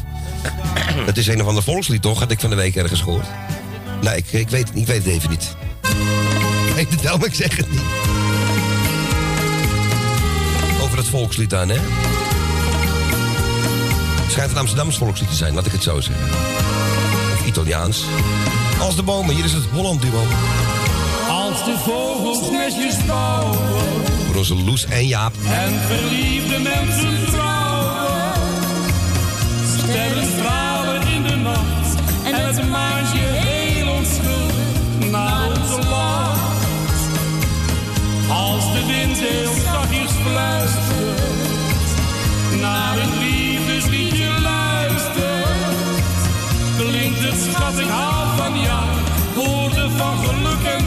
Dat 1.06 1.16
is 1.16 1.26
een 1.26 1.40
of 1.40 1.46
ander 1.46 1.62
volkslied, 1.62 2.02
toch? 2.02 2.18
Had 2.18 2.30
ik 2.30 2.40
van 2.40 2.50
de 2.50 2.56
week 2.56 2.76
ergens 2.76 3.00
gehoord. 3.00 3.26
Nee, 4.00 4.16
ik, 4.16 4.33
ik, 4.33 4.48
weet, 4.48 4.68
het 4.68 4.76
ik 4.76 4.87
weet 4.87 5.04
het 5.04 5.12
even 5.12 5.30
niet. 5.30 5.56
Ik 6.66 6.74
weet 6.74 6.90
het 6.90 7.00
wel, 7.00 7.18
maar 7.18 7.26
ik 7.26 7.35
zeg 7.35 7.56
het 7.56 7.70
niet. 7.70 7.80
Over 10.83 10.96
het 10.96 11.09
volkslied 11.09 11.50
dan, 11.50 11.68
hè? 11.68 11.78
Het 14.22 14.33
schijnt 14.33 14.50
een 14.50 14.59
Amsterdams 14.59 14.98
volkslied 14.98 15.28
te 15.28 15.37
zijn, 15.37 15.54
laat 15.54 15.66
ik 15.66 15.72
het 15.72 15.83
zo 15.83 16.00
zeggen. 16.00 16.26
Of 17.33 17.46
Italiaans. 17.46 18.04
Als 18.80 18.96
de 18.96 19.02
bomen, 19.02 19.34
hier 19.34 19.44
is 19.44 19.52
het 19.52 19.64
Holland 19.72 20.02
duo. 20.02 20.22
Als 21.28 21.64
de 21.64 21.74
vogels 21.78 22.50
nestjes 22.50 23.06
bouwen 23.06 23.58
Voor 24.26 24.36
onze 24.36 24.54
Loes 24.54 24.84
en 24.84 25.06
Jaap. 25.06 25.32
en 25.44 25.80
verliefde 25.86 26.58
mensen 26.58 27.26
trouwen. 27.26 28.32
Sterren 29.78 30.26
stralen 30.38 31.06
in 31.06 31.22
de 31.22 31.37
nacht 31.37 31.94
en 32.24 32.46
het 32.46 32.68
maantje 32.68 33.18
heel 33.18 33.88
onschuldig 33.94 35.10
naar 35.10 35.48
onze 35.48 35.88
lacht. 35.88 36.40
Als 38.28 38.72
de 38.72 38.87
wind 38.87 39.18
heel 39.18 39.52
zachtjes 39.64 40.10
fluistert, 40.10 41.20
naar 42.60 42.98
een 42.98 43.18
liefdesliedje 43.18 44.10
het 47.31 47.40
schat, 47.40 47.78
ik 47.78 47.87
hou 47.88 48.37
van 48.37 48.60
jou, 48.60 48.85
woorden 49.35 49.90
van 49.90 50.18
geluk 50.18 50.64
en 50.64 50.79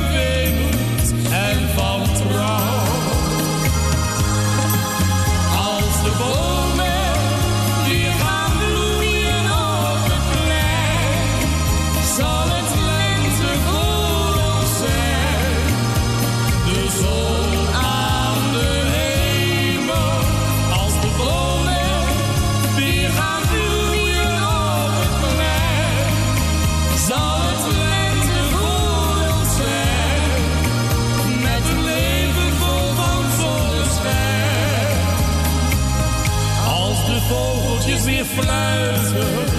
fluiten. 38.35 39.52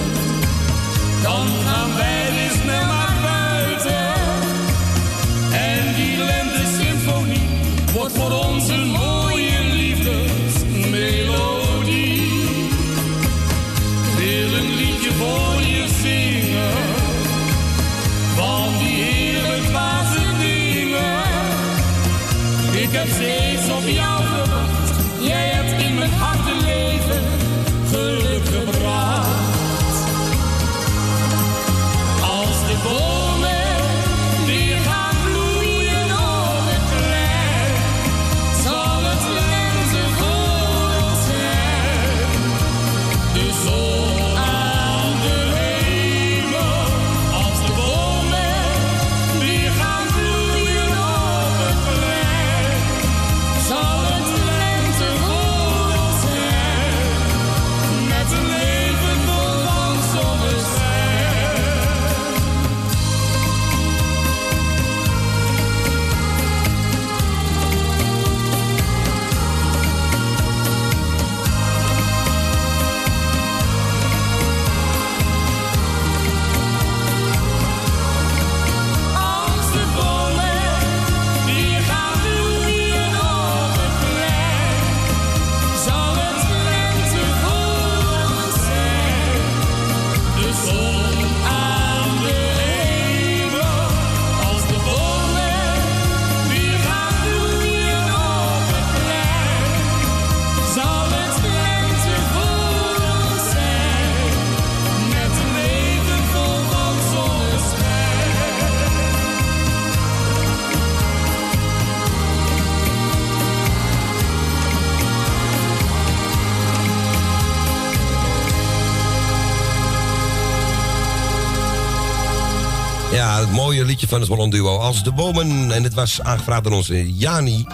Van 124.14 124.22
het 124.22 124.32
Holland 124.32 124.52
Duo. 124.52 124.78
Als 124.78 125.02
de 125.02 125.12
bomen. 125.12 125.72
En 125.72 125.82
dit 125.82 125.94
was 125.94 126.22
aangevraagd 126.22 126.64
door 126.64 126.72
onze 126.72 127.14
Jani. 127.14 127.66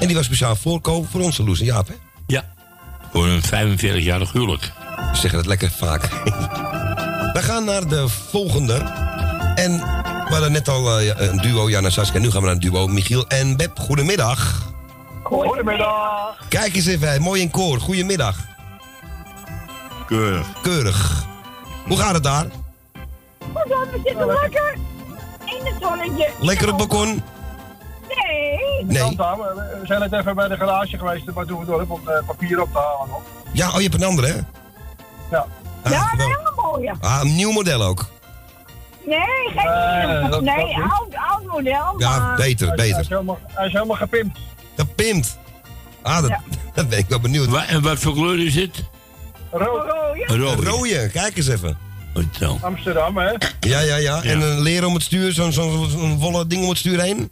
En 0.00 0.06
die 0.06 0.16
was 0.16 0.24
speciaal 0.24 0.56
voorkomen 0.56 1.08
voor 1.08 1.20
onze 1.20 1.44
Loes 1.44 1.60
en 1.60 1.64
Jaap, 1.64 1.88
hè? 1.88 1.94
Ja. 2.26 2.44
Voor 3.12 3.26
een 3.26 3.42
45-jarig 3.42 4.32
huwelijk. 4.32 4.72
We 5.12 5.16
zeggen 5.16 5.38
het 5.38 5.48
lekker 5.48 5.70
vaak. 5.70 6.02
we 7.36 7.40
gaan 7.42 7.64
naar 7.64 7.88
de 7.88 8.08
volgende. 8.08 8.74
En 9.54 9.76
we 10.26 10.32
hadden 10.32 10.52
net 10.52 10.68
al 10.68 10.98
eh, 11.00 11.28
een 11.30 11.36
duo, 11.36 11.70
Jan 11.70 11.84
en 11.84 11.92
Saskia. 11.92 12.20
Nu 12.20 12.30
gaan 12.30 12.40
we 12.40 12.46
naar 12.46 12.54
een 12.54 12.60
duo, 12.60 12.86
Michiel 12.86 13.26
en 13.26 13.56
Beb. 13.56 13.78
Goedemiddag. 13.78 14.72
Goedemiddag. 15.22 16.38
Kijk 16.48 16.74
eens 16.74 16.86
even, 16.86 17.22
mooi 17.22 17.40
in 17.40 17.50
koor. 17.50 17.80
Goedemiddag. 17.80 18.36
Keurig. 20.06 20.46
Keurig. 20.62 21.24
Hoe 21.86 21.96
gaat 21.96 22.14
het 22.14 22.22
daar? 22.22 22.46
We 23.38 24.00
zitten 24.04 24.26
lekker 24.26 24.85
het 25.72 25.82
zonnetje. 25.82 26.28
Lekker 26.40 26.72
op 26.72 26.78
het 26.78 26.88
balkon? 26.88 27.22
Nee. 28.08 28.84
Nee. 28.84 29.16
We 29.16 29.80
zijn 29.84 30.00
net 30.00 30.12
even 30.12 30.34
bij 30.34 30.48
de 30.48 30.56
garage 30.56 30.98
geweest 30.98 31.34
bij 31.34 31.44
Doevendorp 31.44 31.90
om 31.90 32.08
eh, 32.08 32.26
papier 32.26 32.60
op 32.62 32.72
te 32.72 32.78
halen. 32.78 33.08
nog. 33.08 33.22
Ja, 33.52 33.68
oh, 33.68 33.74
je 33.76 33.82
hebt 33.82 33.94
een 33.94 34.04
andere, 34.04 34.26
hè? 34.26 34.34
Ja. 35.30 35.46
Ah, 35.82 35.92
Ja, 35.92 36.08
een 36.12 36.18
wel. 36.18 36.26
hele 36.26 36.52
mooie. 36.62 36.94
Ah, 37.00 37.18
een 37.22 37.34
nieuw 37.34 37.50
model 37.52 37.82
ook. 37.82 38.06
Nee, 39.06 39.18
geen 39.56 40.30
dat- 40.30 40.40
Nee, 40.40 40.76
oud, 40.76 41.14
oud 41.30 41.44
model. 41.46 41.94
Ja, 41.98 42.18
maar... 42.18 42.36
beter, 42.36 42.68
Hij 42.68 42.88
is 42.88 42.96
beter. 42.96 43.10
helemaal, 43.12 43.38
hij 43.46 43.66
is 43.66 43.72
helemaal 43.72 43.96
gepimpt. 43.96 44.38
Gepimpt. 44.76 45.38
Ah, 46.02 46.20
dat, 46.22 46.30
dat 46.74 46.88
ben 46.88 46.98
ik 46.98 47.08
wel 47.08 47.20
benieuwd. 47.20 47.54
En 47.66 47.82
wat 47.82 47.98
voor 47.98 48.12
kleur 48.14 48.46
is 48.46 48.54
het? 48.54 48.84
Rood. 49.50 50.64
Rode, 50.64 51.10
kijk 51.12 51.36
eens 51.36 51.48
even. 51.48 51.78
Zo. 52.38 52.58
Amsterdam, 52.62 53.16
hè? 53.16 53.30
Ja, 53.60 53.80
ja, 53.80 53.96
ja. 53.96 54.22
En 54.22 54.40
een 54.40 54.60
leren 54.60 54.88
om 54.88 54.94
het 54.94 55.02
stuur, 55.02 55.32
zo'n 55.32 55.52
zo'n 55.52 56.18
volle 56.20 56.46
ding 56.46 56.62
om 56.62 56.68
het 56.68 56.78
stuur 56.78 57.00
heen? 57.00 57.30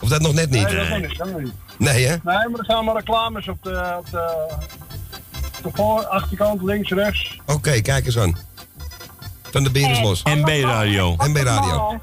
Of 0.00 0.08
dat 0.08 0.20
nog 0.20 0.34
net 0.34 0.50
niet? 0.50 0.66
Nee, 0.66 0.76
dat 0.76 0.88
nog 0.88 1.00
niet. 1.00 1.18
Dat 1.18 1.30
nog 1.30 1.40
niet. 1.40 1.52
Nee, 1.78 2.06
hè? 2.06 2.10
Nee, 2.10 2.20
maar 2.22 2.58
er 2.58 2.64
staan 2.64 2.84
maar 2.84 2.94
reclames 2.94 3.48
op 3.48 3.62
de, 3.62 3.94
op 3.98 4.10
de, 4.10 4.48
op 5.56 5.62
de 5.62 5.70
voor, 5.74 6.06
achterkant, 6.06 6.62
links, 6.62 6.90
rechts. 6.90 7.38
Oké, 7.46 7.80
kijk 7.80 8.06
eens 8.06 8.18
aan. 8.18 8.36
Van 9.50 9.62
de 9.62 9.70
Berenbos. 9.70 10.22
NB 10.22 10.48
Radio. 10.62 11.16
NB 11.18 11.36
Radio. 11.36 12.00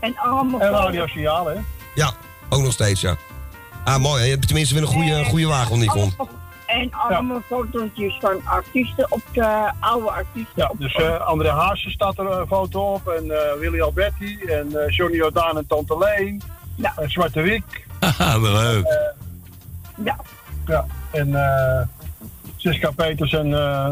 En 0.00 0.16
allemaal... 0.16 0.60
En 0.60 0.70
radiosignaal, 0.70 1.46
hè? 1.46 1.54
Ja, 1.94 2.12
ook 2.48 2.62
nog 2.62 2.72
steeds, 2.72 3.00
ja. 3.00 3.16
Ah, 3.84 3.96
mooi. 3.96 4.18
hè. 4.18 4.24
Je 4.24 4.30
hebt 4.30 4.46
tenminste 4.46 4.74
weer 4.74 4.82
een 4.82 4.88
goede, 4.88 5.24
goede 5.24 5.46
wagen 5.46 5.78
die 5.78 5.88
komt. 5.90 6.16
En 6.68 6.92
allemaal 6.92 7.40
fotootjes 7.46 8.16
van 8.20 8.40
artiesten 8.44 9.06
op 9.12 9.20
de 9.32 9.70
oude 9.80 10.10
artiesten. 10.10 10.52
Ja, 10.54 10.66
op 10.68 10.78
dus 10.78 10.94
eh 10.94 11.20
André 11.26 11.50
Haase 11.50 11.90
staat 11.90 12.18
er 12.18 12.30
een 12.30 12.46
foto 12.46 12.92
op. 12.94 13.08
En 13.08 13.30
eh, 13.30 13.58
Willy 13.58 13.80
Alberti. 13.80 14.38
En 14.44 14.76
eh, 14.84 14.88
Johnny 14.96 15.16
Jordaan 15.16 15.56
en 15.58 15.66
Tante 15.66 15.98
Leen. 15.98 16.42
Ja. 16.74 16.92
En 16.96 17.10
Zwarte 17.10 17.40
Wiek. 17.40 17.86
Haha, 18.00 18.40
wel 18.40 18.52
leuk. 18.52 18.86
Ja. 20.04 20.16
Ja. 20.66 20.86
En 21.12 21.34
eh 21.34 21.86
Siska 22.56 22.90
Peters 22.90 23.32
en... 23.32 23.54
eh 23.54 23.90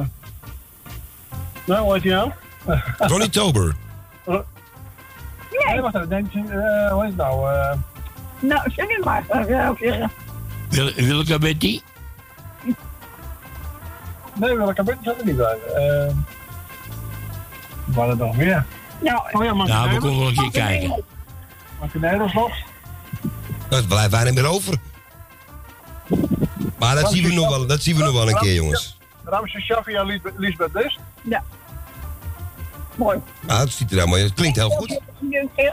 nou, 1.66 1.80
hoe 1.82 1.92
heet 1.92 2.02
die 2.02 2.12
nou? 2.12 2.30
Ronnie 2.98 3.30
Tober. 3.30 3.74
Nee, 5.66 5.80
wacht 5.80 5.94
even. 5.94 6.08
Denk, 6.08 6.32
je, 6.32 6.38
eh, 6.38 6.92
hoe 6.92 7.00
heet 7.02 7.08
het 7.10 7.16
nou? 7.16 7.52
eh 7.54 7.72
Nou, 8.40 8.70
zeg 8.70 9.04
maar. 9.04 9.24
eh. 9.28 10.08
Wil, 10.68 10.92
welke 11.06 11.38
Betty? 11.38 11.80
Nee, 14.38 14.56
welke 14.56 14.82
Betty 14.82 15.04
zat 15.04 15.18
er 15.18 15.24
niet 15.24 15.36
bij. 15.36 15.58
Eh 15.74 16.14
Waar 17.84 18.08
er 18.08 18.16
nog 18.16 18.36
meer? 18.36 18.64
Nou, 19.00 19.20
Oh 19.32 19.44
ja, 19.44 19.54
maar 19.54 19.66
Nou, 19.66 19.90
we 19.90 19.98
komen 19.98 20.18
wel 20.18 20.28
een 20.28 20.34
keer 20.34 20.50
kijken. 20.50 21.04
Macaneros 21.80 22.32
nog? 22.32 22.50
Dat 23.68 23.88
blijft 23.88 24.10
bijna 24.10 24.32
meer 24.32 24.46
over. 24.46 24.74
Maar 26.78 26.94
dat 26.94 27.10
zien 27.10 27.24
we 27.24 27.32
nog 27.34 27.48
wel, 27.48 27.66
dat 27.66 27.82
zien 27.82 27.96
we 27.96 28.02
nog 28.04 28.12
wel 28.12 28.28
een 28.28 28.38
keer, 28.38 28.54
jongens. 28.54 28.98
Ramse 29.24 29.60
Shaffi 29.60 29.94
en 29.94 30.20
Lisbeth 30.36 30.72
List. 30.74 30.98
Ja. 31.22 31.42
Mooi. 32.94 33.18
Ah, 33.46 33.58
dat 33.58 33.70
ziet 33.70 33.90
er 33.90 33.98
helemaal 33.98 34.18
Het 34.18 34.34
klinkt 34.34 34.56
heel 34.56 34.70
goed. 34.70 35.00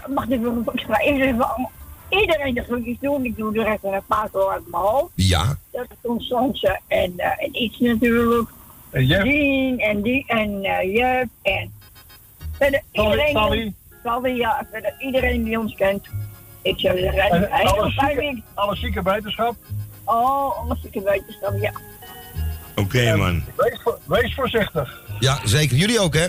Mag 0.08 0.24
ik 0.24 0.32
even 0.32 0.66
extra 0.74 0.98
even 0.98 1.50
allemaal- 1.50 1.72
iedereen 2.22 2.54
de 2.54 2.64
groetjes 2.64 2.98
doen. 3.00 3.26
Ik 3.26 3.38
doe 3.38 3.54
de 3.54 3.64
rest 3.64 3.84
en 3.84 3.94
een 3.94 4.06
paar 4.08 4.30
keer 4.32 4.50
uit 4.50 4.68
mijn 4.72 4.84
hoofd. 4.84 5.12
Ja. 5.16 5.58
Dat 5.72 5.86
is 5.90 5.98
ons 6.10 6.28
Sanse 6.28 6.80
en, 6.88 7.14
eh, 7.18 7.44
en 7.46 7.62
iets 7.64 7.80
natuurlijk. 7.80 8.50
En 8.92 9.06
Jeff. 9.06 9.24
Dien 9.24 9.80
en 9.80 10.02
die 10.02 10.24
en 10.28 10.64
eh 10.64 10.94
Jep 10.96 11.28
en 11.42 11.72
verder 12.58 12.82
iedereen. 12.92 13.32
Sally. 13.34 13.74
Sally, 14.04 14.36
ja, 14.38 14.68
verder 14.72 14.96
iedereen 15.00 15.44
die 15.44 15.60
ons 15.60 15.76
kent. 15.76 16.06
Ik 16.62 16.80
zou 16.80 16.98
zeggen, 17.00 17.52
En 17.52 17.66
alle 17.66 17.90
zieke, 17.90 18.42
alle 18.54 19.04
wetenschap. 19.04 19.56
Oh, 20.04 20.60
alles 20.60 20.82
zieke 20.82 21.02
wetenschap, 21.02 21.54
ja. 21.62 21.72
Oké, 22.76 23.16
man. 23.16 23.44
Wees, 23.56 23.80
voor- 23.84 24.00
wees 24.06 24.34
voorzichtig. 24.34 25.02
Ja, 25.20 25.40
zeker. 25.44 25.78
Jullie 25.78 26.00
ook, 26.00 26.14
hè? 26.14 26.28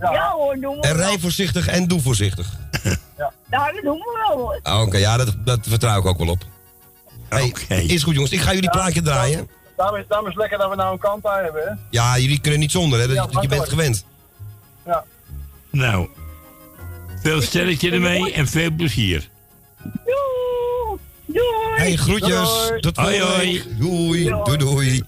Ja, 0.00 0.30
hoor, 0.30 0.56
doen 0.60 0.76
we 0.80 0.86
En 0.86 0.96
rij 0.96 1.18
voorzichtig 1.18 1.68
en 1.68 1.88
doe 1.88 2.00
voorzichtig. 2.00 2.56
Nou, 3.50 3.74
dat 3.74 3.82
doen 3.82 3.98
we 3.98 4.24
wel 4.26 4.36
hoor. 4.38 4.60
Ah, 4.62 4.80
Oké, 4.80 4.96
ja, 4.98 5.16
dat, 5.16 5.34
dat 5.44 5.58
vertrouw 5.62 5.98
ik 5.98 6.06
ook 6.06 6.18
wel 6.18 6.28
op. 6.28 6.42
Hey, 7.28 7.52
Is 7.86 8.02
goed, 8.02 8.14
jongens. 8.14 8.32
Ik 8.32 8.40
ga 8.40 8.54
jullie 8.54 8.70
plaatje 8.70 9.02
draaien. 9.02 9.48
Daarom 9.76 9.96
is, 9.96 10.04
daarom 10.08 10.26
is 10.26 10.32
het 10.32 10.40
lekker 10.42 10.58
dat 10.58 10.70
we 10.70 10.76
nou 10.76 10.92
een 10.92 10.98
kant 10.98 11.26
aan 11.26 11.42
hebben, 11.42 11.62
hè? 11.62 11.74
Ja, 11.90 12.18
jullie 12.18 12.40
kunnen 12.40 12.60
niet 12.60 12.70
zonder, 12.70 13.00
hè? 13.00 13.06
Dat, 13.06 13.32
Ja, 13.32 13.40
je 13.40 13.48
bent 13.48 13.68
gewend. 13.68 14.04
Ja. 14.86 15.04
Nou, 15.70 16.08
veel 17.22 17.42
sterretje 17.42 17.90
ermee 17.90 18.32
en 18.32 18.46
veel 18.48 18.70
plezier. 18.70 19.28
Doei! 19.82 20.98
Doei! 21.26 21.76
Hey, 21.76 21.96
groetjes. 21.96 22.66
Doei. 22.68 22.80
Tot 22.80 22.96
Hoi, 22.96 23.18
volgende 23.20 23.62
hoi. 23.78 24.34
Doei, 24.44 24.56
doei. 24.56 25.02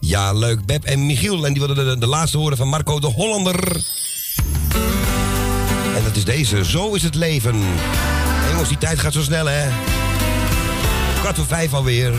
Ja, 0.00 0.32
leuk. 0.32 0.66
Beb 0.66 0.84
en 0.84 1.06
Michiel. 1.06 1.46
En 1.46 1.52
die 1.52 1.66
wilden 1.66 1.86
de, 1.86 1.98
de 1.98 2.06
laatste 2.06 2.38
horen 2.38 2.56
van 2.56 2.68
Marco 2.68 3.00
de 3.00 3.06
Hollander. 3.06 3.84
En 6.18 6.24
is 6.26 6.36
deze. 6.36 6.64
Zo 6.64 6.94
is 6.94 7.02
het 7.02 7.14
leven. 7.14 7.54
Hey, 7.54 8.50
jongens, 8.50 8.68
die 8.68 8.78
tijd 8.78 8.98
gaat 8.98 9.12
zo 9.12 9.22
snel, 9.22 9.46
hè? 9.46 9.68
kwart 11.20 11.36
voor 11.36 11.46
vijf 11.46 11.74
alweer. 11.74 12.12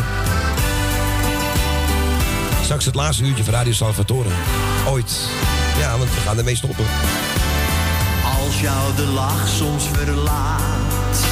Straks 2.63 2.85
het 2.85 2.95
laatste 2.95 3.23
uurtje 3.23 3.43
van 3.43 3.53
Radio 3.53 3.73
Salvatore. 3.73 4.29
Ooit. 4.87 5.19
Ja, 5.79 5.97
want 5.97 6.13
we 6.13 6.19
gaan 6.19 6.37
ermee 6.37 6.55
stoppen. 6.55 6.85
Als 8.45 8.59
jou 8.61 8.95
de 8.95 9.05
lach 9.05 9.47
soms 9.47 9.83
verlaat 9.93 11.25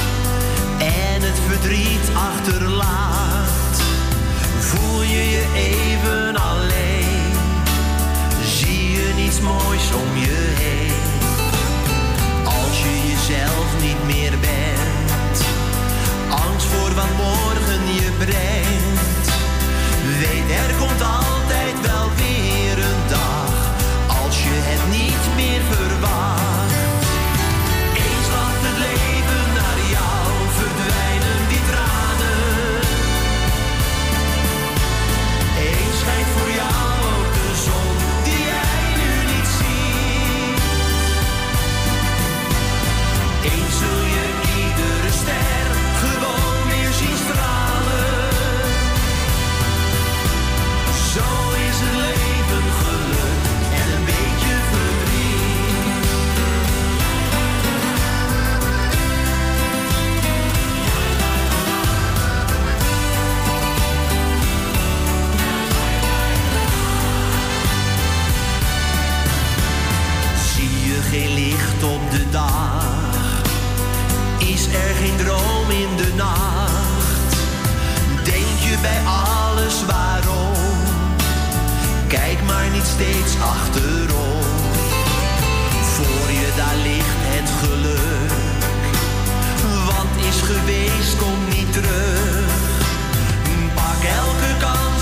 en 0.78 1.22
het 1.22 1.38
verdriet 1.48 2.10
achterlaat, 2.14 3.80
voel 4.58 5.02
je 5.02 5.30
je 5.30 5.46
even 5.54 6.36
alleen. 6.36 7.32
Zie 8.44 8.90
je 8.90 9.12
niets 9.16 9.40
moois 9.40 9.92
om 9.92 10.16
je 10.16 10.54
heen. 10.58 11.07
Als 12.78 12.86
je 12.86 13.08
jezelf 13.08 13.82
niet 13.82 14.04
meer 14.06 14.38
bent, 14.40 15.44
angst 16.28 16.66
voor 16.66 16.94
wat 16.94 17.12
morgen 17.16 17.94
je 17.94 18.10
brengt. 18.18 19.28
Weet 20.18 20.50
er 20.50 20.74
komt 20.78 21.02
altijd 21.02 21.80
wel 21.80 22.08
weer 22.16 22.37
Is 74.38 74.66
er 74.66 74.94
geen 75.00 75.16
droom 75.16 75.70
in 75.70 75.96
de 75.96 76.12
nacht? 76.16 77.34
Denk 78.24 78.58
je 78.58 78.76
bij 78.82 79.00
alles 79.04 79.84
waarom? 79.84 80.54
Kijk 82.06 82.42
maar 82.46 82.68
niet 82.72 82.86
steeds 82.86 83.34
achterom. 83.40 84.42
Voor 85.94 86.30
je 86.40 86.52
daar 86.56 86.76
ligt 86.76 87.20
het 87.32 87.50
geluk. 87.60 88.32
Wat 89.84 90.26
is 90.28 90.40
geweest, 90.40 91.16
komt 91.16 91.56
niet 91.56 91.72
terug. 91.72 92.50
Pak 93.74 94.02
elke 94.02 94.56
kans 94.58 94.97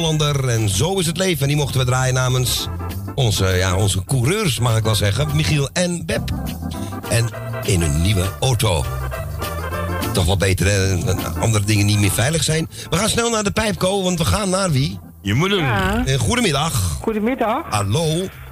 Hollander. 0.00 0.48
En 0.48 0.68
zo 0.68 0.98
is 0.98 1.06
het 1.06 1.16
leven. 1.16 1.42
En 1.42 1.48
die 1.48 1.56
mochten 1.56 1.80
we 1.80 1.86
draaien 1.86 2.14
namens 2.14 2.68
onze, 3.14 3.46
ja, 3.46 3.76
onze 3.76 4.04
coureurs, 4.04 4.58
mag 4.58 4.76
ik 4.76 4.84
wel 4.84 4.94
zeggen. 4.94 5.28
Michiel 5.36 5.68
en 5.72 6.06
Beb. 6.06 6.30
En 7.10 7.28
in 7.64 7.82
een 7.82 8.02
nieuwe 8.02 8.24
auto. 8.40 8.84
Toch 10.12 10.24
wel 10.24 10.36
beter, 10.36 10.66
hè? 10.66 10.94
Andere 11.40 11.64
dingen 11.64 11.86
niet 11.86 11.98
meer 12.00 12.10
veilig 12.10 12.42
zijn. 12.44 12.68
We 12.90 12.96
gaan 12.96 13.08
snel 13.08 13.30
naar 13.30 13.44
de 13.44 13.50
pijpko, 13.50 14.02
want 14.02 14.18
we 14.18 14.24
gaan 14.24 14.50
naar 14.50 14.70
wie? 14.70 14.98
Je 15.22 15.34
moeder. 15.34 15.58
Ja. 15.58 16.02
Eh, 16.06 16.18
goedemiddag. 16.18 16.72
Goedemiddag. 17.02 17.62
Hallo. 17.70 18.04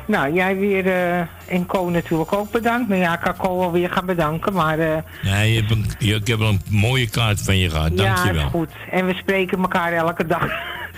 Nou, 0.06 0.34
jij 0.34 0.56
weer 0.56 0.86
eh 0.86 1.18
en 1.54 1.66
Co 1.66 1.88
natuurlijk 1.90 2.32
ook 2.32 2.50
bedankt. 2.50 2.88
Nou 2.88 3.00
ja, 3.00 3.14
ik 3.14 3.20
kan 3.20 3.36
Co 3.36 3.62
alweer 3.62 3.90
gaan 3.90 4.06
bedanken, 4.06 4.52
maar... 4.52 4.78
eh 4.78 4.96
Nee, 5.22 5.52
je 5.52 5.58
hebt 5.60 5.70
een, 5.70 5.86
je- 5.98 6.14
ik 6.14 6.26
heb 6.26 6.38
wel 6.38 6.48
een 6.48 6.60
mooie 6.68 7.08
kaart 7.08 7.42
van 7.42 7.58
je 7.58 7.70
gehad. 7.70 7.90
ja, 7.94 8.12
is 8.12 8.20
Dankjewel. 8.20 8.48
goed. 8.48 8.68
En 8.90 9.06
we 9.06 9.14
spreken 9.14 9.58
elkaar 9.60 9.92
elke 9.92 10.26
dag. 10.26 10.46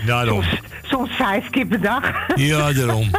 Daarom. 0.07 0.43
Soms, 0.43 0.61
soms 0.83 1.11
vijf 1.17 1.51
keer 1.51 1.67
per 1.67 1.81
dag. 1.81 2.13
Ja, 2.35 2.73
daarom. 2.73 3.11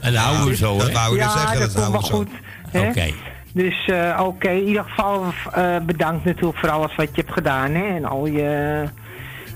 En 0.00 0.12
dat 0.12 0.22
houden 0.22 0.46
we 0.46 0.56
zo, 0.56 0.72
hè? 0.78 0.78
Dat 0.78 0.92
zeggen, 0.92 1.60
dat 1.60 1.72
dat 1.72 1.72
komt 1.72 1.74
wel 1.74 1.82
houden 1.82 2.00
we 2.00 2.16
goed. 2.16 2.28
zo. 2.72 2.78
Oké. 2.88 3.12
Dus 3.52 3.86
eh, 3.86 4.20
oké, 4.24 4.48
in 4.48 4.66
ieder 4.66 4.84
geval 4.84 5.24
eh, 5.54 5.76
bedankt 5.86 6.24
natuurlijk 6.24 6.58
voor 6.58 6.70
alles 6.70 6.94
wat 6.96 7.08
je 7.14 7.20
hebt 7.20 7.32
gedaan. 7.32 7.70
Hè? 7.74 7.84
En 7.96 8.04
al 8.04 8.26
je, 8.26 8.84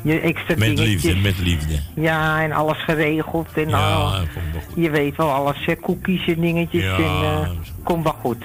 je 0.03 0.21
extra 0.21 0.55
Met 0.59 0.77
dingetjes. 0.77 1.03
liefde, 1.03 1.21
met 1.21 1.39
liefde. 1.39 1.81
Ja, 1.95 2.43
en 2.43 2.53
alles 2.53 2.85
geregeld. 2.85 3.49
En 3.55 3.69
Ja, 3.69 3.93
al, 3.93 4.11
dat 4.11 4.19
komt 4.19 4.53
wel 4.53 4.63
goed. 4.67 4.85
je 4.85 4.91
weet 4.91 5.17
wel 5.17 5.31
alles, 5.31 5.65
hè, 5.67 5.75
koekjes 5.75 6.27
en 6.27 6.41
dingetjes. 6.41 6.83
Ja, 6.83 6.97
en, 6.97 7.03
eh, 7.03 7.49
komt 7.83 8.03
wel 8.05 8.17
goed. 8.21 8.45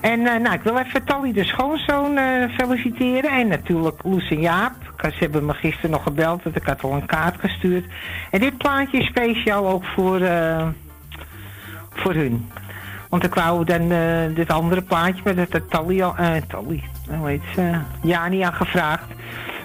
En 0.00 0.22
nou, 0.22 0.52
ik 0.52 0.62
wil 0.62 0.76
even 0.78 1.04
Tally 1.04 1.32
de 1.32 1.44
schoonzoon 1.44 2.16
eh, 2.16 2.24
feliciteren. 2.58 3.30
En 3.30 3.48
natuurlijk 3.48 4.00
Loes 4.04 4.30
en 4.30 4.40
Jaap. 4.40 4.87
Ze 5.02 5.18
hebben 5.18 5.46
me 5.46 5.54
gisteren 5.54 5.90
nog 5.90 6.02
gebeld, 6.02 6.42
want 6.42 6.56
ik 6.56 6.62
had 6.62 6.82
al 6.82 6.92
een 6.92 7.06
kaart 7.06 7.40
gestuurd. 7.40 7.84
En 8.30 8.40
dit 8.40 8.58
plaatje 8.58 8.98
is 8.98 9.06
speciaal 9.06 9.68
ook 9.68 9.84
voor, 9.84 10.20
eh, 10.20 10.68
voor 11.90 12.14
hun. 12.14 12.50
Want 13.08 13.24
ik 13.24 13.34
wou 13.34 13.64
dan 13.64 13.92
eh, 13.92 14.34
dit 14.34 14.50
andere 14.50 14.82
plaatje 14.82 15.22
met 15.24 15.36
het 15.36 15.54
eh 15.54 15.60
Tally, 15.68 16.82
hoe 17.18 17.28
heet 17.28 17.42
ze? 17.54 17.78
Jani 18.02 18.40
aan 18.40 18.52
gevraagd. 18.52 19.06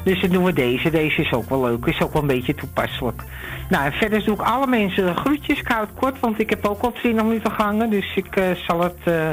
Dus 0.04 0.22
dan 0.22 0.30
doen 0.30 0.44
we 0.44 0.54
deze. 0.54 0.90
Deze 0.90 1.22
is 1.22 1.34
ook 1.34 1.50
wel 1.50 1.64
leuk. 1.64 1.86
Is 1.86 2.02
ook 2.02 2.14
wel 2.14 2.22
een 2.22 2.28
beetje 2.28 2.56
toepasselijk. 2.56 3.24
Nou, 3.70 3.86
en 3.86 3.92
verder 3.92 4.26
doe 4.26 4.36
ik 4.36 4.42
alle 4.42 4.68
mensen 4.68 5.16
groetjes. 5.16 5.62
Het 5.64 5.90
kort, 6.00 6.20
want 6.20 6.40
ik 6.40 6.50
heb 6.50 6.66
ook 6.66 6.82
al 6.82 6.92
20 6.92 7.24
minuten 7.24 7.52
gehangen. 7.52 7.90
Dus 7.90 8.16
ik 8.16 8.36
eh, 8.36 8.52
zal, 8.68 8.82
het, 8.82 9.00
eh, 9.04 9.32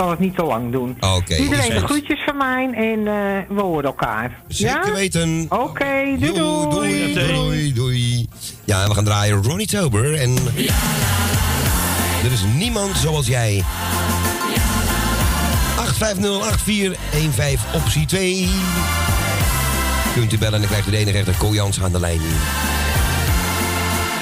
zal 0.00 0.10
het 0.10 0.18
niet 0.18 0.36
te 0.36 0.42
lang 0.42 0.72
doen. 0.72 0.96
Oké. 1.00 1.36
Iedereen 1.36 1.70
de 1.70 1.86
groetjes 1.86 2.24
van 2.24 2.36
mij 2.36 2.70
en 2.72 2.98
eh, 2.98 3.56
we 3.56 3.60
horen 3.60 3.84
elkaar. 3.84 4.42
Zeker 4.48 4.86
ja? 4.86 4.92
weten. 4.92 5.46
Oké, 5.48 6.16
doei 6.18 6.32
doei. 6.32 6.68
Doei, 6.68 7.14
doei, 7.14 7.72
doei. 7.72 8.28
Ja, 8.64 8.82
en 8.82 8.88
we 8.88 8.94
gaan 8.94 9.04
draaien 9.04 9.42
Ronnie 9.42 9.66
Tober 9.66 10.14
en... 10.14 10.36
Er 12.24 12.32
is 12.32 12.44
niemand 12.56 12.96
zoals 12.96 13.26
jij. 13.26 13.64
8508415 15.76 17.74
optie 17.74 18.06
2. 18.06 18.48
kunt 20.14 20.32
u 20.32 20.38
bellen 20.38 20.54
en 20.54 20.60
dan 20.60 20.68
krijgt 20.68 20.88
u 20.88 20.90
de 20.90 20.96
enige 20.96 21.18
echte 21.18 21.32
Ko 21.38 21.52
Jans 21.54 21.82
aan 21.82 21.92
de 21.92 22.00
lijn. 22.00 22.20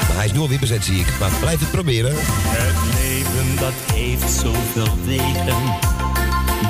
Maar 0.06 0.16
hij 0.16 0.24
is 0.24 0.32
nu 0.32 0.38
alweer 0.38 0.58
bezet, 0.58 0.84
zie 0.84 1.00
ik. 1.00 1.06
Maar 1.20 1.30
blijf 1.40 1.60
het 1.60 1.70
proberen. 1.70 2.12
Het 2.14 2.97
leven 3.48 3.60
dat 3.60 3.94
heeft 3.94 4.30
zoveel 4.30 4.94
wegen. 5.04 5.62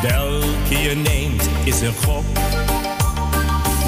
Welke 0.03 0.79
je 0.83 0.95
neemt 0.95 1.49
is 1.65 1.81
een 1.81 1.95
gok. 2.05 2.25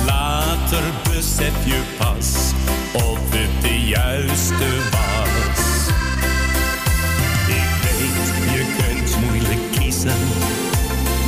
Later 0.07 0.83
besef 1.03 1.65
je 1.65 1.83
pas 1.99 2.53
of 2.93 3.19
het 3.29 3.63
de 3.63 3.81
juiste 3.81 4.69
was. 4.91 5.89
Ik 7.47 7.71
weet, 7.83 8.27
je 8.53 8.75
kunt 8.79 9.25
moeilijk 9.25 9.61
kiezen. 9.79 10.19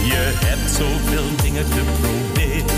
Je 0.04 0.32
hebt 0.44 0.70
zoveel 0.70 1.36
dingen 1.42 1.64
geprobeerd. 1.64 2.70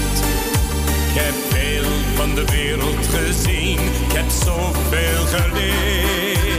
Ik 1.08 1.20
heb 1.20 1.34
veel 1.48 1.90
van 2.14 2.34
de 2.34 2.44
wereld 2.44 3.06
gezien. 3.06 3.78
Ik 3.78 4.12
heb 4.12 4.30
zoveel 4.30 5.26
geleerd. 5.26 6.53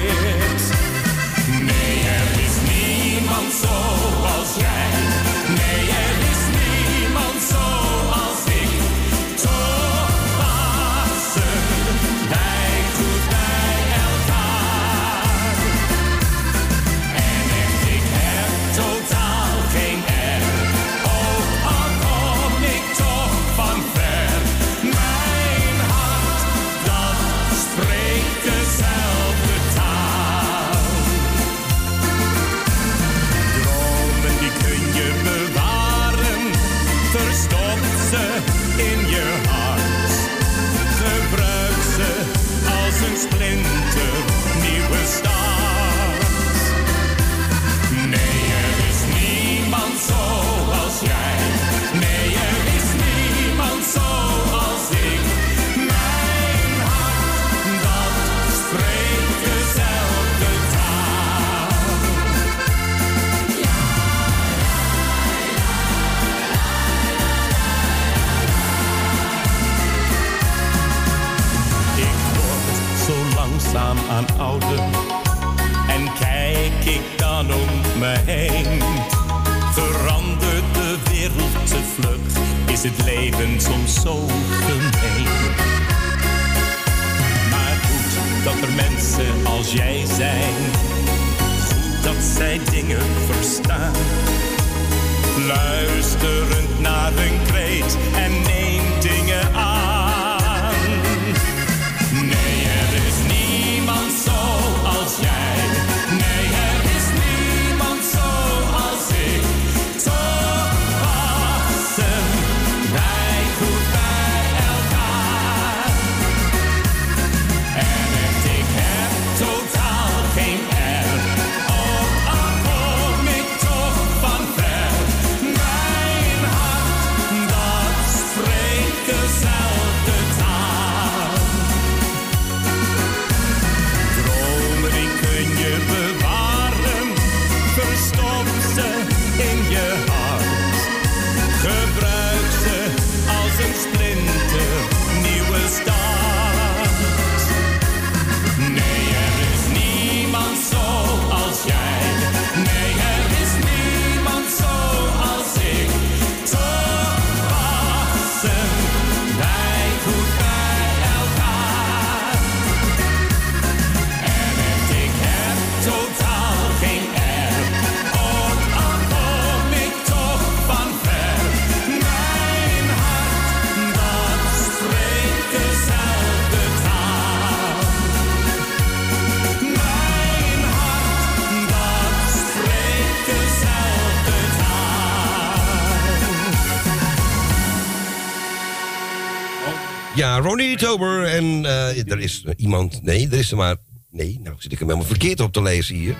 Ronnie 190.55 190.77
Tober 190.77 191.23
en 191.23 191.65
eh, 191.65 192.11
er 192.11 192.19
is 192.19 192.45
iemand... 192.57 193.03
Nee, 193.03 193.27
er 193.31 193.37
is 193.37 193.51
er 193.51 193.57
maar... 193.57 193.75
Nee, 194.11 194.39
nou 194.43 194.55
zit 194.59 194.71
ik 194.71 194.79
hem 194.79 194.87
helemaal 194.87 195.09
verkeerd 195.09 195.39
op 195.39 195.51
te 195.51 195.61
lezen 195.61 195.95
hier. 195.95 196.15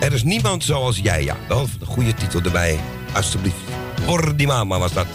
Er 0.00 0.12
is 0.12 0.22
niemand 0.22 0.64
zoals 0.64 0.98
jij, 0.98 1.24
ja. 1.24 1.36
Wel 1.48 1.60
een 1.80 1.86
goede 1.86 2.14
titel 2.14 2.40
erbij, 2.40 2.78
alstublieft. 3.14 3.56
Voor 4.02 4.36
die 4.36 4.46
mama 4.46 4.78
was 4.78 4.92
dat. 4.92 5.06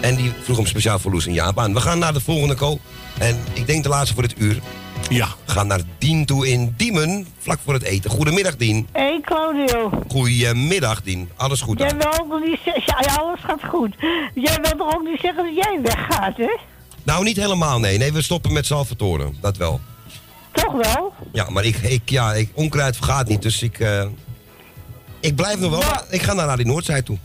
En 0.00 0.16
die 0.16 0.32
vroeg 0.42 0.56
hem 0.56 0.66
speciaal 0.66 0.98
voor 0.98 1.12
Loes 1.12 1.26
en 1.26 1.32
Jaap 1.32 1.58
aan. 1.58 1.74
We 1.74 1.80
gaan 1.80 1.98
naar 1.98 2.12
de 2.12 2.20
volgende 2.20 2.54
ko. 2.54 2.78
En 3.18 3.38
ik 3.52 3.66
denk 3.66 3.82
de 3.82 3.88
laatste 3.88 4.14
voor 4.14 4.28
dit 4.28 4.40
uur. 4.40 4.60
Ja. 5.08 5.28
We 5.44 5.52
gaan 5.52 5.66
naar 5.66 5.80
Dien 5.98 6.26
toe 6.26 6.48
in 6.48 6.74
Diemen, 6.76 7.26
vlak 7.38 7.58
voor 7.64 7.74
het 7.74 7.82
eten. 7.82 8.10
Goedemiddag, 8.10 8.56
Dien. 8.56 8.88
Hé, 8.92 9.00
hey, 9.00 9.20
Claudio. 9.20 9.90
Goedemiddag, 10.08 11.02
Dien. 11.02 11.30
Alles 11.36 11.60
goed? 11.60 11.78
Jij 11.78 11.96
wil 11.96 12.20
ook 12.20 12.44
niet 12.44 12.58
zeggen... 12.64 12.82
Ja, 12.86 13.14
alles 13.14 13.40
gaat 13.40 13.64
goed. 13.68 13.94
Jij 14.34 14.58
wilt 14.62 14.78
toch 14.78 14.94
ook 14.94 15.04
niet 15.04 15.20
zeggen 15.20 15.44
dat 15.44 15.54
jij 15.54 15.78
weggaat, 15.82 16.36
hè? 16.36 16.56
Nou, 17.08 17.24
niet 17.24 17.36
helemaal, 17.36 17.78
nee. 17.78 17.98
Nee, 17.98 18.12
we 18.12 18.22
stoppen 18.22 18.52
met 18.52 18.66
Salvatore. 18.66 19.30
Dat 19.40 19.56
wel. 19.56 19.80
Toch 20.52 20.72
wel? 20.72 21.12
Ja, 21.32 21.50
maar 21.50 21.64
ik, 21.64 21.76
ik, 21.76 22.10
ja, 22.10 22.32
ik, 22.34 22.50
onkruid 22.54 22.96
vergaat 22.96 23.28
niet, 23.28 23.42
dus 23.42 23.62
ik... 23.62 23.78
eh, 23.80 24.04
ik 25.20 25.34
blijf 25.36 25.58
nog 25.58 25.70
wel... 25.70 25.82
Ik 26.10 26.22
ga 26.22 26.32
naar 26.32 26.46
Radio 26.46 26.66
Noordzij 26.66 27.02
toe. 27.02 27.18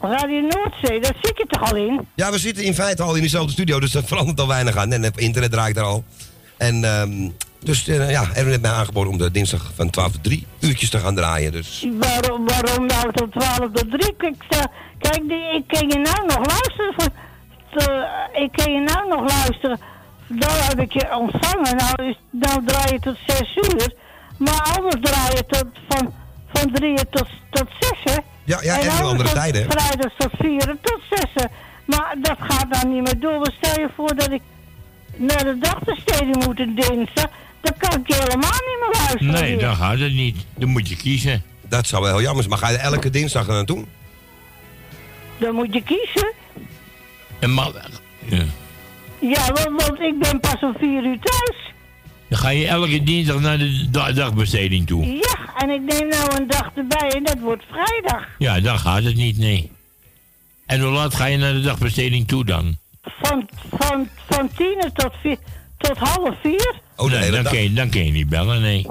Radio 0.00 0.40
Noordzee, 0.40 1.00
daar 1.00 1.14
zit 1.22 1.36
je 1.38 1.44
toch 1.48 1.70
al 1.70 1.76
in? 1.76 2.06
Ja, 2.14 2.30
we 2.30 2.38
zitten 2.38 2.64
in 2.64 2.74
feite 2.74 3.02
al 3.02 3.14
in 3.14 3.22
dezelfde 3.22 3.52
studio, 3.52 3.80
dus 3.80 3.90
dat 3.92 4.04
verandert 4.06 4.40
al 4.40 4.46
weinig 4.48 4.76
aan. 4.76 4.92
En 4.92 5.06
op 5.06 5.18
internet 5.18 5.50
draait 5.50 5.76
er 5.76 5.82
al. 5.82 6.04
En 6.56 6.84
ehm, 6.84 7.30
dus 7.62 7.88
eh, 7.88 8.10
ja, 8.10 8.22
Erwin 8.32 8.46
heeft 8.48 8.60
mij 8.60 8.70
aangeboden 8.70 9.12
om 9.12 9.18
de 9.18 9.30
dinsdag 9.30 9.70
van 9.74 9.90
12 9.90 10.12
tot 10.12 10.24
3 10.24 10.46
uurtjes 10.60 10.90
te 10.90 10.98
gaan 10.98 11.14
draaien. 11.14 11.52
Dus 11.52 11.86
Waarom, 11.98 12.46
waarom 12.46 12.86
nou 12.86 13.12
tot 13.12 13.32
12 13.32 13.56
tot 13.72 13.90
3? 13.90 14.14
Kijk, 14.16 14.34
kijk 14.98 15.22
die- 15.28 15.54
ik 15.54 15.64
kan 15.68 15.88
je 15.88 15.98
nou 15.98 16.26
nog 16.26 16.46
luisteren. 16.46 16.94
Voor, 16.96 17.08
ik 18.32 18.52
kan 18.52 18.72
je 18.72 18.80
nou 18.80 19.08
nog 19.08 19.20
luisteren. 19.20 19.80
Dan 20.26 20.50
heb 20.50 20.80
ik 20.80 20.92
je 20.92 21.16
ontvangen. 21.16 21.76
Nou, 21.76 22.08
is, 22.08 22.18
nou 22.30 22.64
draai 22.64 22.92
je 22.92 23.00
tot 23.00 23.16
6 23.26 23.56
uur. 23.56 23.92
Maar 24.36 24.74
anders 24.76 24.96
draai 25.00 25.34
je 25.34 25.44
tot, 25.46 25.66
van, 25.88 26.14
van 26.52 26.72
3 26.72 26.94
tot, 26.94 27.28
tot 27.50 27.68
6. 28.04 28.16
Ja, 28.44 28.58
ja, 28.62 28.80
en 28.80 28.90
anders 28.90 29.00
andere 29.00 29.32
tijden? 29.32 29.70
Vrijdag 29.70 30.12
tot 30.16 30.30
4 30.38 30.76
tot 30.80 31.00
6. 31.10 31.46
Maar 31.84 32.14
dat 32.22 32.36
gaat 32.38 32.66
dan 32.70 32.92
niet 32.92 33.02
meer 33.02 33.20
door. 33.20 33.50
Stel 33.56 33.80
je 33.80 33.88
voor 33.96 34.14
dat 34.14 34.30
ik 34.30 34.42
naar 35.16 35.44
de 35.44 35.58
dagbesteding 35.58 36.44
moet 36.44 36.60
een 36.60 36.74
dinsdag. 36.74 37.30
Dan 37.60 37.72
kan 37.78 38.00
ik 38.00 38.14
helemaal 38.14 38.50
niet 38.50 38.78
meer 38.80 39.00
luisteren. 39.06 39.32
Nee, 39.32 39.56
dan 39.56 39.76
gaat 39.76 39.98
het 39.98 40.12
niet. 40.12 40.46
Dan 40.56 40.68
moet 40.68 40.88
je 40.88 40.96
kiezen. 40.96 41.42
Dat 41.68 41.86
zou 41.86 42.02
wel 42.02 42.12
heel 42.12 42.22
jammer 42.22 42.42
zijn. 42.42 42.58
Maar 42.58 42.68
ga 42.68 42.74
je 42.74 42.78
elke 42.78 43.10
dinsdag 43.10 43.46
er 43.46 43.52
naartoe? 43.52 43.84
Dan 45.38 45.54
moet 45.54 45.72
je 45.74 45.82
kiezen. 45.82 46.32
En 47.38 47.54
maar, 47.54 47.70
ja. 48.24 48.44
Ja, 49.20 49.52
want, 49.52 49.82
want 49.82 50.00
ik 50.00 50.18
ben 50.18 50.40
pas 50.40 50.60
om 50.60 50.74
vier 50.78 51.04
uur 51.04 51.18
thuis. 51.20 51.72
Dan 52.28 52.38
ga 52.38 52.48
je 52.48 52.66
elke 52.66 53.02
dinsdag 53.02 53.40
naar 53.40 53.58
de 53.58 53.86
da- 53.90 54.12
dagbesteding 54.12 54.86
toe. 54.86 55.06
Ja, 55.06 55.54
en 55.56 55.70
ik 55.70 55.80
neem 55.82 56.08
nou 56.08 56.36
een 56.36 56.46
dag 56.46 56.70
erbij 56.74 57.10
en 57.10 57.24
dat 57.24 57.38
wordt 57.40 57.62
vrijdag. 57.70 58.26
Ja, 58.38 58.60
dan 58.60 58.78
gaat 58.78 59.02
het 59.02 59.14
niet, 59.16 59.38
nee. 59.38 59.70
En 60.66 60.80
hoe 60.80 60.90
laat 60.90 61.14
ga 61.14 61.24
je 61.24 61.36
naar 61.36 61.52
de 61.52 61.60
dagbesteding 61.60 62.28
toe 62.28 62.44
dan? 62.44 62.76
Van, 63.02 63.48
van, 63.78 64.08
van 64.30 64.50
tien 64.56 64.90
tot, 64.92 65.12
vier, 65.22 65.36
tot 65.78 65.98
half 65.98 66.34
vier. 66.42 66.74
Oh, 66.96 67.10
nee, 67.10 67.30
dan, 67.30 67.44
kun 67.44 67.62
je, 67.62 67.72
dan 67.72 67.88
kun 67.90 68.04
je 68.04 68.10
niet 68.12 68.28
bellen, 68.28 68.60
nee. 68.60 68.86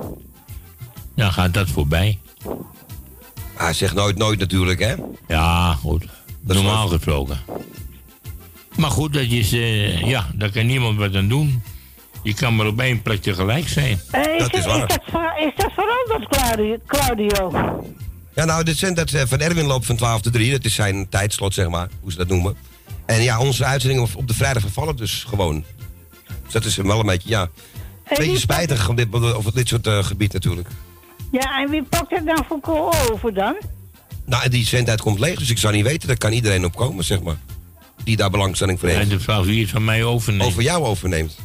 Dan 1.16 1.32
gaat 1.32 1.54
dat 1.54 1.70
voorbij. 1.70 2.20
Hij 3.56 3.74
zegt 3.74 3.94
nooit 3.94 4.18
nooit 4.18 4.40
natuurlijk, 4.40 4.80
hè? 4.80 4.96
Ja, 5.28 5.74
goed. 5.74 6.06
Normaal 6.42 6.88
gesproken. 6.88 7.40
Maar 8.78 8.92
goed, 8.92 9.14
dat 9.14 9.24
is, 9.24 9.52
eh, 9.54 10.02
ja, 10.02 10.28
daar 10.34 10.52
kan 10.52 10.66
niemand 10.66 10.98
wat 10.98 11.16
aan 11.16 11.28
doen. 11.28 11.62
Je 12.24 12.34
kan 12.34 12.56
maar 12.56 12.66
op 12.68 12.80
één 12.80 13.02
plek 13.02 13.22
tegelijk 13.22 13.68
zijn. 13.68 14.02
Eh, 14.12 14.22
is, 14.22 14.40
dat, 14.42 14.54
is, 14.54 14.64
dat, 14.64 14.90
is 15.40 15.52
dat 15.56 15.72
veranderd, 15.76 16.82
Claudio? 16.88 17.52
Ja, 18.36 18.46
nou, 18.46 18.64
dit 18.64 18.78
zijn, 18.78 18.94
dat, 18.94 19.12
eh, 19.12 19.22
van 19.26 19.40
Erwin 19.40 19.66
loopt 19.66 19.86
van 19.86 19.96
12 19.96 20.22
tot 20.22 20.34
3. 20.34 20.52
Dat 20.52 20.66
is 20.66 20.74
zijn 20.76 21.10
tijdslot, 21.10 21.54
zeg 21.54 21.70
maar, 21.70 21.88
hoe 22.02 22.12
ze 22.12 22.18
dat 22.18 22.28
noemen. 22.28 22.56
En 23.06 23.22
ja, 23.22 23.40
onze 23.40 23.66
uitzendingen 23.66 24.04
op- 24.04 24.16
op 24.16 24.28
de 24.28 24.34
vrijdag 24.34 24.62
vervallen 24.62 24.96
dus 24.96 25.24
gewoon. 25.28 25.64
Dus 26.44 26.54
dat 26.54 26.66
is 26.66 26.76
wel 26.76 27.00
een 27.00 27.06
beetje, 27.06 27.30
ja... 27.30 27.42
Een 27.42 28.18
beetje 28.18 28.38
spijtig 28.40 28.90
op 28.90 28.98
dit, 28.98 29.36
op 29.36 29.54
dit 29.56 29.68
soort 29.68 29.88
gebied 30.06 30.34
natuurlijk. 30.34 30.68
Ja, 31.32 31.62
en 31.62 31.70
wie 31.70 31.84
pakt 31.84 32.10
het 32.10 32.26
dan 32.26 32.46
voor 32.48 32.94
over 33.12 33.34
dan? 33.34 33.56
Nou, 34.26 34.50
die 34.50 34.66
zendtijd 34.66 35.02
komt 35.02 35.20
leeg, 35.20 35.40
dus 35.40 35.50
ik 35.50 35.58
zou 35.58 35.74
niet 35.74 35.86
weten. 35.86 36.08
Daar 36.08 36.18
kan 36.18 36.32
iedereen 36.32 36.66
op 36.66 36.76
komen, 36.76 37.04
zeg 37.04 37.22
maar. 37.22 37.36
Die 38.08 38.18
daar 38.18 38.30
belangstelling 38.30 38.80
voor 38.80 38.90
heeft. 38.90 39.02
En 39.02 39.10
de 39.10 39.20
vraag 39.20 39.44
wie 39.44 39.62
het 39.62 39.70
van 39.70 39.86
mij 39.86 40.04
overneemt. 40.04 40.50
Over 40.50 40.64
jou 40.64 40.84
overneemt. 40.84 41.38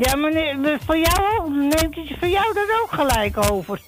Ja, 0.00 0.16
maar 0.16 0.32
nee, 0.32 0.76
voor 0.86 0.98
jou. 0.98 1.50
Neemt 1.50 1.94
hij 1.94 2.16
voor 2.18 2.28
jou 2.28 2.54
dat 2.54 2.64
ook 2.82 2.92
gelijk 2.92 3.50
over? 3.50 3.80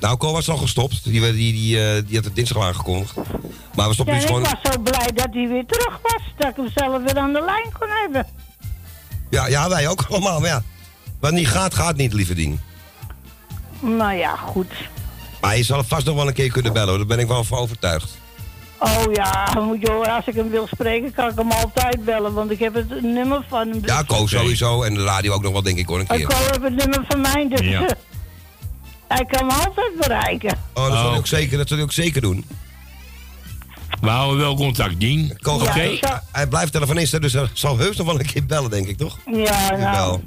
Nou, 0.00 0.16
Cor 0.16 0.32
was 0.32 0.48
al 0.48 0.56
gestopt. 0.56 1.04
Die, 1.04 1.20
die, 1.20 1.32
die, 1.32 1.86
eh, 1.86 2.02
die 2.06 2.16
had 2.16 2.24
het 2.24 2.34
dinsdag 2.34 2.56
al 2.56 2.64
aangekondigd. 2.64 3.16
Maar 3.74 3.88
we 3.88 3.94
stoppen 3.94 4.14
Ja, 4.14 4.20
dus 4.20 4.30
ik 4.30 4.34
gewoon... 4.34 4.42
was 4.42 4.72
zo 4.72 4.80
blij 4.80 5.10
dat 5.14 5.28
hij 5.30 5.48
weer 5.48 5.66
terug 5.66 5.98
was. 6.02 6.22
Dat 6.36 6.50
ik 6.50 6.56
hem 6.56 6.70
zelf 6.74 7.02
weer 7.02 7.18
aan 7.18 7.32
de 7.32 7.42
lijn 7.44 7.72
kon 7.78 7.88
hebben. 8.02 8.26
Ja, 9.30 9.46
ja, 9.46 9.68
wij 9.68 9.88
ook 9.88 10.04
allemaal, 10.08 10.40
maar 10.40 10.48
ja. 10.48 10.62
Wat 11.20 11.32
niet 11.32 11.48
gaat, 11.48 11.74
gaat 11.74 11.96
niet, 11.96 12.12
lieve 12.12 12.34
Dien. 12.34 12.60
Nou 13.80 14.14
ja, 14.14 14.36
goed. 14.36 14.72
Maar 15.40 15.56
je 15.56 15.62
zal 15.62 15.84
vast 15.84 16.06
nog 16.06 16.16
wel 16.16 16.26
een 16.28 16.34
keer 16.34 16.50
kunnen 16.50 16.72
bellen, 16.72 16.88
hoor. 16.88 16.98
Daar 16.98 17.06
ben 17.06 17.18
ik 17.18 17.28
wel 17.28 17.44
van 17.44 17.58
overtuigd. 17.58 18.22
Oh 18.78 19.02
ja, 19.12 19.48
moet 19.60 19.80
je 19.80 19.90
horen, 19.90 20.12
als 20.12 20.26
ik 20.26 20.34
hem 20.34 20.50
wil 20.50 20.66
spreken, 20.66 21.12
kan 21.12 21.30
ik 21.30 21.36
hem 21.38 21.50
altijd 21.50 22.04
bellen. 22.04 22.32
Want 22.32 22.50
ik 22.50 22.58
heb 22.58 22.74
het 22.74 23.02
nummer 23.02 23.44
van 23.48 23.68
hem. 23.68 23.80
Ja, 23.84 24.02
Ko 24.02 24.26
sowieso. 24.26 24.82
En 24.82 24.94
de 24.94 25.04
radio 25.04 25.32
ook 25.32 25.42
nog 25.42 25.52
wel, 25.52 25.62
denk 25.62 25.78
ik, 25.78 25.86
hoor, 25.86 25.96
een 25.98 26.02
Ik 26.02 26.26
keer. 26.26 26.50
heb 26.50 26.62
het 26.62 26.74
nummer 26.76 27.04
van 27.08 27.20
mij, 27.20 27.46
dus 27.48 27.60
Ja. 27.60 27.86
hij 29.08 29.24
kan 29.24 29.46
me 29.46 29.52
altijd 29.52 29.96
bereiken. 30.00 30.58
Oh, 30.74 30.88
dat 30.88 30.92
zal 30.98 31.08
hij 31.08 31.18
ook 31.18 31.26
zeker, 31.26 31.58
dat 31.58 31.68
zal 31.68 31.76
hij 31.76 31.86
ook 31.86 31.92
zeker 31.92 32.20
doen. 32.20 32.44
We 34.00 34.08
houden 34.10 34.38
wel 34.38 34.56
contact, 34.56 35.00
Dien. 35.00 35.36
Ko, 35.40 35.56
Ja, 35.56 35.62
oké. 35.62 35.80
ik 35.80 36.04
zal- 36.06 36.18
Hij 36.32 36.46
blijft 36.46 36.72
telefonist, 36.72 37.12
hè, 37.12 37.20
dus 37.20 37.32
hij 37.32 37.48
zal 37.52 37.78
heus 37.78 37.96
nog 37.96 38.06
wel 38.06 38.20
een 38.20 38.26
keer 38.26 38.46
bellen, 38.46 38.70
denk 38.70 38.86
ik, 38.86 38.96
toch? 38.98 39.18
Ja, 39.32 39.76
nou. 39.76 40.20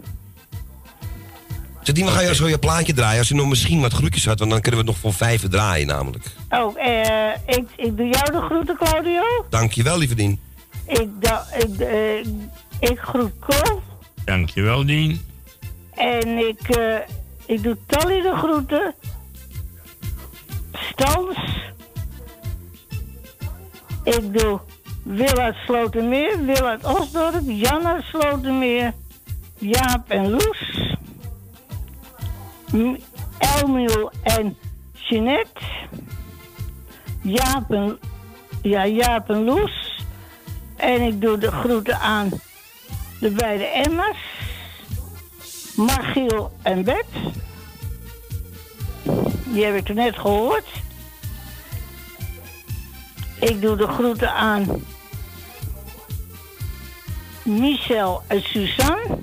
Zeg, 1.88 1.96
Dien, 1.96 2.06
we 2.06 2.12
gaan 2.12 2.26
je 2.26 2.36
zo 2.36 2.48
je 2.48 2.58
plaatje 2.58 2.94
draaien. 2.94 3.20
Als 3.20 3.28
je 3.28 3.36
nog 3.36 3.48
misschien 3.48 3.82
wat 3.82 3.94
groetjes 3.94 4.26
had, 4.26 4.40
want 4.40 4.52
dan 4.52 4.62
kunnen 4.62 4.80
we 4.80 4.86
het 4.86 4.96
nog 4.96 5.02
voor 5.02 5.14
vijven 5.14 5.50
draaien, 5.50 5.88
namelijk. 5.88 6.26
Oh, 6.50 6.80
eh, 6.80 7.58
ik, 7.58 7.68
ik 7.76 7.98
doe 7.98 8.08
jou 8.08 8.32
de 8.32 8.42
groeten, 8.42 8.78
Claudio. 8.78 9.22
Dankjewel, 9.50 9.98
lieve 9.98 10.16
Dien. 10.16 10.40
Ik, 10.86 11.10
da, 11.20 11.46
ik, 11.58 11.80
eh, 11.80 12.18
ik 12.80 13.00
groet 13.00 13.32
Cor. 13.40 13.82
Dankjewel, 14.26 14.86
Dien. 14.86 15.26
En 15.96 16.48
ik, 16.48 16.70
eh, 16.70 16.96
ik 17.46 17.64
doe 17.64 17.78
Tally 17.86 18.22
de 18.22 18.36
groeten. 18.38 18.96
Stans. 20.74 21.38
Ik 24.04 24.40
doe 24.40 24.60
Wil 25.04 25.38
uit 25.38 25.56
Slotermeer, 25.56 26.46
Wil 26.46 26.68
uit 26.68 26.86
Osdorp, 26.86 27.44
Jan 27.46 27.88
uit 27.88 28.04
Slotermeer, 28.04 28.94
Jaap 29.58 30.10
en 30.10 30.30
Loes. 30.30 30.96
Elmiel 33.38 34.12
en 34.24 34.58
Jeanette. 34.94 35.62
Jaap 37.22 37.72
en, 37.72 38.00
ja, 38.62 38.86
Jaap 38.86 39.30
en 39.30 39.44
Loes. 39.44 40.06
En 40.76 41.02
ik 41.02 41.22
doe 41.22 41.38
de 41.38 41.52
groeten 41.52 42.00
aan 42.00 42.30
de 43.20 43.32
beide 43.32 43.66
Emma's. 43.66 44.18
Margiel 45.76 46.52
en 46.62 46.84
Bert. 46.84 47.14
Die 49.44 49.66
heb 49.66 49.76
ik 49.76 49.94
net 49.94 50.18
gehoord. 50.18 50.68
Ik 53.40 53.62
doe 53.62 53.76
de 53.76 53.88
groeten 53.88 54.34
aan 54.34 54.66
Michel 57.44 58.22
en 58.28 58.42
Suzanne. 58.42 59.18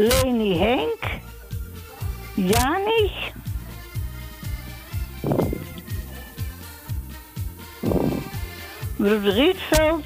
Leni 0.00 0.58
Henk. 0.58 1.20
Jani. 2.34 3.10
Broeder 8.96 9.32
Rietveld. 9.32 10.04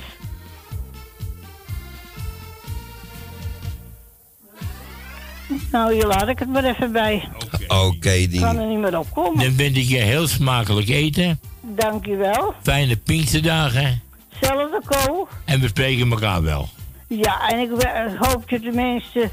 Nou, 5.71 5.95
hier 5.95 6.07
laat 6.07 6.29
ik 6.29 6.39
het 6.39 6.49
maar 6.49 6.65
even 6.65 6.93
bij. 6.93 7.29
Oké, 7.69 8.11
Ik 8.11 8.41
kan 8.41 8.59
er 8.59 8.67
niet 8.67 8.79
meer 8.79 8.99
op 8.99 9.11
komen. 9.15 9.45
Dan 9.45 9.57
wens 9.57 9.77
ik 9.77 9.89
je 9.89 9.99
heel 9.99 10.29
smakelijk 10.29 10.89
eten. 10.89 11.41
Dankjewel. 11.61 12.55
Fijne 12.63 12.97
Pinksterdagen. 12.97 14.01
Zelfde 14.41 14.81
ko. 14.85 15.29
En 15.45 15.61
we 15.61 15.69
spreken 15.69 16.11
elkaar 16.11 16.43
wel. 16.43 16.69
Ja, 17.09 17.49
en 17.49 17.59
ik 17.59 17.71
hoop 18.19 18.51
je 18.51 18.61
tenminste 18.61 19.31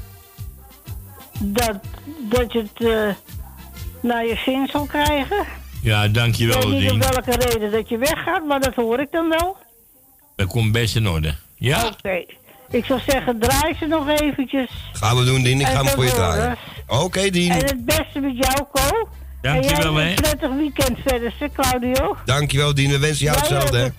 dat, 1.44 1.74
dat 2.28 2.52
je 2.52 2.58
het 2.58 2.88
eh, 2.88 3.14
naar 4.00 4.26
je 4.26 4.36
zin 4.44 4.68
zal 4.72 4.84
krijgen. 4.86 5.44
Ja, 5.82 6.02
Ik 6.04 6.14
dankjewel, 6.14 6.58
weet 6.58 6.66
niet 6.80 6.90
om 6.90 6.98
Dien. 7.00 7.10
welke 7.10 7.36
reden 7.46 7.70
dat 7.70 7.88
je 7.88 7.98
weggaat, 7.98 8.44
maar 8.46 8.60
dat 8.60 8.74
hoor 8.74 9.00
ik 9.00 9.08
dan 9.10 9.28
wel. 9.28 9.56
Dat 10.36 10.46
komt 10.46 10.72
best 10.72 10.96
in 10.96 11.08
orde. 11.08 11.34
Ja? 11.56 11.86
Oké. 11.86 12.24
Ik 12.70 12.84
zou 12.84 13.00
zeggen, 13.06 13.38
draai 13.38 13.74
ze 13.78 13.86
nog 13.86 14.08
eventjes. 14.08 14.70
Gaan 14.92 15.16
we 15.16 15.24
doen, 15.24 15.42
Dien. 15.42 15.60
Ik 15.60 15.66
ga 15.66 15.72
En 15.72 15.86
hem 15.86 15.94
voor 15.94 16.04
je 16.04 16.10
draaien. 16.12 16.56
Oké, 16.86 17.30
Dien. 17.30 17.50
En 17.50 17.64
het 17.64 17.84
beste 17.84 18.20
met 18.20 18.36
jou, 18.36 18.66
Ko. 18.72 19.08
Dankjewel, 19.42 19.86
en 19.86 19.92
jij 19.94 20.02
hè. 20.04 20.08
een 20.08 20.14
prettig 20.14 20.50
weekend 20.56 20.98
verder, 21.06 21.34
zeg 21.38 21.48
Claudio. 21.52 22.16
Dankjewel, 22.24 22.74
Dien. 22.74 22.90
We 22.90 22.98
wensen 22.98 23.24
jou 23.24 23.36
hetzelfde. 23.38 23.92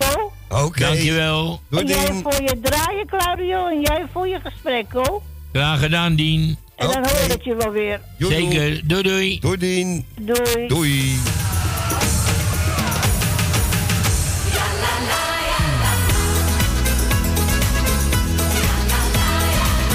Oké. 0.48 0.80
Dankjewel. 0.80 1.60
Doei, 1.70 1.82
En 1.82 1.88
jij 1.88 2.10
Dien. 2.10 2.22
voor 2.22 2.42
je 2.42 2.60
draaien, 2.62 3.06
Claudio, 3.06 3.66
en 3.66 3.80
jij 3.80 4.06
voor 4.12 4.28
je 4.28 4.38
gesprek, 4.44 4.88
Ko. 4.88 5.22
Graag 5.52 5.80
gedaan, 5.80 6.14
Dien. 6.16 6.56
En 6.76 6.86
dan 6.88 7.06
hoor 7.08 7.30
ik 7.36 7.42
je 7.42 7.54
wel 7.56 7.70
weer. 7.70 8.00
Zeker. 8.18 8.80
Doei, 8.84 9.02
doei. 9.02 9.38
Doei, 9.40 9.56
Dien. 9.58 10.06
Doei. 10.20 10.68
Doei. 10.68 11.18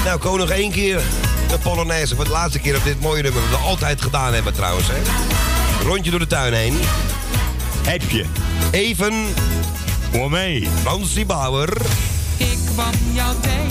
Nou, 0.04 0.18
Ko 0.18 0.36
nog 0.36 0.50
één 0.50 0.70
keer 0.70 1.00
de 1.48 1.58
Polonaise. 1.58 2.14
Voor 2.14 2.24
de 2.24 2.30
laatste 2.30 2.58
keer 2.58 2.76
op 2.76 2.84
dit 2.84 3.00
mooie 3.00 3.22
nummer. 3.22 3.40
Wat 3.40 3.50
we 3.50 3.56
altijd 3.66 4.02
gedaan 4.02 4.34
hebben 4.34 4.52
trouwens. 4.52 4.86
Hè. 4.88 4.96
Rondje 5.86 6.10
door 6.10 6.20
de 6.20 6.26
tuin 6.26 6.52
heen. 6.52 6.78
Heb 7.82 8.02
je. 8.10 8.24
Even. 8.70 9.26
Voor 10.12 10.30
mij. 10.30 10.68
Fransie 10.82 11.26
Bauer. 11.26 11.76
Ik 12.36 12.58
kwam 12.74 12.92
jou 13.12 13.34
tegen. 13.40 13.69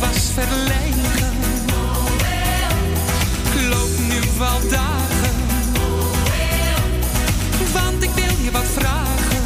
Was 0.00 0.30
verlegen. 0.34 1.32
Ik 3.44 3.68
loop 3.70 3.98
nu 4.08 4.20
al 4.44 4.68
dagen. 4.70 5.34
Want 7.72 8.02
ik 8.02 8.10
wil 8.14 8.44
je 8.44 8.50
wat 8.50 8.66
vragen. 8.74 9.42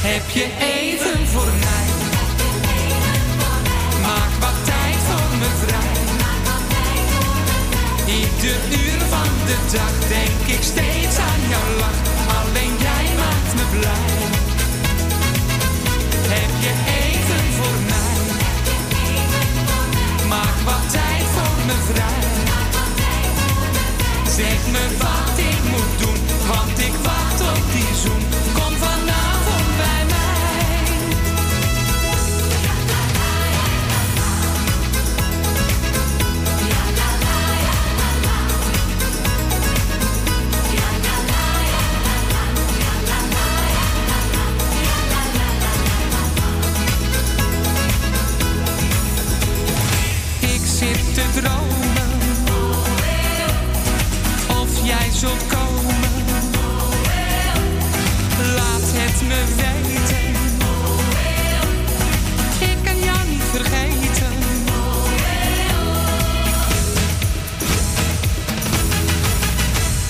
Heb 0.00 0.30
je 0.30 0.46
even 0.58 1.26
voor 1.28 1.52
mij? 1.60 1.88
Maak 4.02 4.32
wat 4.40 4.64
tijd 4.64 4.96
voor 5.08 5.38
me 5.38 5.48
vrij. 5.66 6.02
Ieder 8.14 8.60
uur 8.84 9.00
van 9.08 9.28
de 9.46 9.56
dag 9.72 10.08
denk 10.08 10.56
ik 10.56 10.62
steeds 10.62 11.18
aan 11.18 11.48
jouw 11.48 11.78
lach. 11.78 12.00
Alleen 12.38 12.76
jij 12.78 13.06
maakt 13.18 13.54
me 13.54 13.78
blij. 13.78 14.13
Je 16.64 16.70
even 16.70 17.52
voor 17.52 17.78
mij? 17.86 18.16
Maak 20.28 20.56
wat 20.64 20.90
tijd 20.90 21.22
voor 21.34 21.66
me 21.66 21.76
vrij. 21.92 22.22
Zeg 24.36 24.66
me 24.72 24.96
wat 24.98 25.38
ik 25.38 25.70
moet 25.70 25.98
doen, 25.98 26.20
want 26.46 26.78
ik 26.78 26.94
wacht 27.02 27.40
op 27.40 27.62
die 27.72 27.94
zoen. 28.02 28.43
Te 51.14 51.22
dromen 51.32 52.10
of 54.60 54.86
jij 54.86 55.10
zult 55.12 55.46
komen. 55.46 55.94
Laat 58.56 58.88
het 58.92 59.22
me 59.28 59.44
weten. 59.56 60.32
Ik 62.70 62.76
kan 62.84 62.98
jou 62.98 63.28
niet 63.28 63.42
vergeten. 63.52 64.32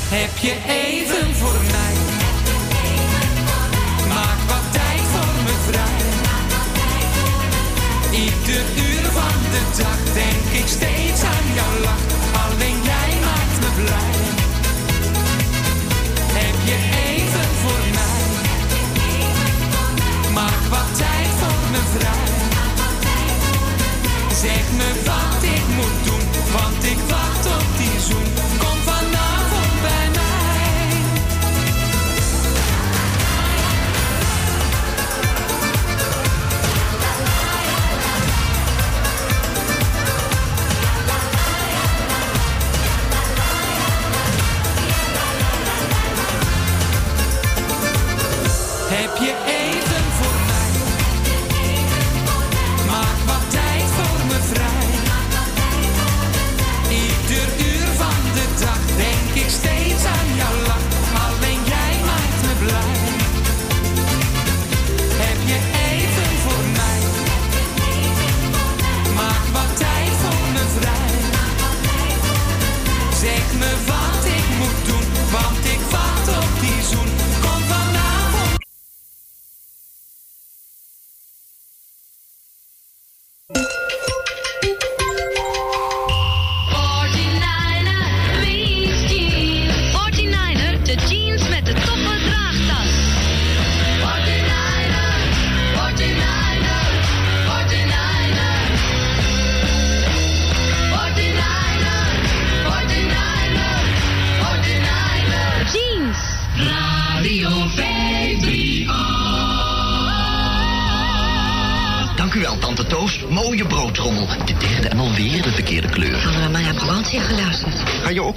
Heb 0.08 0.38
je 0.38 0.56
even 0.66 1.34
voor 1.34 1.60
mij? 1.70 1.83
Dag 9.76 9.98
denk 10.12 10.60
ik 10.60 10.66
steeds 10.66 11.22
aan 11.22 11.46
jouw 11.54 11.78
lach. 11.82 12.04
Alleen 12.44 12.78
jij 12.82 13.10
maakt 13.26 13.56
me 13.62 13.70
blij. 13.82 14.14
Heb 16.38 16.56
je 16.68 16.78
even 17.06 17.48
voor 17.62 17.84
mij? 17.98 18.22
Maak 20.32 20.62
wat 20.70 20.90
tijd 20.96 21.30
voor 21.40 21.64
me 21.70 21.82
vrij. 21.94 22.32
Zeg 24.42 24.64
me 24.78 24.88
wat 25.04 25.42
ik 25.42 25.66
moet 25.76 25.98
doen, 26.04 26.26
want 26.52 26.84
ik 26.84 26.98
wacht 27.08 27.46
op 27.46 27.66
die 27.78 28.00
zoen. 28.08 28.28
Kom 28.58 28.73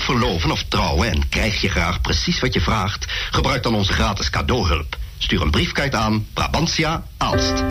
verloven 0.08 0.52
of 0.52 0.64
trouwen 0.64 1.10
en 1.10 1.30
krijg 1.30 1.62
je 1.62 1.70
graag 1.70 2.02
precies 2.02 2.40
wat 2.40 2.54
je 2.54 2.62
vraagt? 2.62 3.06
Gebruik 3.32 3.64
dan 3.64 3.76
onze 3.76 3.94
gratis 3.94 4.30
cadeauhulp. 4.30 4.98
Stuur 5.18 5.42
een 5.42 5.52
briefkaart 5.52 5.96
aan 5.96 6.28
Brabantia 6.34 7.04
Aalst. 7.18 7.64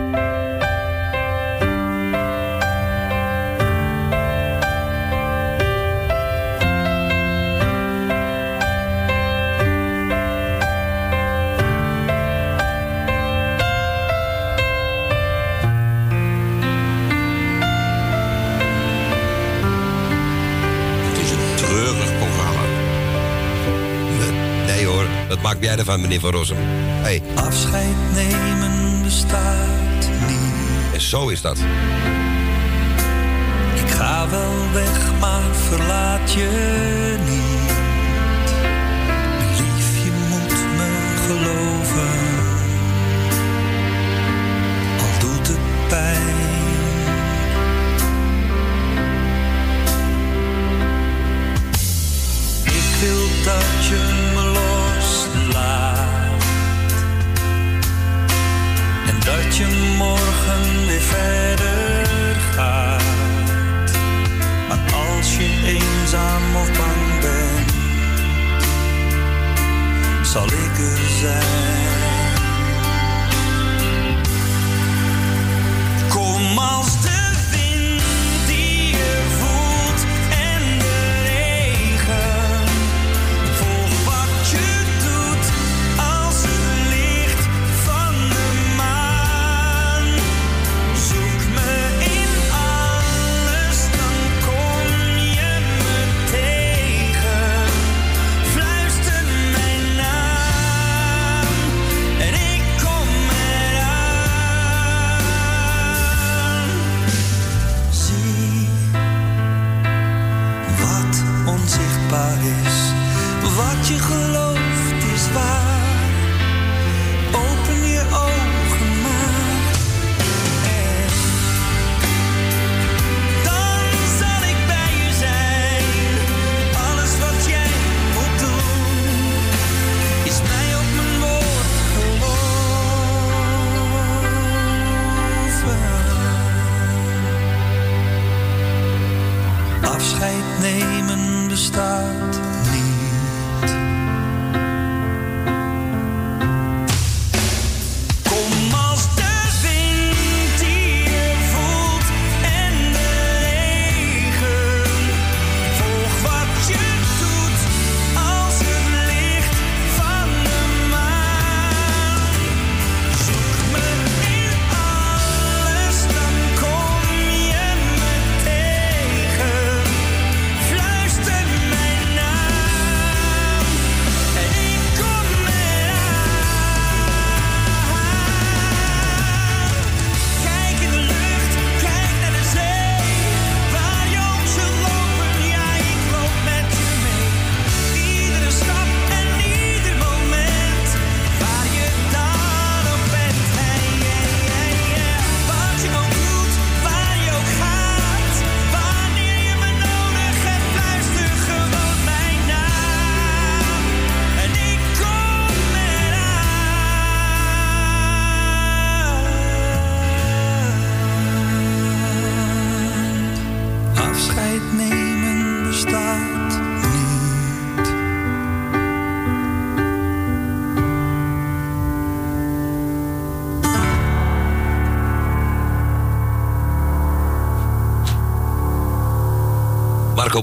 Jij 25.67 25.77
ervan, 25.77 26.01
meneer 26.01 26.19
Van 26.19 26.31
Rossum. 26.31 26.57
Hey. 26.59 27.21
Afscheid 27.35 27.95
nemen 28.13 29.03
bestaat 29.03 30.09
niet. 30.27 30.93
En 30.93 31.01
zo 31.01 31.27
is 31.27 31.41
dat. 31.41 31.57
Ik 33.73 33.89
ga 33.89 34.29
wel 34.29 34.71
weg, 34.73 35.19
maar 35.19 35.55
verlaat 35.69 36.33
je 36.33 36.49
niet. 37.25 38.49
Lief, 39.59 40.03
je 40.03 40.11
moet 40.29 40.57
me 40.77 41.15
geloven. 41.27 42.09
Al 44.99 45.19
doet 45.19 45.47
het 45.47 45.87
pijn. 45.87 46.35
Ik 52.63 52.99
wil 52.99 53.43
dat 53.43 53.85
je 53.87 54.31
me 54.35 54.46
je 59.57 59.95
morgen 59.97 60.85
weer 60.85 61.01
verder 61.01 62.35
gaat. 62.35 63.01
Maar 64.67 64.93
als 64.93 65.35
je 65.37 65.49
eenzaam 65.65 66.55
of 66.55 66.71
bang 66.77 67.19
bent, 67.21 67.71
zal 70.27 70.45
ik 70.45 70.77
er 70.77 71.09
zijn. 71.19 72.05
Kom 76.09 76.57
als 76.57 76.96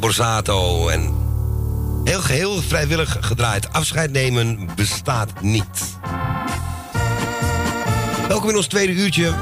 Borsato. 0.05 0.89
En 0.89 1.15
heel 2.05 2.21
geheel 2.21 2.63
vrijwillig 2.63 3.17
gedraaid. 3.21 3.73
Afscheid 3.73 4.11
nemen 4.13 4.69
bestaat 4.77 5.41
niet. 5.41 5.97
Welkom 8.29 8.49
in 8.51 8.57
ons 8.57 8.67
tweede 8.67 8.93
uurtje. 8.93 9.33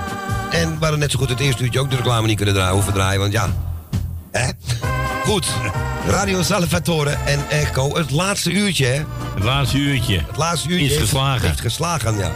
En 0.50 0.70
we 0.70 0.78
hadden 0.80 0.98
net 0.98 1.10
zo 1.10 1.18
goed 1.18 1.28
het 1.28 1.40
eerste 1.40 1.62
uurtje 1.62 1.80
ook 1.80 1.90
de 1.90 1.96
reclame 1.96 2.26
niet 2.26 2.36
kunnen 2.36 2.54
draaien, 2.54 2.72
hoeven 2.74 2.92
draaien. 2.92 3.20
Want 3.20 3.32
ja, 3.32 3.48
hè? 4.30 4.50
Goed. 5.24 5.46
Radio 6.06 6.42
Salvatore 6.42 7.10
en 7.10 7.40
Echo. 7.48 7.96
Het 7.96 8.10
laatste 8.10 8.50
uurtje, 8.52 8.86
hè? 8.86 9.02
Het 9.34 9.44
laatste 9.44 9.76
uurtje. 9.78 10.16
Het 10.26 10.36
laatste 10.36 10.68
uurtje 10.68 10.84
Is 10.86 10.90
heeft- 10.90 11.02
geslagen. 11.02 11.46
Heeft 11.46 11.60
geslagen, 11.60 12.16
ja. 12.16 12.30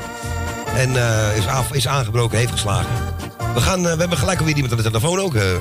En 0.75 0.97
eh, 0.97 1.37
is, 1.37 1.47
af, 1.47 1.73
is 1.73 1.89
aangebroken, 1.89 2.39
heeft 2.39 2.53
geslagen. 2.53 2.91
We, 3.55 3.61
gaan, 3.61 3.87
eh, 3.87 3.93
we 3.93 3.99
hebben 3.99 4.19
gelijk 4.19 4.39
alweer 4.39 4.55
iemand 4.55 4.73
aan 4.73 4.83
de 4.83 4.91
telefoon 4.91 5.19
ook, 5.21 5.33
toch? 5.33 5.61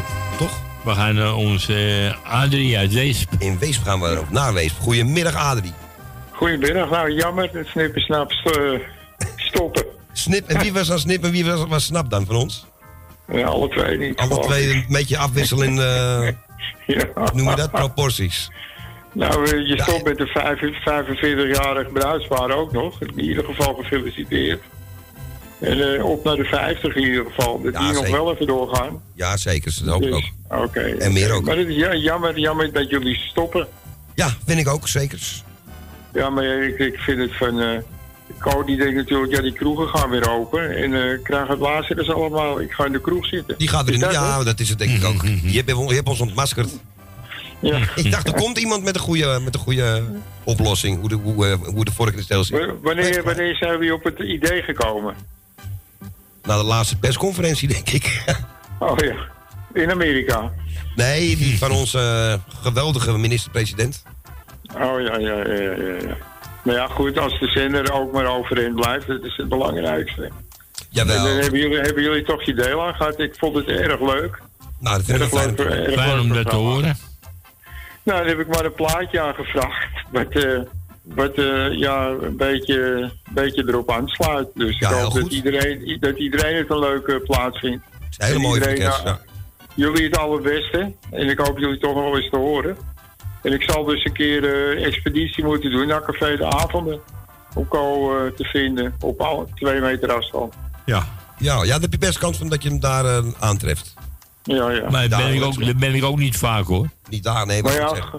We 0.86 0.92
gaan 0.92 1.18
eh, 1.18 1.38
ons 1.38 1.68
eh, 1.70 2.14
Adrie 2.24 2.78
uit 2.78 2.94
Weesp. 2.94 3.32
In 3.40 3.60
Weesp 3.60 3.84
gaan 3.84 4.00
we 4.02 4.08
erop, 4.10 4.30
naar 4.30 4.54
Weesp. 4.54 4.80
Goedemiddag, 4.80 5.36
Adrie. 5.36 5.74
Goedemiddag. 6.32 6.90
Nou, 6.90 7.12
jammer. 7.12 7.50
Het 7.52 7.68
snippen 7.68 8.02
snap 8.02 8.32
st- 8.32 8.80
stoppen. 9.36 9.86
Snip, 10.14 10.48
en 10.48 10.60
wie 10.62 10.74
was 10.74 10.88
dan 10.88 11.00
Snip 11.00 11.24
en 11.24 11.32
wie 11.32 11.46
was, 11.46 11.66
was 11.68 11.86
Snap 11.86 12.10
dan 12.10 12.26
van 12.26 12.36
ons? 12.36 12.66
Ja, 13.32 13.46
alle 13.48 13.70
twee 13.70 13.98
niet. 13.98 14.18
Alle 14.20 14.40
twee 14.40 14.70
een 14.74 14.86
beetje 14.90 15.18
afwisselen 15.18 15.68
in, 15.68 15.80
eh, 15.80 17.00
noem 17.36 17.50
je 17.50 17.56
dat, 17.56 17.72
proporties. 17.72 18.50
Nou, 19.12 19.46
eh, 19.46 19.68
je 19.68 19.82
stopt 19.82 20.04
met 20.04 20.18
de 20.18 20.28
vijf- 20.28 20.60
45-jarige 21.20 21.90
bruidspaar 21.94 22.52
ook 22.52 22.72
nog. 22.72 23.02
In 23.02 23.20
ieder 23.20 23.44
geval 23.44 23.74
gefeliciteerd. 23.74 24.62
En 25.60 25.96
eh, 25.96 26.06
op 26.06 26.24
naar 26.24 26.36
de 26.36 26.44
50 26.44 26.96
in 26.96 27.04
ieder 27.04 27.26
geval. 27.26 27.62
Dat 27.62 27.74
die 27.74 27.92
nog 27.92 28.10
wel 28.10 28.34
even 28.34 28.48
doorgaan. 28.48 29.02
Ja, 29.14 29.38
zeker. 29.38 29.78
Dat 29.84 29.94
hoop 29.94 30.04
ik 30.04 30.12
Dus, 30.12 30.32
ook. 30.50 30.64
Oké. 30.64 30.80
En 30.80 31.14
meer 31.14 31.32
ook. 31.32 31.46
Maar 31.46 31.58
het 31.58 31.68
is 31.68 31.76
ja, 31.76 31.96
jammer, 31.96 32.40
jammer 32.40 32.74
dat 32.74 32.90
jullie 32.90 33.16
stoppen. 33.16 33.68
Ja, 34.14 34.30
vind 34.46 34.60
ik 34.60 34.68
ook, 34.68 34.88
zeker. 34.88 35.20
Ja, 36.14 36.30
maar 36.30 36.46
ik, 36.46 36.80
ik 36.80 36.98
vind 36.98 37.20
het 37.20 37.38
van... 37.38 37.60
eh 37.62 37.78
Ko 38.40 38.64
die 38.64 38.78
denkt 38.78 38.96
natuurlijk, 38.96 39.32
ja, 39.32 39.42
die 39.42 39.54
kroegen 39.54 39.88
gaan 39.88 40.10
weer 40.10 40.30
open. 40.30 40.76
En 40.76 40.94
eh 40.94 41.24
krijg 41.24 41.48
het 41.48 41.60
laatste 41.60 41.96
dus 41.96 42.10
allemaal. 42.10 42.62
Ik 42.62 42.72
ga 42.72 42.86
in 42.86 42.92
de 42.92 43.02
kroeg 43.02 43.26
zitten. 43.26 43.58
Die 43.58 43.68
gaat 43.68 43.88
er 43.88 43.90
Is 43.90 43.96
in. 43.96 44.02
dat 44.02 44.12
Ja, 44.12 44.44
dat 44.44 44.60
is 44.60 44.70
het 44.70 44.80
denk 44.80 44.92
ik 44.92 45.04
ook. 45.04 45.24
Je 45.24 45.64
hebt, 45.66 45.70
je 45.70 45.96
hebt 45.96 46.08
ons 46.08 46.20
ontmaskerd. 46.20 46.70
Ja. 47.60 47.80
Ik 47.96 48.12
dacht, 48.12 48.28
er 48.28 48.34
komt 48.34 48.58
iemand 48.58 48.84
met 48.84 48.96
een 48.96 49.02
goede, 49.02 49.40
met 49.44 49.54
een 49.54 49.60
goede 49.60 50.04
oplossing. 50.44 51.00
Hoe 51.00 51.10
de, 51.10 51.16
hoe, 51.16 51.58
hoe 51.64 51.86
de 51.86 51.92
vork 51.92 52.12
in 52.12 52.18
de 52.18 52.24
steel 52.24 52.44
zit. 52.44 52.72
Wanneer, 52.82 53.24
wanneer 53.24 53.56
zijn 53.56 53.80
we 53.80 53.94
op 53.94 54.04
het 54.04 54.20
idee 54.20 54.62
gekomen? 54.62 55.16
Na 56.46 56.58
de 56.58 56.64
laatste 56.64 56.98
persconferentie, 56.98 57.68
denk 57.68 57.90
ik. 57.90 58.24
Oh 58.80 58.98
ja, 58.98 59.16
in 59.74 59.92
Amerika. 59.92 60.52
Nee, 60.96 61.36
die 61.36 61.58
van 61.58 61.72
onze 61.72 62.00
eh, 62.00 62.54
geweldige 62.64 63.18
minister-president. 63.18 64.04
Oh 64.74 65.02
ja, 65.02 65.18
ja, 65.18 65.38
ja, 65.48 65.54
ja, 65.54 65.94
ja. 66.08 66.18
Maar 66.64 66.76
ja, 66.76 66.88
goed, 66.88 67.18
als 67.18 67.40
de 67.40 67.48
zender 67.48 67.92
ook 67.94 68.12
maar 68.14 68.26
overeind 68.26 68.76
blijft, 68.76 69.08
dat 69.08 69.24
is 69.24 69.38
het 69.38 69.50
belangrijkste. 69.50 70.32
Jawel. 70.90 71.16
En 71.16 71.24
dan 71.24 71.36
hebben 71.42 71.60
jullie, 71.60 71.78
hebben 71.80 72.04
jullie 72.04 72.24
toch 72.24 72.44
je 72.44 72.54
deel 72.54 72.86
aan 72.88 72.94
gehad. 72.94 73.20
Ik 73.20 73.36
vond 73.38 73.56
het 73.56 73.68
erg 73.68 74.00
leuk. 74.00 74.42
Nou, 74.80 74.98
dat 74.98 75.06
vind 75.06 75.18
ik 75.22 75.24
Erg 75.24 75.42
fijn. 75.42 75.56
leuk, 75.56 75.60
erg 75.88 75.94
Fijn 75.94 76.10
leuk 76.12 76.22
om 76.22 76.34
dat 76.34 76.50
te 76.50 76.56
horen. 76.56 76.98
Nou, 78.04 78.20
dan 78.20 78.28
heb 78.28 78.40
ik 78.40 78.48
maar 78.48 78.66
een 78.66 78.74
plaatje 78.74 79.22
aangevraagd. 79.22 79.94
Eh, 80.14 80.60
wat 81.06 81.34
eh, 81.34 81.72
ja, 81.72 82.08
een 82.08 82.38
beetje, 82.38 83.12
beetje 83.32 83.64
erop 83.68 83.92
aansluit. 83.92 84.48
Dus 84.54 84.80
Ja, 84.80 84.90
ik 84.90 84.96
hoop 84.96 85.14
dat 85.14 85.32
iedereen, 85.32 85.98
dat 86.00 86.18
iedereen 86.18 86.56
het 86.56 86.70
een 86.70 86.80
leuke 86.80 87.20
plaats 87.20 87.60
vindt. 87.60 87.84
een 88.18 88.26
hele 88.26 88.36
En 88.36 88.42
mooie 88.42 88.54
iedereen, 88.54 88.84
orkest, 88.84 89.04
nou, 89.04 89.18
Jullie 89.76 90.04
het 90.04 90.18
allerbeste. 90.18 90.94
En 91.12 91.30
ik 91.30 91.40
hoop 91.40 91.58
jullie 91.58 91.78
toch 91.78 91.96
nog 91.96 92.04
wel 92.04 92.18
eens 92.18 92.30
te 92.30 92.38
horen. 92.38 92.78
En 93.42 93.54
ik 93.54 93.64
zal 93.64 93.84
dus 93.84 94.06
een 94.06 94.14
keer 94.14 94.44
eh, 94.44 94.86
expeditie 94.86 95.44
moeten 95.44 95.72
doen 95.72 95.88
naar 95.88 96.04
Café 96.04 96.38
de 96.38 96.46
Avonden. 96.46 97.00
Om 97.54 97.68
eh, 97.72 97.78
te 98.36 98.44
vinden 98.44 98.96
op 99.00 99.22
al 99.22 99.50
twee 99.56 99.82
meter 99.82 100.12
afstand. 100.12 100.54
Ja. 100.86 101.08
Ja, 101.38 101.64
ja, 101.64 101.72
dan 101.72 101.82
heb 101.82 101.92
je 101.92 101.98
best 101.98 102.18
kans 102.18 102.38
van 102.38 102.50
dat 102.50 102.64
je 102.64 102.70
hem 102.70 102.80
daar 102.80 103.06
eh, 103.06 103.26
aantreft. 103.40 103.94
Ja, 104.44 104.70
ja. 104.70 104.90
Maar 104.90 105.10
daar 105.10 105.24
ben, 105.24 105.34
ik 105.34 105.44
ook, 105.44 105.66
daar 105.66 105.76
ben 105.76 105.94
ik 105.94 106.04
ook 106.04 106.18
niet 106.18 106.38
vaak 106.38 106.66
hoor. 106.66 106.90
Niet 107.10 107.24
daar, 107.24 107.46
nee. 107.46 107.64
Maar 107.64 107.74
ja, 107.74 107.90
ik 107.90 107.96
zeg. 107.96 108.14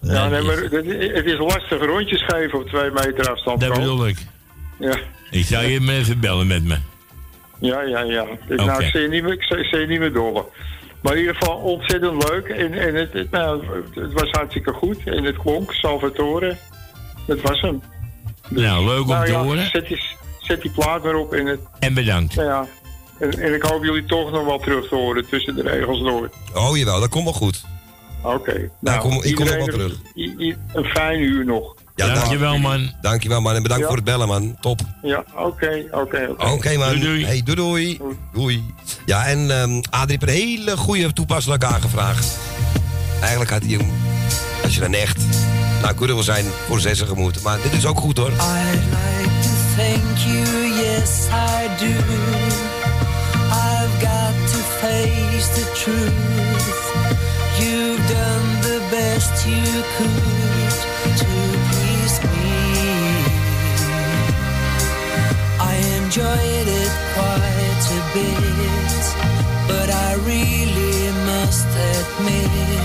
ja 0.00 0.28
nee, 0.28 0.42
maar 0.42 0.56
het, 0.56 0.72
het 1.14 1.24
is 1.24 1.38
lastig 1.38 1.84
rondjes 1.84 2.24
geven 2.26 2.58
op 2.58 2.68
twee 2.68 2.90
meter 2.90 3.30
afstand. 3.30 3.60
Dat 3.60 3.72
bedoel 3.72 4.06
ik. 4.06 4.18
Ja. 4.78 4.98
Ik 5.30 5.44
zou 5.44 5.64
je 5.64 5.80
even 5.90 6.20
bellen 6.20 6.46
met 6.46 6.64
me. 6.64 6.76
Ja, 7.60 7.80
ja, 7.82 8.00
ja. 8.00 8.24
Dus 8.46 8.60
Oké. 8.60 8.64
nou, 8.70 8.82
ik 8.84 8.90
zie 8.90 9.00
je 9.00 9.08
niet 9.08 9.22
meer, 9.22 9.32
ik 9.32 9.42
zie- 9.42 9.56
ik 9.58 9.64
zie 9.66 9.78
je 9.78 9.86
niet 9.86 9.98
meer 9.98 10.12
dollen. 10.12 10.44
Maar 11.00 11.12
in 11.12 11.18
ieder 11.18 11.34
geval 11.36 11.56
ontzettend 11.56 12.28
leuk. 12.28 12.46
En, 12.48 12.72
en 12.72 12.94
het, 12.94 13.12
het, 13.12 13.30
nou, 13.30 13.64
het 13.94 14.12
was 14.12 14.30
hartstikke 14.30 14.72
goed. 14.72 14.98
En 15.04 15.24
het 15.24 15.36
klonk, 15.36 15.72
Salvatore. 15.72 16.56
Dat 17.26 17.40
was 17.40 17.60
hem. 17.60 17.82
Nou, 18.48 18.84
leuk 18.84 19.00
om 19.00 19.08
nou 19.08 19.24
te 19.26 19.32
ja, 19.32 19.42
horen. 19.42 19.66
Zet 19.70 19.86
die, 19.88 20.02
zet 20.40 20.62
die 20.62 20.70
plaat 20.70 21.04
maar 21.04 21.14
op. 21.14 21.32
En, 21.32 21.46
het, 21.46 21.60
En 21.78 21.94
bedankt. 21.94 22.34
nou 22.34 22.48
ja. 22.48 22.66
En, 23.18 23.30
en 23.38 23.54
ik 23.54 23.62
hoop 23.62 23.84
jullie 23.84 24.04
toch 24.04 24.30
nog 24.32 24.44
wel 24.44 24.58
terug 24.58 24.88
te 24.88 24.94
horen 24.94 25.28
tussen 25.28 25.54
de 25.54 25.62
regels 25.62 25.98
door. 26.00 26.30
Oh 26.54 26.76
jawel, 26.76 27.00
dat 27.00 27.08
komt 27.08 27.24
wel 27.24 27.32
goed. 27.32 27.64
Oké. 28.22 28.70
Nou, 28.80 29.00
kom- 29.00 29.22
ik 29.22 29.34
kom 29.34 29.44
nog 29.44 29.54
iedereen 29.54 29.58
wel 29.58 29.66
terug. 29.66 29.98
Een 30.72 30.84
fijn 30.84 31.20
uur 31.20 31.44
nog. 31.44 31.74
Ja, 31.94 32.14
Dankjewel, 32.14 32.58
man. 32.58 32.90
Dankjewel 33.00 33.40
man 33.40 33.54
en 33.54 33.62
bedankt 33.62 33.82
Ja. 33.82 33.88
voor 33.88 33.96
het 33.96 34.04
bellen 34.06 34.28
man. 34.28 34.56
Top. 34.60 34.80
Ja, 35.02 35.24
oké, 35.36 35.84
oké, 35.90 36.28
oké. 36.30 36.46
Oké 36.50 36.76
man. 36.76 36.88
Doei, 36.88 37.00
doei. 37.00 37.24
Hey, 37.24 37.42
doei 37.44 37.56
doei. 37.56 38.00
Doei. 38.32 38.64
Ja, 39.06 39.26
en 39.26 39.50
Adrie 39.90 40.18
heeft 40.20 40.22
een 40.22 40.28
hele 40.28 40.76
goede 40.76 41.12
toepasselijke 41.12 41.66
aangevraagd. 41.66 42.36
Eigenlijk 43.20 43.50
had 43.50 43.62
hij 43.62 43.70
hem, 43.72 43.90
als 44.64 44.74
je 44.74 44.80
dan 44.80 44.94
echt 44.94 45.18
nou 45.82 45.96
goed 45.96 46.06
wil 46.06 46.22
zijn, 46.22 46.44
voor 46.66 46.80
zessen 46.80 47.16
moeten. 47.16 47.42
Maar 47.42 47.58
dit 47.62 47.72
is 47.72 47.86
ook 47.86 47.98
goed 47.98 48.16
hoor. 48.16 48.28
I'd 48.30 48.36
like 48.38 49.30
to 49.42 49.48
thank 49.76 50.18
you, 50.26 50.66
yes 50.74 51.26
I 51.26 51.68
do. 51.78 51.86
I've 53.50 54.06
got 54.06 54.50
to 54.52 54.58
face 54.80 55.48
the 55.54 55.70
truth. 55.74 56.57
To 59.18 59.24
please 61.74 62.20
me. 62.22 62.54
I 65.58 65.74
enjoyed 65.96 66.68
it 66.82 66.92
quite 67.14 67.86
a 67.90 68.02
bit, 68.14 69.02
but 69.66 69.90
I 69.90 70.14
really 70.24 71.10
must 71.26 71.66
admit 71.66 72.77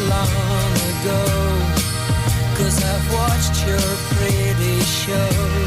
long 0.00 0.74
ago. 0.92 1.22
Cause 2.56 2.82
I've 2.82 3.12
watched 3.12 3.66
your 3.66 3.88
pretty 4.12 4.80
show. 4.80 5.57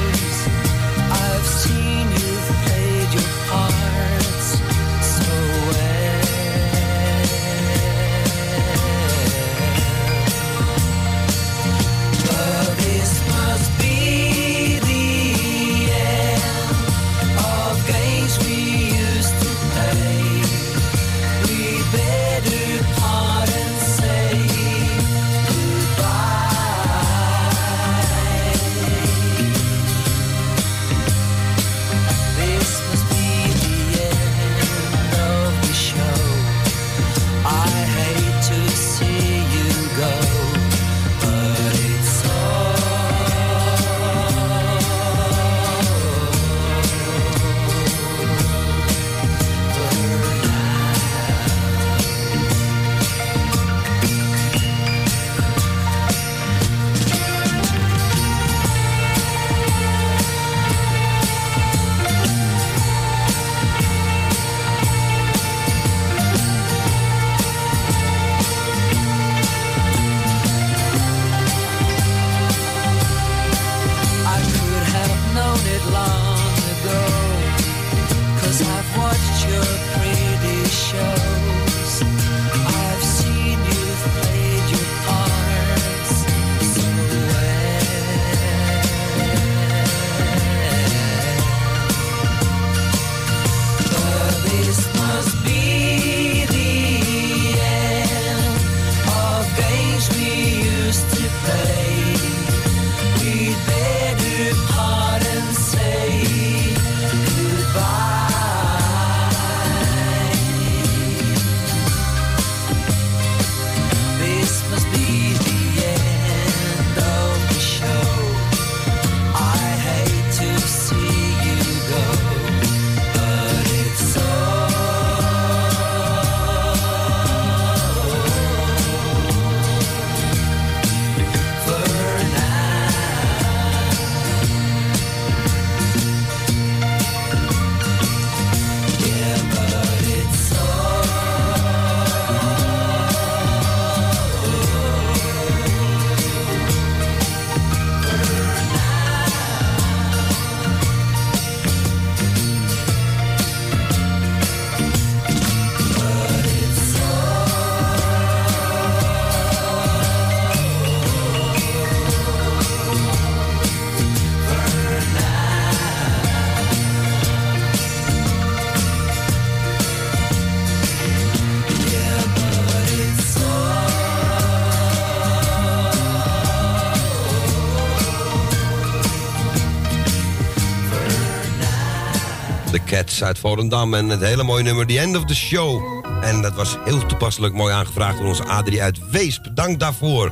Volendam 183.42 183.94
en 183.94 184.10
het 184.10 184.22
hele 184.22 184.44
mooie 184.44 184.64
nummer 184.64 184.88
The 184.88 185.00
End 185.00 185.18
of 185.18 185.26
the 185.26 185.36
Show. 185.36 185.82
En 186.22 186.42
dat 186.42 186.54
was 186.54 186.78
heel 186.86 187.06
toepasselijk 187.06 187.54
mooi 187.54 187.74
aangevraagd 187.74 188.18
door 188.18 188.28
onze 188.28 188.44
Adrie 188.44 188.82
uit 188.82 189.10
Weesp. 189.10 189.46
Dank 189.54 189.80
daarvoor. 189.80 190.32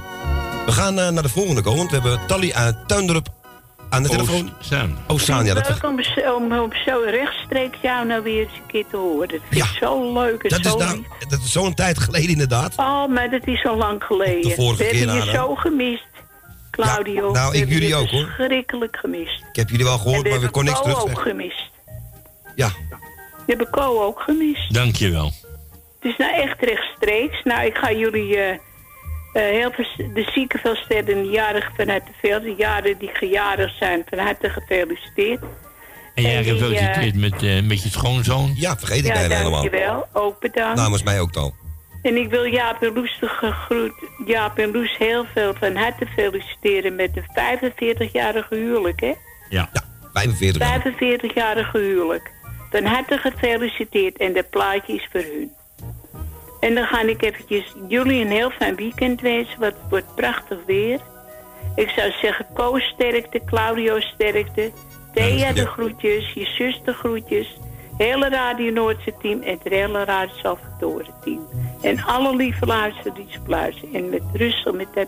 We 0.65 0.71
gaan 0.71 0.99
eh, 0.99 1.09
naar 1.09 1.23
de 1.23 1.29
volgende 1.29 1.61
call, 1.61 1.75
want 1.75 1.89
we 1.91 1.99
hebben 1.99 2.19
Tally 2.27 2.51
uit 2.51 2.75
Tuindorp 2.87 3.27
aan 3.89 4.03
de 4.03 4.09
telefoon. 4.09 4.51
Oostzaan. 4.57 4.97
Oostzaan, 5.07 5.45
ja. 5.45 5.53
Dat 5.53 5.69
leuk 5.69 5.83
om, 5.83 5.99
om, 6.35 6.59
om 6.59 6.73
zo 6.85 7.01
rechtstreeks 7.05 7.77
jou 7.81 8.05
nou 8.07 8.23
weer 8.23 8.41
eens 8.41 8.53
een 8.53 8.65
keer 8.67 8.85
te 8.89 8.97
horen. 8.97 9.27
Dat 9.27 9.39
vind 9.49 9.65
ik 9.65 9.77
zo 9.79 10.13
leuk 10.13 10.43
en 10.43 10.49
Dat 10.49 10.59
is, 10.59 10.71
zo 10.71 10.77
nou, 10.77 10.95
lief. 10.97 11.27
dat 11.29 11.39
is 11.39 11.51
zo'n 11.51 11.73
tijd 11.73 11.99
geleden 11.99 12.29
inderdaad. 12.29 12.73
Oh, 12.75 13.07
maar 13.07 13.29
dat 13.29 13.47
is 13.47 13.65
al 13.65 13.77
lang 13.77 14.03
geleden. 14.03 14.49
De 14.49 14.55
vorige 14.55 14.83
We 14.83 14.89
keer 14.89 15.07
hebben 15.07 15.25
je 15.25 15.31
zo 15.31 15.55
gemist, 15.55 16.07
Claudio. 16.71 17.27
Ja, 17.27 17.31
nou, 17.31 17.55
ik 17.55 17.69
jullie 17.69 17.95
ook, 17.95 18.09
hoor. 18.09 18.25
Verschrikkelijk 18.35 18.97
gemist. 19.01 19.43
Ik 19.49 19.55
heb 19.55 19.69
jullie 19.69 19.85
wel 19.85 19.97
gehoord, 19.97 20.21
we 20.21 20.29
maar 20.29 20.39
we 20.39 20.45
hebben 20.45 20.51
kon 20.51 20.63
niks 20.63 20.81
terug 20.81 21.01
ook 21.01 21.07
zeggen. 21.07 21.25
gemist. 21.25 21.69
Ja, 22.55 22.69
We 23.49 23.55
hebben 23.55 23.73
Co 23.73 24.03
ook 24.03 24.19
gemist. 24.19 24.73
Dankjewel. 24.73 25.31
Het 25.99 26.11
is 26.11 26.17
nou 26.17 26.33
echt 26.33 26.61
rechtstreeks. 26.61 27.43
Nou, 27.43 27.65
ik 27.65 27.75
ga 27.75 27.91
jullie 27.91 28.37
eh, 28.37 28.49
eh, 28.53 28.59
heel 29.33 29.71
veel, 29.71 29.85
de 30.13 30.31
zieken 30.33 30.59
veel 30.59 30.75
sterren 30.75 31.15
en 31.15 31.23
de 31.23 31.29
jarigen 31.29 31.73
vanuit 31.75 32.05
de 32.05 32.11
veel, 32.21 32.41
de 32.41 32.53
jaren 32.57 32.97
die 32.97 33.09
gejarig 33.13 33.77
zijn, 33.77 34.03
van 34.09 34.17
harte 34.17 34.49
gefeliciteerd. 34.49 35.39
En 36.15 36.23
jij 36.23 36.43
gefeliciteerd 36.43 37.15
met, 37.15 37.43
eh, 37.43 37.61
met 37.61 37.83
je 37.83 37.89
schoonzoon. 37.89 38.53
Ja, 38.55 38.77
vergeet 38.77 39.05
ja, 39.05 39.27
dankjewel. 39.27 40.07
Ook 40.13 40.39
bedankt. 40.39 40.75
Namens 40.75 41.03
mij 41.03 41.19
ook 41.19 41.35
al. 41.35 41.53
En 42.01 42.17
ik 42.17 42.29
wil 42.29 42.45
Jaap 42.45 42.83
en 42.83 42.93
Loes 42.93 43.17
de 43.19 43.27
gegroet, 43.27 43.93
Jaap 44.25 44.57
en 44.57 44.71
Loes 44.71 44.97
heel 44.97 45.25
veel 45.33 45.53
van 45.59 45.75
harte 45.75 46.05
feliciteren 46.05 46.95
met 46.95 47.09
een 47.17 47.23
45-jarige 47.23 48.55
huwelijk, 48.55 48.99
hè? 48.99 49.13
Ja. 49.49 49.69
45 50.13 50.61
jaar. 50.61 50.81
45-jarige 50.81 51.77
huwelijk. 51.77 52.37
Van 52.69 52.85
harte 52.85 53.17
gefeliciteerd 53.17 54.17
en 54.17 54.33
dat 54.33 54.49
plaatje 54.49 54.93
is 54.93 55.07
voor 55.11 55.21
hun. 55.21 55.51
En 56.59 56.75
dan 56.75 56.85
ga 56.85 57.01
ik 57.01 57.21
eventjes 57.21 57.73
jullie 57.87 58.21
een 58.21 58.31
heel 58.31 58.49
fijn 58.49 58.75
weekend 58.75 59.21
wensen, 59.21 59.61
het 59.61 59.75
wordt 59.89 60.15
prachtig 60.15 60.57
weer. 60.65 60.99
Ik 61.75 61.89
zou 61.89 62.11
zeggen, 62.11 62.45
Koos 62.53 62.83
sterkte, 62.83 63.41
Claudio 63.45 63.99
sterkte, 63.99 64.71
Thea 65.13 65.51
de 65.53 65.65
groetjes, 65.67 66.33
je 66.33 66.45
zus 66.45 66.81
de 66.85 66.93
groetjes, 66.93 67.57
hele 67.97 68.29
Radio 68.29 68.71
Noordse 68.71 69.13
team 69.21 69.41
en 69.41 69.59
het 69.63 69.73
hele 69.73 70.03
Radio 70.03 70.35
Salvatore 70.35 71.11
team. 71.23 71.47
En 71.81 72.03
alle 72.03 72.35
lieve 72.35 72.65
luisteraars 72.65 73.37
luisteren. 73.47 73.93
En 73.93 74.09
met 74.09 74.21
rust, 74.33 74.71
met 74.71 74.87
dat, 74.93 75.07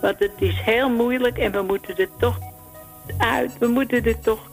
want 0.00 0.18
het 0.18 0.32
is 0.38 0.60
heel 0.60 0.88
moeilijk 0.90 1.38
en 1.38 1.52
we 1.52 1.62
moeten 1.62 1.96
er 1.96 2.08
toch 2.18 2.38
uit. 3.18 3.58
We 3.58 3.66
moeten 3.66 4.04
er 4.04 4.20
toch 4.20 4.50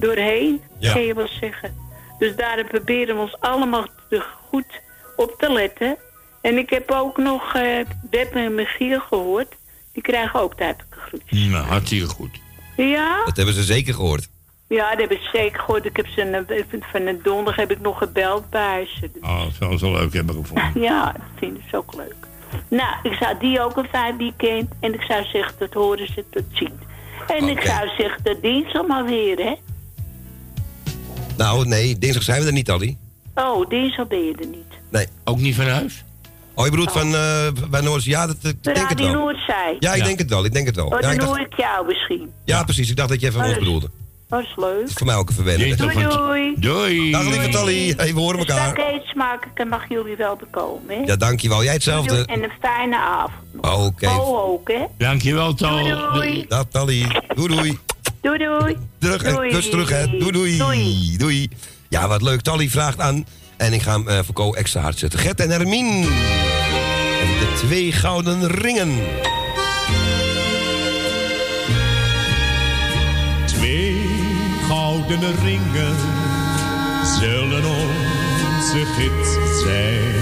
doorheen, 0.00 0.62
Ja. 0.78 0.92
kan 0.92 1.02
je 1.02 1.14
wel 1.14 1.28
zeggen. 1.28 1.85
Dus 2.18 2.36
daarom 2.36 2.66
proberen 2.66 3.14
we 3.14 3.20
ons 3.20 3.40
allemaal 3.40 3.86
te 4.08 4.22
goed 4.48 4.80
op 5.16 5.34
te 5.38 5.52
letten. 5.52 5.96
En 6.40 6.58
ik 6.58 6.70
heb 6.70 6.90
ook 6.90 7.16
nog 7.16 7.54
eh 7.54 7.84
Web 8.10 8.34
en 8.34 8.54
Michiel 8.54 9.00
gehoord. 9.00 9.54
Die 9.92 10.02
krijgen 10.02 10.40
ook 10.40 10.58
duidelijke 10.58 10.98
groetjes. 10.98 11.46
Nou, 11.46 11.66
hartstikke 11.66 12.06
goed. 12.06 12.40
Ja? 12.76 13.24
Dat 13.24 13.36
hebben 13.36 13.54
ze 13.54 13.62
zeker 13.62 13.94
gehoord. 13.94 14.28
Ja, 14.68 14.90
dat 14.90 15.00
heb 15.00 15.10
ik 15.10 15.28
zeker 15.32 15.60
gehoord. 15.60 15.84
Ik 15.84 15.96
heb 15.96 16.06
ze 16.06 16.20
een, 16.20 16.82
van 16.92 17.04
de 17.04 17.18
donderdag 17.22 17.56
heb 17.56 17.70
ik 17.70 17.80
nog 17.80 17.98
gebeld 17.98 18.50
bij 18.50 18.88
ze. 19.00 19.10
Oh, 19.22 19.44
dat 19.44 19.52
zou 19.58 19.78
ze 19.78 19.90
leuk 19.90 20.12
hebben 20.12 20.34
gevonden. 20.34 20.80
Ja, 20.88 21.12
dat 21.12 21.22
vinden 21.38 21.62
ze 21.70 21.76
ook 21.76 21.94
leuk. 21.94 22.14
Nou, 22.68 22.94
ik 23.02 23.12
zou 23.12 23.38
die 23.38 23.60
ook 23.60 23.76
een 23.76 23.88
fijn 23.88 24.16
weekend. 24.16 24.72
En 24.80 24.94
ik 24.94 25.02
zou 25.02 25.24
zeggen, 25.24 25.54
dat 25.58 25.72
horen 25.72 26.06
ze 26.06 26.24
tot 26.30 26.44
ziens. 26.52 26.82
En 27.26 27.48
ik 27.48 27.60
zou 27.60 27.88
zeggen, 27.98 28.22
de 28.22 28.38
dinsdag 28.40 28.86
maar 28.86 29.04
weer, 29.04 29.36
hè? 29.36 29.54
Nou, 31.36 31.66
nee, 31.68 31.98
dinsdag 31.98 32.22
zijn 32.22 32.40
we 32.40 32.46
er 32.46 32.52
niet, 32.52 32.70
Allie. 32.70 32.98
Oh, 33.34 33.68
dinsdag 33.68 34.06
ben 34.08 34.24
je 34.24 34.34
er 34.40 34.46
niet. 34.46 34.72
Nee. 34.90 35.06
Ook 35.24 35.38
niet 35.38 35.54
van 35.54 35.66
huis? 35.66 36.04
Oh, 36.54 36.64
je 36.64 36.70
bedoelt 36.70 36.92
van 36.92 37.06
uh, 37.12 37.46
bij 37.70 37.80
Noord? 37.80 38.04
Ja, 38.04 38.26
dat, 38.26 38.36
ik 38.42 38.62
De 38.62 38.72
denk 38.72 38.88
het 38.88 39.00
wel. 39.00 39.12
Noordzij. 39.12 39.76
Ja, 39.78 39.94
ik 39.94 40.04
denk 40.04 40.18
het 40.18 40.28
wel, 40.30 40.44
ik 40.44 40.52
denk 40.52 40.66
het 40.66 40.76
wel. 40.76 40.84
Oh, 40.86 40.90
Ja, 40.92 41.00
dan 41.00 41.10
ik 41.12 41.16
dacht- 41.18 41.28
hoor 41.30 41.40
ik 41.40 41.56
jou 41.56 41.86
misschien. 41.86 42.30
ja, 42.44 42.64
precies. 42.64 42.90
Ik 42.90 42.96
dacht 42.96 43.08
dat 43.08 43.20
je 43.20 43.26
even 43.26 43.40
Oh, 43.40 43.46
ons 43.46 43.54
dus- 43.54 43.64
bedoelde. 43.64 43.90
Dat 44.28 44.40
is 44.40 44.52
leuk. 44.56 44.90
Voor 44.90 45.06
mij 45.06 45.14
ook 45.16 45.30
een. 45.30 45.76
Doei, 45.76 45.76
doei. 46.08 46.54
Doei. 46.58 47.10
Dag 47.10 47.22
lieve 47.22 47.48
Tally. 47.48 47.94
Hey, 47.96 48.14
we 48.14 48.20
horen 48.20 48.38
Dus 48.46 48.48
elkaar. 48.48 48.78
eet 48.94 49.02
smaken, 49.04 49.50
dan 49.54 49.68
mag 49.68 49.88
jullie 49.88 50.16
wel 50.16 50.36
bekomen, 50.36 50.94
hè? 50.96 51.02
Ja, 51.04 51.16
dankjewel. 51.16 51.62
Jij 51.64 51.72
hetzelfde. 51.72 52.08
doei. 52.14 52.24
En 52.24 52.42
een 52.42 52.50
fijne 52.60 52.96
avond. 52.98 53.86
Oké. 53.86 54.06
Oh, 54.08 54.38
ook, 54.50 54.68
hè? 54.68 54.84
Dankjewel, 54.98 55.54
Tal. 55.54 55.78
Doei, 55.78 55.94
doei. 56.12 56.44
Dag 56.48 56.64
Tally. 56.70 57.22
Doei 57.34 57.54
doei. 57.56 57.78
Doei, 58.26 58.38
doei. 58.38 58.76
Terug, 58.98 59.22
Doei. 59.22 59.50
kus 59.50 59.70
terug, 59.70 59.88
hè. 59.90 60.06
Doei, 60.18 60.32
doei. 60.58 61.16
Doei. 61.16 61.48
Ja, 61.88 62.08
wat 62.08 62.22
leuk. 62.22 62.40
Tally 62.40 62.68
vraagt 62.68 63.00
aan. 63.00 63.26
En 63.56 63.72
ik 63.72 63.82
ga 63.82 63.92
hem 63.92 64.08
eh, 64.08 64.18
voor 64.24 64.34
Ko 64.34 64.52
extra 64.52 64.80
hard 64.80 64.98
zetten. 64.98 65.18
Gert 65.18 65.40
en 65.40 65.50
Hermien. 65.50 66.02
En 67.20 67.28
de 67.38 67.52
twee 67.56 67.92
gouden 67.92 68.48
ringen. 68.48 68.98
Twee 73.46 73.96
gouden 74.68 75.34
ringen 75.44 75.96
zullen 77.18 77.64
onze 77.64 78.86
gids 78.96 79.60
zijn. 79.62 80.12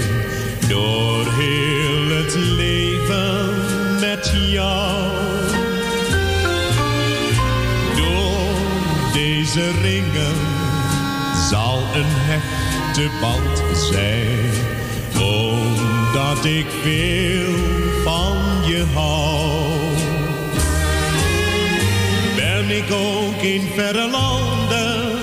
Door 0.69 1.25
heel 1.31 2.17
het 2.17 2.35
leven 2.35 3.53
met 3.99 4.33
jou. 4.51 5.44
Deze 9.55 10.31
zal 11.49 11.83
een 11.93 12.05
hechte 12.07 13.09
band 13.21 13.63
zijn. 13.77 14.51
Omdat 15.21 16.45
ik 16.45 16.65
veel 16.83 17.53
van 18.03 18.37
je 18.67 18.85
hou. 18.93 19.63
Ben 22.35 22.55
Ben 22.65 22.77
ik 22.77 22.91
ook 22.91 23.41
in 23.41 23.61
verre 23.75 24.09
landen, 24.09 25.17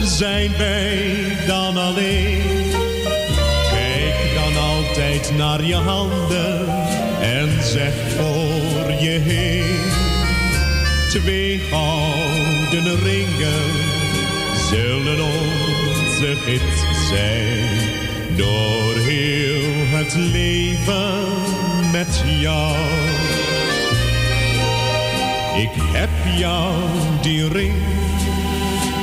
zijn 0.00 0.56
wij 0.56 1.36
dan 1.46 1.76
alleen. 1.76 2.42
Kijk 3.70 4.34
dan 4.34 4.62
altijd 4.62 5.32
naar 5.36 5.64
je 5.64 5.74
handen 5.74 6.68
en 7.20 7.62
zeg 7.62 7.94
voor 8.16 8.92
je 9.00 9.18
heen. 9.24 9.92
Twee 11.08 11.58
gouden 11.58 12.23
ringen 12.82 13.64
zullen 14.70 15.24
onze 15.24 16.36
gids 16.44 17.08
zijn. 17.08 18.36
Door 18.36 18.94
heel 18.96 19.98
het 19.98 20.14
leven 20.14 21.26
met 21.92 22.22
jou. 22.40 22.76
Ik 25.56 25.70
heb 25.92 26.08
jou 26.38 26.72
die 27.22 27.48
ring 27.48 27.74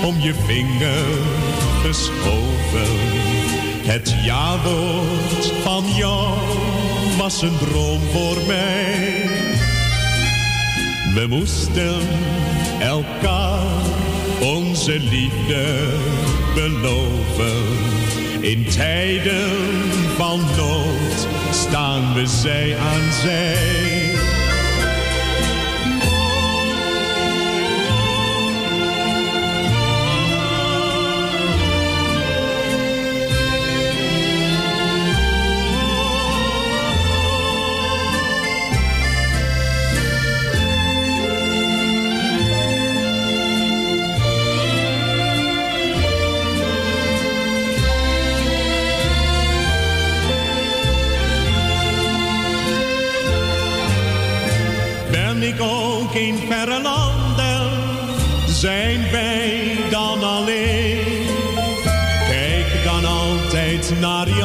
om 0.03 0.19
je 0.19 0.33
vinger 0.45 1.05
geschoven. 1.85 2.97
Het 3.83 4.15
ja-woord 4.23 5.53
van 5.63 5.83
jou 5.95 6.37
was 7.17 7.41
een 7.41 7.57
droom 7.57 8.01
voor 8.11 8.37
mij. 8.47 9.29
We 11.13 11.25
moesten 11.29 12.01
elkaar 12.81 13.81
onze 14.39 14.99
liefde 14.99 15.89
beloven. 16.55 17.79
In 18.41 18.65
tijden 18.65 19.49
van 20.17 20.39
nood 20.57 21.27
staan 21.51 22.13
we 22.13 22.27
zij 22.27 22.77
aan 22.77 23.11
zij. 23.11 23.90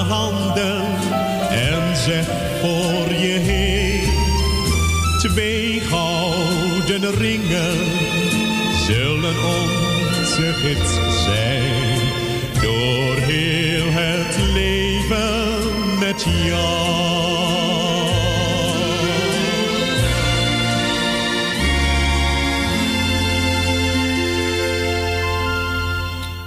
Handen 0.09 0.85
en 1.51 1.97
zeg 1.97 2.27
voor 2.61 3.12
je 3.12 3.39
heen. 3.39 4.09
Twee 5.19 5.81
gouden 5.81 7.15
ringen 7.15 7.77
zullen 8.87 9.35
onze 9.45 10.53
gids 10.53 10.95
zijn. 11.24 12.01
Door 12.62 13.16
heel 13.16 13.87
het 13.91 14.37
leven 14.53 15.99
met 15.99 16.24
jou. 16.45 16.97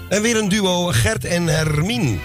En 0.09 0.21
weer 0.21 0.37
een 0.37 0.49
duo, 0.49 0.85
Gert 0.85 1.25
en 1.25 1.47
Hermien. 1.47 2.19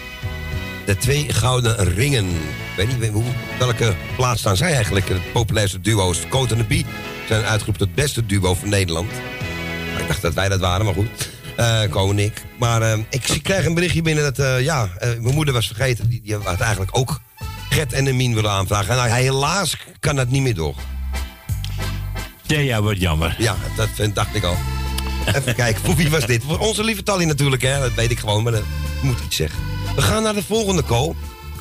De 0.94 1.00
twee 1.00 1.32
gouden 1.32 1.76
ringen. 1.94 2.28
Ik 2.28 2.76
weet 2.76 3.00
niet 3.00 3.10
hoe, 3.10 3.24
welke 3.58 3.94
plaats 4.16 4.40
staan 4.40 4.56
zij 4.56 4.74
eigenlijk. 4.74 5.08
Het 5.08 5.32
populairste 5.32 5.80
duo's. 5.80 6.18
Coat 6.28 6.50
en 6.50 6.56
de 6.58 6.64
Bie 6.64 6.86
zijn 7.28 7.42
uitgeroepen 7.44 7.78
tot 7.86 7.86
het 7.86 7.94
beste 8.04 8.26
duo 8.26 8.54
van 8.54 8.68
Nederland. 8.68 9.10
Maar 9.92 10.00
ik 10.00 10.08
dacht 10.08 10.22
dat 10.22 10.34
wij 10.34 10.48
dat 10.48 10.60
waren, 10.60 10.84
maar 10.84 10.94
goed. 10.94 11.08
En 11.56 12.18
ik. 12.18 12.42
Maar 12.58 12.82
eh, 12.82 12.98
ik 13.10 13.40
krijg 13.42 13.64
een 13.66 13.74
berichtje 13.74 14.02
binnen 14.02 14.24
dat, 14.24 14.38
eh, 14.38 14.60
ja, 14.60 14.88
mijn 14.98 15.34
moeder 15.34 15.54
was 15.54 15.66
vergeten. 15.66 16.08
Die, 16.08 16.20
die 16.22 16.34
had 16.34 16.60
eigenlijk 16.60 16.96
ook 16.98 17.20
Gert 17.70 17.92
en 17.92 18.04
Hermien 18.04 18.34
willen 18.34 18.50
aanvragen. 18.50 18.96
Nou, 18.96 19.08
hij, 19.08 19.22
helaas 19.22 19.76
kan 20.00 20.16
dat 20.16 20.28
niet 20.28 20.42
meer 20.42 20.54
door. 20.54 20.74
Ja, 22.46 22.82
wat 22.82 23.00
jammer. 23.00 23.34
Ja, 23.38 23.56
dat 23.76 23.88
vind- 23.94 24.14
dacht 24.14 24.34
ik 24.34 24.44
al. 24.44 24.56
Even 25.34 25.54
kijken, 25.54 25.84
voor 25.84 25.96
wie 25.96 26.10
was 26.10 26.26
dit? 26.26 26.42
Voor 26.46 26.58
onze 26.58 26.84
lieve 26.84 27.02
Tally 27.02 27.24
natuurlijk, 27.24 27.62
hè. 27.62 27.80
Dat 27.80 27.94
weet 27.94 28.10
ik 28.10 28.18
gewoon, 28.18 28.42
maar 28.42 28.52
dat 28.52 28.62
moet 29.02 29.20
iets 29.26 29.36
zeggen. 29.36 29.73
We 29.94 30.02
gaan 30.02 30.22
naar 30.22 30.34
de 30.34 30.42
volgende 30.42 30.84
call. 30.84 31.14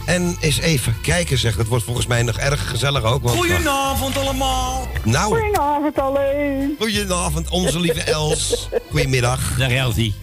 En 0.05 0.37
eens 0.39 0.59
even 0.59 1.01
kijken, 1.01 1.37
zeg. 1.37 1.55
Dat 1.55 1.67
wordt 1.67 1.83
volgens 1.83 2.07
mij 2.07 2.23
nog 2.23 2.37
erg 2.37 2.69
gezellig 2.69 3.03
ook. 3.03 3.23
Want, 3.23 3.37
Goedenavond 3.37 4.17
allemaal. 4.17 4.87
Nou. 5.03 5.25
Goedenavond 5.39 5.99
alleen. 5.99 6.75
Goedenavond, 6.79 7.49
onze 7.49 7.79
lieve 7.79 8.01
Els. 8.03 8.69
Goedemiddag. 8.89 9.57
Dag 9.57 9.71
Elsie. 9.71 10.13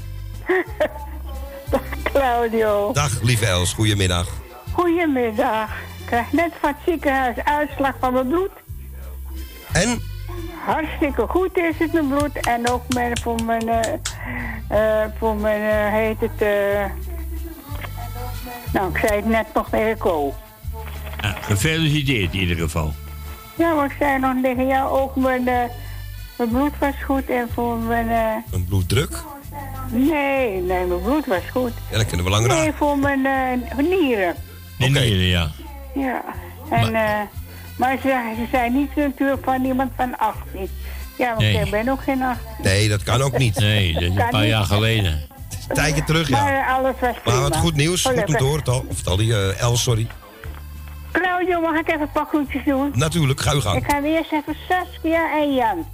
Claudio. 2.12 2.92
Dag, 2.92 3.22
lieve 3.22 3.46
Els. 3.46 3.72
Goedemiddag. 3.72 4.26
Goedemiddag. 4.72 5.70
Ik 5.98 6.06
krijg 6.06 6.32
net 6.32 6.52
van 6.60 6.68
het 6.68 6.78
ziekenhuis 6.86 7.36
uitslag 7.44 7.94
van 8.00 8.12
mijn 8.12 8.28
bloed. 8.28 8.50
En? 9.72 10.02
Hartstikke 10.66 11.26
goed 11.28 11.56
is 11.56 11.74
het, 11.78 11.92
mijn 11.92 12.08
bloed. 12.08 12.46
En 12.46 12.70
ook 12.70 12.82
mijn, 12.94 13.18
voor 13.22 13.44
mijn, 13.44 13.68
eh, 13.68 15.02
eh, 15.02 15.10
voor 15.18 15.36
mijn, 15.36 15.60
eh, 15.62 15.92
heet 15.92 16.20
het, 16.20 16.42
eh, 16.42 16.84
nou, 18.72 18.90
ik 18.90 18.96
zei 19.06 19.16
het 19.16 19.26
net 19.26 19.46
nog 19.54 19.68
tegen. 19.70 20.32
Ja, 21.20 21.36
gefeliciteerd 21.40 22.32
in 22.32 22.40
ieder 22.40 22.56
geval. 22.56 22.92
Ja, 23.58 23.74
maar 23.74 23.84
ik 23.84 23.96
zei 23.98 24.18
nog 24.18 24.34
tegen 24.42 24.66
jou 24.66 24.98
ook, 25.00 25.16
mijn, 25.16 25.44
mijn 25.44 26.48
bloed 26.50 26.78
was 26.78 26.94
goed 27.04 27.28
en 27.30 27.48
voor 27.54 27.76
mijn, 27.76 28.08
eh, 28.08 28.52
Een 28.54 28.64
bloeddruk? 28.64 29.10
nee, 29.90 30.60
nee, 30.60 30.84
mijn 30.86 31.02
bloed 31.02 31.26
was 31.26 31.42
goed. 31.52 31.72
Ja, 31.90 31.96
dat 31.96 32.06
kunnen 32.06 32.24
we 32.26 32.32
lang 32.32 32.46
Nee, 32.46 32.72
voor 32.72 32.98
mijn 32.98 33.26
eh, 33.26 33.76
nieren. 33.76 34.34
De 34.78 34.86
nieren, 34.88 35.26
ja. 35.26 35.48
Ja, 35.94 36.22
en, 36.70 36.92
maar, 36.92 37.28
maar 37.78 37.98
ze, 38.02 38.32
ze 38.36 38.44
zijn 38.50 38.72
niet 38.72 38.96
natuurlijk 38.96 39.44
van 39.44 39.64
iemand 39.64 39.92
van 39.96 40.18
18. 40.18 40.68
Ja, 41.18 41.34
Nee. 41.38 41.60
ik 41.64 41.70
ben 41.70 41.88
ook 41.88 42.02
geen 42.02 42.22
18. 42.22 42.46
Nee, 42.62 42.88
dat 42.88 43.02
kan 43.02 43.22
ook 43.22 43.38
niet. 43.38 43.58
Nee, 43.58 43.92
dat 43.92 44.02
is 44.02 44.08
een 44.08 44.14
paar 44.14 44.40
niet. 44.40 44.50
jaar 44.50 44.64
geleden. 44.64 45.20
Tijdje 45.72 46.04
terug, 46.04 46.28
ja. 46.28 46.42
Maar 46.42 46.66
alles 46.66 46.94
was 47.00 47.16
prima. 47.22 47.40
Maar 47.40 47.48
wat 47.48 47.58
goed 47.58 47.74
nieuws. 47.74 48.02
Goed 48.02 48.26
om 48.26 48.36
te 48.36 48.44
horen, 48.44 48.64
Tal. 48.64 48.84
Of 48.88 49.02
Tally, 49.02 49.32
eh, 49.32 49.60
Els, 49.60 49.82
sorry. 49.82 50.06
Claudio, 51.12 51.60
mag 51.60 51.78
ik 51.78 51.88
even 51.88 52.00
een 52.00 52.10
paar 52.10 52.26
groetjes 52.26 52.64
doen? 52.64 52.92
Natuurlijk, 52.94 53.40
ga 53.40 53.52
uw 53.52 53.60
gang. 53.60 53.76
Ik 53.76 53.90
ga 53.90 54.02
eerst 54.02 54.32
even 54.32 54.56
Saskia 54.68 55.32
en 55.32 55.54
Jan. 55.54 55.86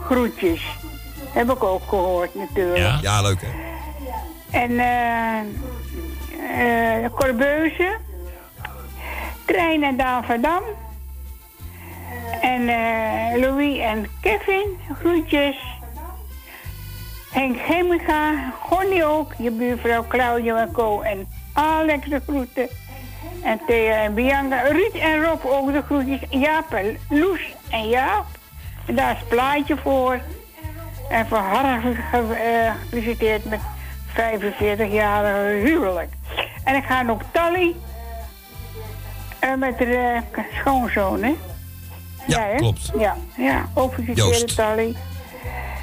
Groetjes. 0.00 0.62
Heb 1.32 1.50
ik 1.50 1.64
ook 1.64 1.82
gehoord 1.88 2.34
natuurlijk. 2.34 2.78
Ja, 2.78 2.98
ja 3.02 3.22
leuk 3.22 3.40
hè. 3.40 3.48
En 4.50 4.78
eh 4.78 5.38
eh 7.04 7.10
Corbeuze. 7.14 7.96
Trein 9.44 9.82
en 9.82 9.96
Daan 9.96 10.24
van 10.24 10.40
Dam. 10.40 10.62
En 12.40 12.68
eh, 12.68 13.40
Louis 13.40 13.78
en 13.78 14.06
Kevin, 14.20 14.78
groetjes. 15.00 15.56
Henk 17.38 17.56
Chemica, 17.68 18.52
Gonnie 18.68 19.04
ook, 19.04 19.32
je 19.38 19.50
buurvrouw 19.50 20.04
Claudio 20.08 20.56
en 20.56 20.72
Co. 20.72 21.00
En 21.00 21.28
Alex 21.52 22.08
de 22.08 22.20
groeten. 22.26 22.68
En 23.42 23.60
Thea 23.66 24.02
en 24.02 24.14
Bianca, 24.14 24.60
Ruud 24.62 24.94
en 24.94 25.22
Rob 25.24 25.44
ook 25.46 25.72
de 25.72 25.82
groetjes. 25.82 26.20
Jaap 26.30 26.72
en 26.72 26.98
Loes 27.08 27.40
en 27.70 27.88
Jaap. 27.88 28.26
En 28.86 28.94
daar 28.94 29.10
is 29.16 29.28
plaatje 29.28 29.76
voor. 29.76 30.20
En 31.08 31.26
van 31.26 31.42
harte 31.44 31.94
ge- 32.10 32.34
eh, 32.34 32.72
gefeliciteerd 32.82 33.44
met 33.44 33.60
45-jarige 34.14 35.68
huwelijk. 35.68 36.12
En 36.64 36.74
ik 36.76 36.84
ga 36.84 37.02
nog 37.02 37.20
Tally. 37.32 37.74
eh, 39.38 39.54
met 39.54 39.78
de 39.78 39.84
eh, 40.32 40.44
schoonzoon, 40.60 41.22
hè? 41.22 41.34
Ja, 42.26 42.40
hè? 42.42 42.56
klopt. 42.56 42.92
Ja, 42.98 43.16
ja 43.36 43.68
ook 43.74 43.94
Joost. 44.14 44.56
Tally. 44.56 44.94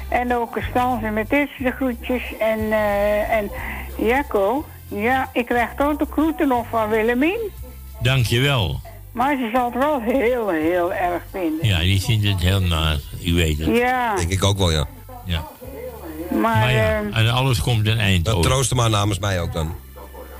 En 0.08 0.34
ook 0.34 0.56
en 1.02 1.12
met 1.12 1.30
dit 1.30 1.48
de 1.58 1.70
groetjes. 1.70 2.22
En, 2.38 2.58
eh 2.72 3.30
en 3.36 3.50
Jacco, 3.98 4.64
ja, 4.88 5.28
ik 5.32 5.46
krijg 5.46 5.68
toch 5.76 5.96
de 5.96 6.06
groeten 6.10 6.48
nog 6.48 6.66
van 6.70 6.88
Willemien. 6.88 7.50
Dankjewel. 8.00 8.80
Maar 9.12 9.36
ze 9.36 9.50
zal 9.52 9.64
het 9.64 9.74
wel 9.74 10.00
heel, 10.00 10.48
heel 10.48 10.92
erg 10.92 11.22
vinden. 11.30 11.66
Ja, 11.66 11.78
die 11.78 12.00
vindt 12.00 12.26
het 12.26 12.40
heel 12.40 12.60
naar. 12.60 12.96
U 13.24 13.34
weet 13.34 13.58
het. 13.58 13.76
Ja. 13.76 14.14
Denk 14.16 14.30
ik 14.30 14.44
ook 14.44 14.58
wel, 14.58 14.70
ja. 14.70 14.86
Ja. 15.24 15.46
Maar, 16.30 16.40
Maar 16.40 16.72
ja, 16.72 17.02
eh, 17.02 17.18
en 17.18 17.30
alles 17.30 17.60
komt 17.60 17.86
een 17.86 17.98
eind 17.98 18.24
Dat 18.24 18.34
over. 18.34 18.50
troost 18.50 18.68
hem 18.68 18.78
maar 18.78 18.90
namens 18.90 19.18
mij 19.18 19.40
ook 19.40 19.52
dan. 19.52 19.74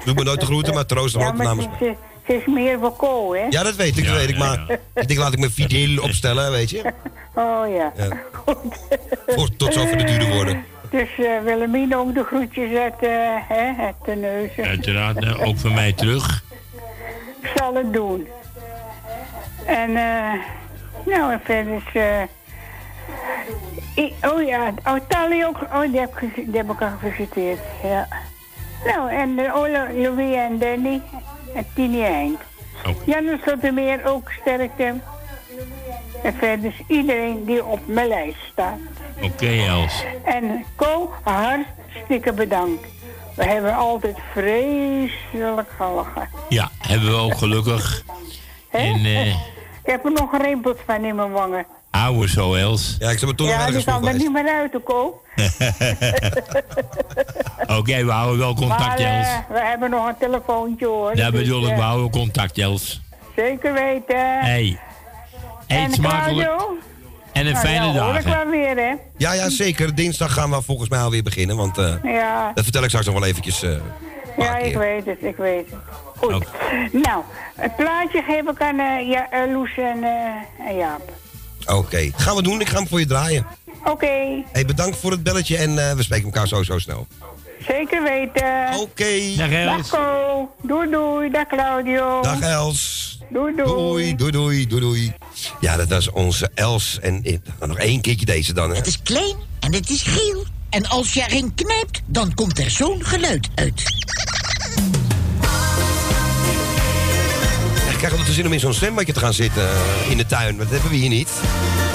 Doe 0.04 0.14
me 0.14 0.22
nooit 0.22 0.40
de 0.40 0.46
groeten, 0.46 0.74
maar 0.74 0.86
troost 0.86 1.14
hem 1.14 1.22
ja, 1.22 1.28
ook 1.28 1.36
namens 1.36 1.66
mij. 1.80 1.96
Ze 2.26 2.34
is 2.34 2.46
meer 2.46 2.78
voor 2.78 2.96
kool, 2.96 3.34
hè? 3.34 3.46
Ja, 3.50 3.62
dat 3.62 3.76
weet 3.76 3.96
ik, 3.98 4.06
dat 4.06 4.16
weet 4.16 4.28
ik. 4.28 4.38
Maar 4.38 4.66
ik 4.94 5.08
denk, 5.08 5.20
laat 5.20 5.32
ik 5.32 5.38
mijn 5.38 5.50
fidel 5.50 6.02
opstellen, 6.08 6.50
weet 6.50 6.70
je. 6.70 6.92
Oh 7.34 7.62
ja. 7.74 7.92
Ja. 7.96 8.08
Voor- 9.26 9.56
tot 9.56 9.74
zover 9.74 9.96
de 9.96 10.04
dure 10.04 10.32
woorden. 10.32 10.64
Dus 10.90 11.08
eh 11.18 11.42
Willemien 11.44 11.96
ook 11.96 12.14
de 12.14 12.24
groetjes 12.24 12.76
uit, 12.78 12.94
eh 13.00 13.10
hè, 13.48 13.72
uit 13.84 13.94
de 14.04 14.14
neuzen. 14.14 14.64
Uiteraard, 14.64 15.24
eh, 15.24 15.46
ook 15.46 15.58
van 15.58 15.74
mij 15.74 15.92
terug. 15.92 16.44
Ik 17.42 17.50
zal 17.56 17.74
het 17.74 17.92
doen. 17.92 18.26
En 19.66 19.96
eh 19.96 20.32
nou, 21.06 21.32
en 21.32 21.40
verder 21.44 21.74
is... 21.74 21.82
eh 21.94 22.22
i- 24.04 24.14
oh 24.22 24.42
ja, 24.46 24.72
oh, 24.84 24.96
Tali 25.08 25.44
ook. 25.44 25.56
Oh, 25.74 25.80
die 25.80 26.00
heb, 26.00 26.20
die 26.34 26.56
heb 26.56 26.70
ik 26.70 26.80
al 26.82 26.88
gevisiteerd. 27.00 27.58
Ja. 27.82 28.08
Nou, 28.84 29.10
en 29.12 29.28
uh, 29.38 29.56
Ola, 29.56 29.86
Louis 29.94 30.34
en 30.36 30.58
Danny. 30.58 31.00
En 31.56 31.66
Tini 31.74 32.04
en 32.04 32.12
Henk. 32.12 32.38
Janne 33.04 33.38
Slottermeer 33.42 34.04
ook 34.04 34.30
sterkte. 34.40 34.94
En 36.22 36.34
verder 36.34 36.64
is 36.70 36.82
iedereen 36.96 37.44
die 37.44 37.64
op 37.64 37.80
mijn 37.86 38.08
lijst 38.08 38.38
staat. 38.52 38.78
Oké, 39.22 39.46
Els. 39.46 40.04
En 40.24 40.64
Co, 40.76 41.12
hartstikke 41.22 42.32
bedankt. 42.32 42.86
We 43.34 43.44
hebben 43.44 43.74
altijd 43.74 44.16
vreselijk 44.32 45.68
gelachen. 45.76 46.28
Ja, 46.48 46.70
hebben 46.78 47.08
we 47.08 47.16
ook 47.16 47.36
gelukkig. 47.36 48.02
En 48.70 49.04
eh 49.04 49.26
Ik 49.26 49.92
heb 49.92 50.04
er 50.04 50.12
nog 50.12 50.32
een 50.32 50.42
rimpels 50.42 50.78
van 50.86 51.04
in 51.04 51.14
mijn 51.14 51.30
wangen. 51.30 51.66
Ouwe 52.02 52.28
zo, 52.28 52.54
Els. 52.54 52.96
Ja, 52.98 53.10
ik 53.10 53.18
zou 53.18 53.30
me 53.30 53.36
toch 53.36 53.48
ja, 53.48 53.70
die 53.70 53.84
kan 53.84 54.08
er 54.08 54.14
niet 54.14 54.32
meer 54.32 54.48
uit, 54.48 54.72
Co. 54.84 55.20
Oké, 57.78 58.04
we 58.04 58.10
houden 58.10 58.38
wel 58.38 58.54
contact, 58.54 58.80
maar 58.80 58.98
Els. 58.98 59.26
eh, 59.26 59.38
we 59.48 59.58
hebben 59.60 59.90
nog 59.90 60.06
een 60.08 60.16
telefoontje 60.18 60.86
hoor. 60.86 61.16
Ja, 61.16 61.30
Dus, 61.30 61.40
bedoel 61.40 61.62
ik, 61.64 61.70
eh, 61.70 61.76
we 61.76 61.82
houden 61.82 62.10
contact, 62.10 62.58
Els. 62.58 63.00
Zeker 63.36 63.72
weten. 63.72 64.38
Hey. 64.40 64.78
Eet 65.66 65.92
smakelijk. 65.94 66.50
En 67.32 67.46
een 67.46 67.52
Nou, 67.52 67.66
fijne 67.66 67.92
ja, 67.92 68.02
hoor 68.04 68.16
ik 68.16 68.24
dag. 68.24 68.34
wel 68.34 68.46
weer, 68.50 68.76
hè? 68.76 68.92
Ja, 69.16 69.32
ja, 69.32 69.48
zeker. 69.50 69.94
Dinsdag 69.94 70.32
gaan 70.32 70.50
we 70.50 70.62
volgens 70.62 70.88
mij 70.88 71.00
alweer 71.00 71.22
beginnen. 71.22 71.56
Want 71.56 71.78
eh, 71.78 71.94
Ja, 72.02 72.50
dat 72.54 72.64
vertel 72.64 72.82
ik 72.82 72.88
straks 72.88 73.06
nog 73.06 73.14
wel 73.14 73.24
eventjes. 73.28 73.62
eh, 73.62 73.70
ja 74.36 74.56
ik 74.58 74.76
weet 74.76 75.06
het, 75.06 75.22
ik 75.22 75.36
weet 75.36 75.70
het. 75.70 75.78
Goed. 76.16 76.46
Nou, 76.92 77.22
het 77.56 77.76
plaatje 77.76 78.22
geef 78.22 78.42
ik 78.50 78.60
aan 78.62 78.78
eh, 78.78 79.08
ja, 79.10 79.28
Loes 79.52 79.76
en, 79.76 80.04
eh, 80.04 80.68
en 80.68 80.76
Jaap. 80.76 81.02
Oké, 81.66 82.10
gaan 82.16 82.36
we 82.36 82.42
doen. 82.42 82.60
Ik 82.60 82.68
ga 82.68 82.76
hem 82.78 82.88
voor 82.88 82.98
je 83.00 83.06
draaien. 83.06 83.46
Oké, 83.84 84.42
Hey, 84.52 84.64
bedankt 84.64 84.96
voor 84.98 85.10
het 85.10 85.22
belletje 85.22 85.56
en 85.56 85.88
eh, 85.88 85.96
we 85.96 86.02
spreken 86.02 86.24
elkaar 86.24 86.46
sowieso 86.48 86.78
snel. 86.78 87.06
zeker 87.66 88.02
weten. 88.02 88.78
Oké. 88.80 89.36
Dag 89.36 89.50
Dag 89.50 89.88
Co. 89.88 90.50
Doei 90.62 90.90
doei. 90.90 91.30
Dag 91.30 91.46
Claudio. 91.46 92.22
Dag 92.22 92.40
Els. 92.40 93.04
Doei 93.30 93.54
doei. 93.56 94.16
Doei, 94.16 94.30
doei, 94.30 94.66
doei. 94.66 95.12
Ja, 95.60 95.76
dat 95.76 95.88
was 95.88 96.10
onze 96.10 96.50
Els. 96.54 96.98
En 97.00 97.24
eh, 97.24 97.38
nog 97.68 97.78
één 97.78 98.00
keertje 98.00 98.26
deze 98.26 98.52
dan. 98.52 98.70
Hè. 98.70 98.76
Het 98.76 98.86
is 98.86 99.02
klein 99.02 99.36
en 99.60 99.74
het 99.74 99.90
is 99.90 100.02
geel. 100.02 100.44
En 100.70 100.86
als 100.88 101.12
je 101.12 101.24
erin 101.28 101.54
knijpt, 101.54 102.00
dan 102.06 102.34
komt 102.34 102.58
er 102.58 102.70
zo'n 102.70 103.04
geluid 103.04 103.48
uit. 103.54 103.82
Krijg 108.08 108.20
altijd 108.20 108.36
de 108.36 108.42
zin 108.42 108.50
om 108.50 108.56
in 108.56 108.66
zo'n 108.66 108.80
zwembadje 108.80 109.12
te 109.12 109.20
gaan 109.20 109.32
zitten 109.32 109.62
eh, 109.62 110.10
in 110.10 110.16
de 110.16 110.26
tuin. 110.26 110.56
Dat 110.56 110.70
hebben 110.70 110.90
we 110.90 110.96
hier 110.96 111.08
niet. 111.08 111.28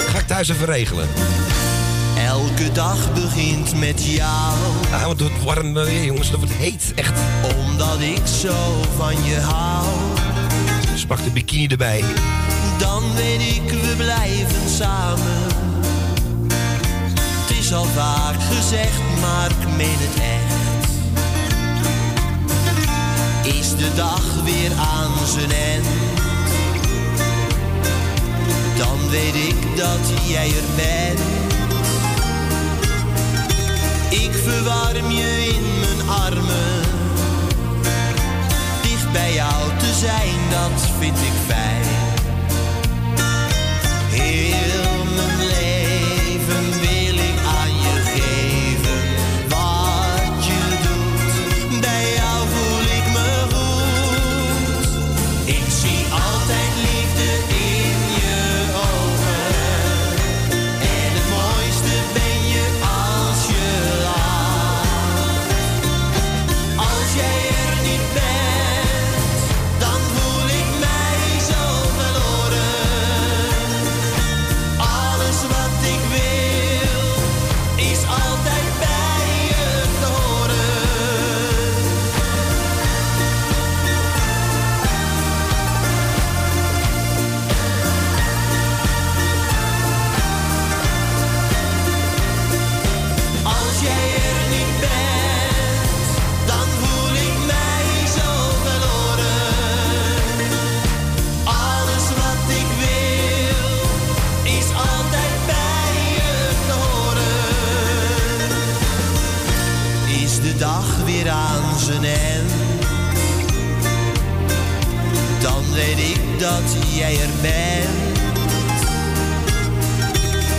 Ga 0.08 0.18
ik 0.18 0.26
thuis 0.26 0.48
even 0.48 0.66
regelen. 0.66 1.08
Elke 2.18 2.72
dag 2.72 3.12
begint 3.12 3.78
met 3.78 4.04
jou. 4.04 4.54
Want 4.90 5.20
het 5.20 5.20
wordt 5.20 5.44
warm 5.44 5.76
eh, 5.76 5.84
weer, 5.84 6.04
jongens. 6.04 6.28
Het 6.28 6.38
wordt 6.38 6.52
heet, 6.52 6.92
echt. 6.94 7.12
Omdat 7.56 8.00
ik 8.00 8.26
zo 8.40 8.82
van 8.96 9.24
je 9.24 9.36
hou. 9.40 9.86
Dus 10.92 11.06
pak 11.06 11.24
de 11.24 11.30
bikini 11.30 11.66
erbij. 11.66 12.04
Dan 12.78 13.14
weet 13.14 13.40
ik, 13.40 13.70
we 13.70 13.94
blijven 13.96 14.68
samen. 14.68 15.42
Het 17.46 17.58
is 17.58 17.72
al 17.72 17.84
vaak 17.84 18.42
gezegd, 18.42 19.00
maar 19.20 19.50
ik 19.50 19.76
meen 19.76 19.98
het 19.98 20.22
echt. 20.22 20.51
Is 23.42 23.76
de 23.76 23.94
dag 23.94 24.22
weer 24.44 24.70
aan 24.76 25.26
zijn 25.26 25.50
end. 25.50 25.86
Dan 28.76 29.10
weet 29.10 29.34
ik 29.34 29.76
dat 29.76 30.20
jij 30.26 30.46
er 30.46 30.74
bent. 30.76 31.20
Ik 34.10 34.32
verwarm 34.34 35.10
je 35.10 35.54
in 35.54 35.80
mijn 35.80 36.08
armen. 36.08 36.80
Dicht 38.82 39.12
bij 39.12 39.34
jou 39.34 39.78
te 39.78 39.94
zijn, 40.00 40.34
dat 40.50 40.88
vind 40.98 41.16
ik 41.16 41.32
fijn. 41.46 41.86
Heel 44.10 44.81
dat 116.42 116.76
jij 116.94 117.12
er 117.12 117.30
bent. 117.40 118.18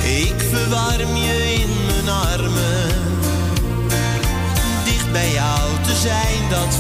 Ik 0.04 0.36
verwarm 0.52 1.16
je 1.16 1.56
in 1.62 1.86
mijn 1.86 2.10
armen. 2.10 2.88
Dicht 4.84 5.12
bij 5.12 5.32
jou 5.32 5.82
te 5.84 5.96
zijn, 5.96 6.50
dat 6.50 6.76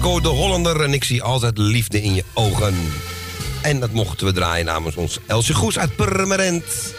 Marco 0.00 0.20
de 0.20 0.28
Hollander 0.28 0.80
en 0.80 0.92
ik 0.92 1.04
zie 1.04 1.22
altijd 1.22 1.58
liefde 1.58 2.02
in 2.02 2.14
je 2.14 2.24
ogen. 2.34 2.74
En 3.62 3.80
dat 3.80 3.90
mochten 3.92 4.26
we 4.26 4.32
draaien 4.32 4.64
namens 4.64 4.96
ons 4.96 5.18
Elsje 5.26 5.54
Goes 5.54 5.78
uit 5.78 5.96
Purmerend. 5.96 6.94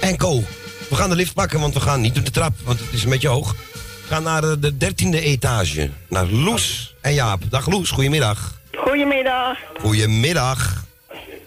En 0.00 0.16
Co, 0.16 0.42
we 0.88 0.96
gaan 0.96 1.10
de 1.10 1.16
lift 1.16 1.34
pakken, 1.34 1.60
want 1.60 1.74
we 1.74 1.80
gaan 1.80 2.00
niet 2.00 2.18
op 2.18 2.24
de 2.24 2.30
trap, 2.30 2.52
want 2.64 2.80
het 2.80 2.92
is 2.92 3.04
een 3.04 3.10
beetje 3.10 3.28
hoog. 3.28 3.52
We 3.52 4.08
gaan 4.08 4.22
naar 4.22 4.44
eh, 4.44 4.52
de 4.58 4.76
dertiende 4.76 5.20
etage, 5.20 5.90
naar 6.08 6.26
Loes 6.26 6.94
en 7.00 7.14
Jaap. 7.14 7.40
Dag 7.50 7.68
Loes, 7.70 7.90
goedemiddag. 7.90 8.60
Goedemiddag. 8.76 9.58
Goedemiddag. 9.80 10.84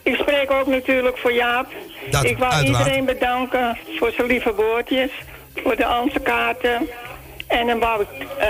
Ik 0.03 0.15
spreek 0.15 0.51
ook 0.51 0.67
natuurlijk 0.67 1.17
voor 1.17 1.33
Jaap. 1.33 1.67
Dat, 2.11 2.23
ik 2.23 2.37
wou 2.37 2.51
uiteraard. 2.51 2.85
iedereen 2.85 3.05
bedanken 3.05 3.77
voor 3.99 4.11
zijn 4.11 4.27
lieve 4.27 4.53
woordjes, 4.53 5.11
voor 5.63 5.75
de 5.75 5.85
Anse-kaarten. 5.85 6.87
En 7.47 7.67
dan 7.67 7.79
wou 7.79 8.01
ik, 8.01 8.27
eh 8.37 8.47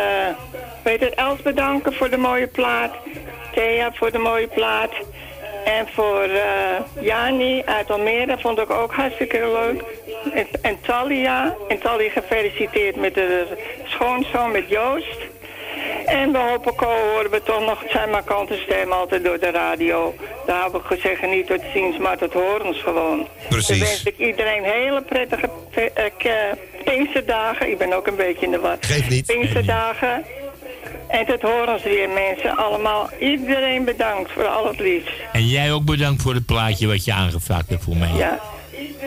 weet 0.88 1.00
het, 1.00 1.14
Els 1.14 1.42
bedanken 1.42 1.94
voor 1.94 2.10
de 2.10 2.18
mooie 2.18 2.48
plaat. 2.48 2.92
Thea 3.54 3.92
voor 3.94 4.12
de 4.12 4.18
mooie 4.18 4.48
plaat. 4.48 4.92
En 5.66 5.88
voor 5.94 6.22
eh 6.22 7.04
Jani 7.04 7.62
uit 7.66 7.92
Almere 7.92 8.38
vond 8.40 8.60
ik 8.60 8.70
ook 8.70 8.94
hartstikke 8.94 9.38
leuk. 9.38 9.84
En, 10.34 10.48
en 10.62 10.78
Talia. 10.82 11.56
En 11.68 11.80
Talia 11.80 12.10
gefeliciteerd 12.10 12.96
met 12.96 13.14
de 13.14 13.48
schoonzoon, 13.86 14.52
met 14.52 14.70
Joost. 14.70 15.20
En 16.06 16.32
we 16.32 16.38
hopen 16.38 16.76
ko 16.76 16.86
horen 16.86 17.32
we 17.32 17.44
toch 17.44 17.66
nog 17.66 17.84
zijn 17.90 18.10
markante 18.10 18.58
stem 18.66 18.92
altijd 18.92 19.24
door 19.24 19.40
de 19.40 19.52
radio. 19.52 20.16
Daar 20.46 20.64
heb 20.64 20.76
ik 20.76 20.86
gezegd 20.86 21.22
niet 21.22 21.48
tot 21.48 21.62
ziens, 21.74 21.98
maar 21.98 22.18
tot 22.18 22.34
horens 22.34 22.82
gewoon. 22.82 23.28
Precies. 23.50 23.80
Dan 23.80 23.88
wens 23.88 24.04
ik 24.04 24.18
iedereen 24.18 24.64
hele 24.64 25.02
prettige 25.02 25.50
eh, 25.74 26.32
Pinksterdagen. 26.84 27.70
Ik 27.70 27.78
ben 27.78 27.94
ook 27.94 28.08
een 28.08 28.16
beetje 28.16 28.46
in 28.46 28.52
de 28.52 28.60
war. 28.60 28.78
Geeft 28.80 29.10
niet. 29.10 29.26
Pinksterdagen. 29.26 30.26
En 31.10 31.26
tot 31.26 31.42
horens 31.42 31.84
weer 31.84 32.10
mensen. 32.10 32.58
Allemaal 32.58 33.10
iedereen 33.20 33.86
bedankt 33.86 34.32
voor 34.32 34.46
al 34.48 34.68
het 34.68 34.80
liefst. 34.80 35.10
En 35.32 35.48
jij 35.48 35.72
ook 35.72 35.84
bedankt 35.86 36.22
voor 36.22 36.34
het 36.34 36.46
plaatje 36.46 36.88
wat 36.88 37.06
je 37.06 37.14
aangevraagd 37.14 37.70
hebt 37.70 37.84
voor 37.84 37.98
mij. 37.98 38.14
Ja. 38.14 38.40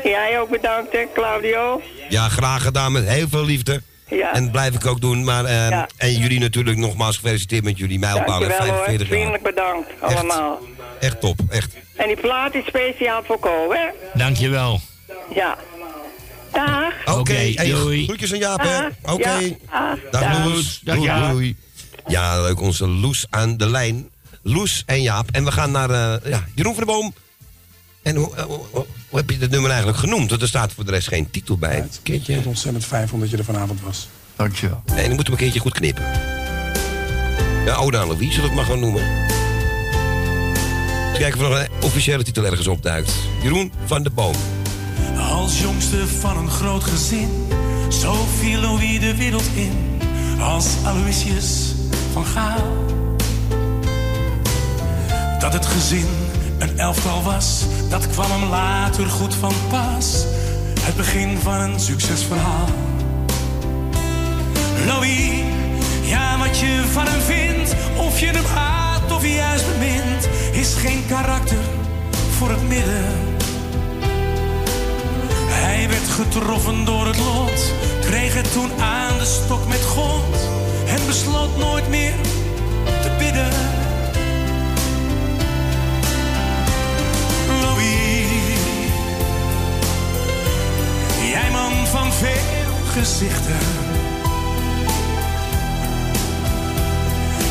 Jij 0.04 0.40
ook 0.40 0.50
bedankt 0.50 0.92
hè 0.92 1.06
Claudio. 1.14 1.82
Ja, 2.08 2.28
graag 2.28 2.62
gedaan 2.62 2.92
met 2.92 3.08
heel 3.08 3.28
veel 3.28 3.44
liefde. 3.44 3.82
Ja. 4.08 4.32
En 4.34 4.42
dat 4.42 4.52
blijf 4.52 4.74
ik 4.74 4.86
ook 4.86 5.00
doen. 5.00 5.24
Maar, 5.24 5.44
eh, 5.44 5.68
Ja. 5.68 5.88
En 5.96 6.12
jullie 6.12 6.38
natuurlijk 6.38 6.76
nogmaals 6.76 7.16
gefeliciteerd 7.16 7.64
met 7.64 7.78
jullie 7.78 7.98
mijlpaal. 7.98 8.38
hoor. 8.38 8.50
45 8.50 8.98
jaar. 8.98 9.06
Vriendelijk 9.06 9.42
bedankt 9.42 9.88
allemaal. 10.00 10.58
Echt 11.00 11.20
top, 11.20 11.40
echt. 11.50 11.76
En 11.96 12.06
die 12.06 12.16
plaat 12.16 12.54
is 12.54 12.64
speciaal 12.66 13.22
voor 13.24 13.38
Ko 13.38 13.72
hè. 13.72 13.86
Dankjewel. 14.14 14.80
Ja. 15.34 15.56
Dag. 16.52 17.18
Oké, 17.18 17.52
doei. 17.54 18.04
groetjes 18.04 18.32
aan 18.32 18.38
Jaap, 18.38 18.60
hè? 18.62 18.78
Dag. 19.02 19.14
Oké. 19.14 19.28
Ja, 19.30 19.50
dag. 19.70 19.98
Dag 20.10 20.20
Dag. 20.20 20.44
Loes. 20.44 20.80
Dag. 20.84 20.96
Ja, 22.10 22.40
leuk. 22.42 22.60
Onze 22.60 22.86
Loes 22.88 23.26
aan 23.30 23.56
de 23.56 23.68
lijn. 23.70 24.08
Loes 24.42 24.82
en 24.86 25.02
Jaap. 25.02 25.30
En 25.30 25.44
we 25.44 25.52
gaan 25.52 25.70
naar 25.70 25.90
eh, 25.90 26.30
ja, 26.30 26.44
Jeroen 26.54 26.74
van 26.74 26.84
der 26.86 26.94
Boom. 26.94 27.14
En 28.02 28.16
hoe, 28.16 28.34
eh, 28.36 28.44
hoe, 28.44 28.60
hoe- 28.70 28.86
hoe 29.08 29.18
heb 29.18 29.30
je 29.30 29.38
dit 29.38 29.50
nummer 29.50 29.68
eigenlijk 29.70 29.98
genoemd? 30.00 30.30
Want 30.30 30.42
er 30.42 30.48
staat 30.48 30.72
voor 30.72 30.84
de 30.84 30.90
rest 30.90 31.08
geen 31.08 31.30
titel 31.30 31.56
bij. 31.58 31.74
Het 31.76 32.00
Ik 32.02 32.24
vind 32.24 32.38
het 32.38 32.46
ontzettend 32.46 32.84
fijn 32.84 33.08
omdat 33.12 33.30
je 33.30 33.36
er 33.36 33.44
vanavond 33.44 33.80
was. 33.80 34.08
Dankjewel. 34.36 34.82
Nee, 34.86 35.06
dan 35.06 35.14
moeten 35.14 35.24
we 35.24 35.30
een 35.32 35.36
keertje 35.36 35.60
goed 35.60 35.72
knippen. 35.72 36.04
Ja, 37.64 37.74
Ode 37.74 37.98
aan 37.98 38.06
Louis, 38.06 38.34
zullen 38.34 38.40
we 38.40 38.46
het 38.46 38.54
maar 38.54 38.64
gewoon 38.64 38.80
noemen. 38.80 39.02
Eens 41.08 41.18
kijken 41.18 41.38
of 41.40 41.44
er 41.44 41.50
nog 41.50 41.58
een 41.58 41.84
officiële 41.84 42.22
titel 42.22 42.44
ergens 42.44 42.66
opduikt. 42.66 43.12
Jeroen 43.42 43.72
van 43.86 44.02
der 44.02 44.12
Boom. 44.12 44.34
Als 45.18 45.60
jongste 45.60 46.06
van 46.06 46.36
een 46.36 46.50
groot 46.50 46.84
gezin, 46.84 47.28
zo 48.00 48.26
viel 48.38 48.60
Louis 48.60 49.00
de 49.00 49.16
wereld 49.16 49.44
in. 49.54 49.72
Als 50.40 50.66
Aloysius 50.84 51.74
van 52.12 52.26
Gaal. 52.26 52.84
Dat 55.38 55.52
het 55.52 55.66
gezin 55.66 56.08
een 56.58 56.78
elftal 56.78 57.22
was, 57.22 57.64
dat 57.88 58.06
kwam 58.08 58.30
hem 58.30 58.48
later 58.48 59.06
goed 59.06 59.34
van 59.34 59.52
pas. 59.68 60.24
Het 60.80 60.96
begin 60.96 61.38
van 61.38 61.60
een 61.60 61.80
succesverhaal. 61.80 62.68
Louis, 64.86 65.30
ja 66.02 66.38
wat 66.38 66.58
je 66.58 66.82
van 66.92 67.06
hem 67.06 67.20
vindt, 67.20 67.74
of 67.96 68.20
je 68.20 68.26
hem 68.26 68.44
haat 68.44 69.12
of 69.12 69.26
juist 69.26 69.64
bemint, 69.72 70.28
is 70.52 70.74
geen 70.74 71.04
karakter 71.08 71.64
voor 72.36 72.50
het 72.50 72.68
midden. 72.68 73.04
Hij 75.48 75.88
werd 75.88 76.08
getroffen 76.08 76.84
door 76.84 77.06
het 77.06 77.18
lot, 77.18 77.72
kreeg 78.00 78.34
het 78.34 78.52
toen 78.52 78.70
aan 78.82 79.18
de 79.18 79.24
stok 79.24 79.68
met 79.68 79.82
God 79.84 80.59
en 80.90 81.06
besloot 81.06 81.56
nooit 81.56 81.88
meer 81.88 82.14
te 83.02 83.10
bidden. 83.18 83.50
Louis, 87.60 88.26
jij 91.32 91.50
man 91.50 91.86
van 91.86 92.12
veel 92.12 92.74
gezichten. 92.92 93.58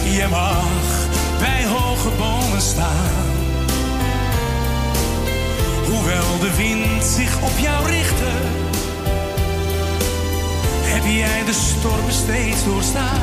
Je 0.03 0.27
mag 0.29 1.07
bij 1.39 1.65
hoge 1.65 2.09
bomen 2.17 2.61
staan. 2.61 3.27
Hoewel 5.85 6.39
de 6.39 6.55
wind 6.55 7.03
zich 7.03 7.41
op 7.41 7.57
jou 7.57 7.87
richtte, 7.87 8.31
heb 10.89 11.03
jij 11.03 11.45
de 11.45 11.53
stormen 11.53 12.13
steeds 12.13 12.63
doorstaan. 12.65 13.21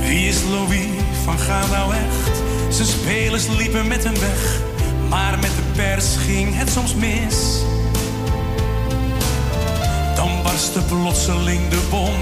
Wie 0.00 0.28
is 0.28 0.42
Louis 0.50 0.86
van 1.24 1.38
Gaal 1.38 1.68
nou 1.68 1.94
echt? 1.94 2.42
Zijn 2.68 2.88
spelers 2.88 3.46
liepen 3.46 3.88
met 3.88 4.04
hem 4.04 4.14
weg, 4.14 4.60
maar 5.08 5.38
met 5.38 5.50
de 5.56 5.62
pers 5.76 6.16
ging 6.16 6.56
het 6.56 6.70
soms 6.70 6.94
mis. 6.94 7.62
Dan 10.16 10.42
barstte 10.42 10.80
plotseling 10.80 11.68
de 11.68 11.80
bom. 11.90 12.14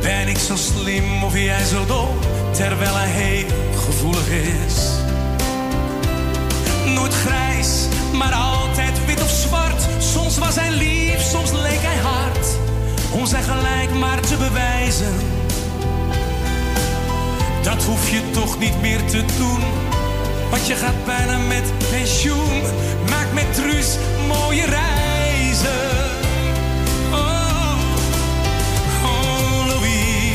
Ben 0.00 0.28
ik 0.28 0.38
zo 0.38 0.56
slim 0.56 1.24
of 1.24 1.34
jij 1.34 1.64
zo 1.64 1.86
dom? 1.86 2.08
Terwijl 2.52 2.94
hij 2.94 3.08
heel 3.08 3.46
gevoelig 3.86 4.28
is. 4.28 4.74
Nooit 6.94 7.14
grijs, 7.14 7.86
maar 8.12 8.32
altijd 8.32 9.06
wit 9.06 9.22
of 9.22 9.30
zwart. 9.30 9.87
Soms 10.12 10.38
was 10.38 10.54
hij 10.54 10.70
lief, 10.70 11.20
soms 11.20 11.52
leek 11.52 11.80
hij 11.80 11.96
hard. 11.96 12.46
Om 13.12 13.26
zijn 13.26 13.42
gelijk 13.42 13.90
maar 13.94 14.20
te 14.20 14.36
bewijzen. 14.36 15.14
Dat 17.62 17.84
hoef 17.84 18.10
je 18.10 18.30
toch 18.30 18.58
niet 18.58 18.80
meer 18.80 19.04
te 19.04 19.24
doen. 19.38 19.60
Want 20.50 20.66
je 20.66 20.74
gaat 20.74 21.04
bijna 21.04 21.38
met 21.38 21.72
pensioen. 21.90 22.62
Maak 23.10 23.32
met 23.32 23.54
Truus 23.54 23.96
mooie 24.28 24.64
reizen. 24.64 25.70
Oh, 27.12 27.78
oh 29.02 29.66
Louis. 29.66 30.32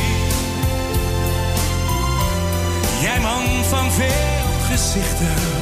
Jij 3.02 3.20
man 3.20 3.64
van 3.64 3.92
veel 3.92 4.68
gezichten. 4.70 5.53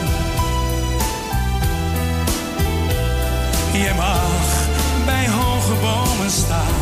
Je 3.73 3.93
mag 3.95 4.67
bij 5.05 5.29
hoge 5.29 5.73
bomen 5.81 6.31
staan. 6.31 6.79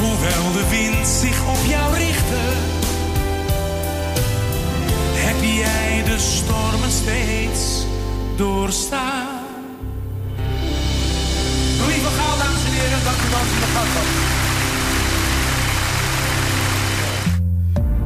Hoewel 0.00 0.52
de 0.52 0.68
wind 0.70 1.06
zich 1.06 1.48
op 1.48 1.64
jou 1.68 1.94
richtte, 1.94 2.42
heb 5.14 5.36
jij 5.42 6.02
de 6.04 6.18
stormen 6.18 6.90
steeds 6.90 7.84
doorstaan. 8.36 9.44
Louis 11.78 11.96
van 11.96 12.38
dames 12.38 12.64
en 12.64 12.72
heren, 12.72 13.04
dank 13.04 13.16
u 13.16 13.30
wel 13.30 13.40
voor 13.40 13.60
de. 13.60 14.36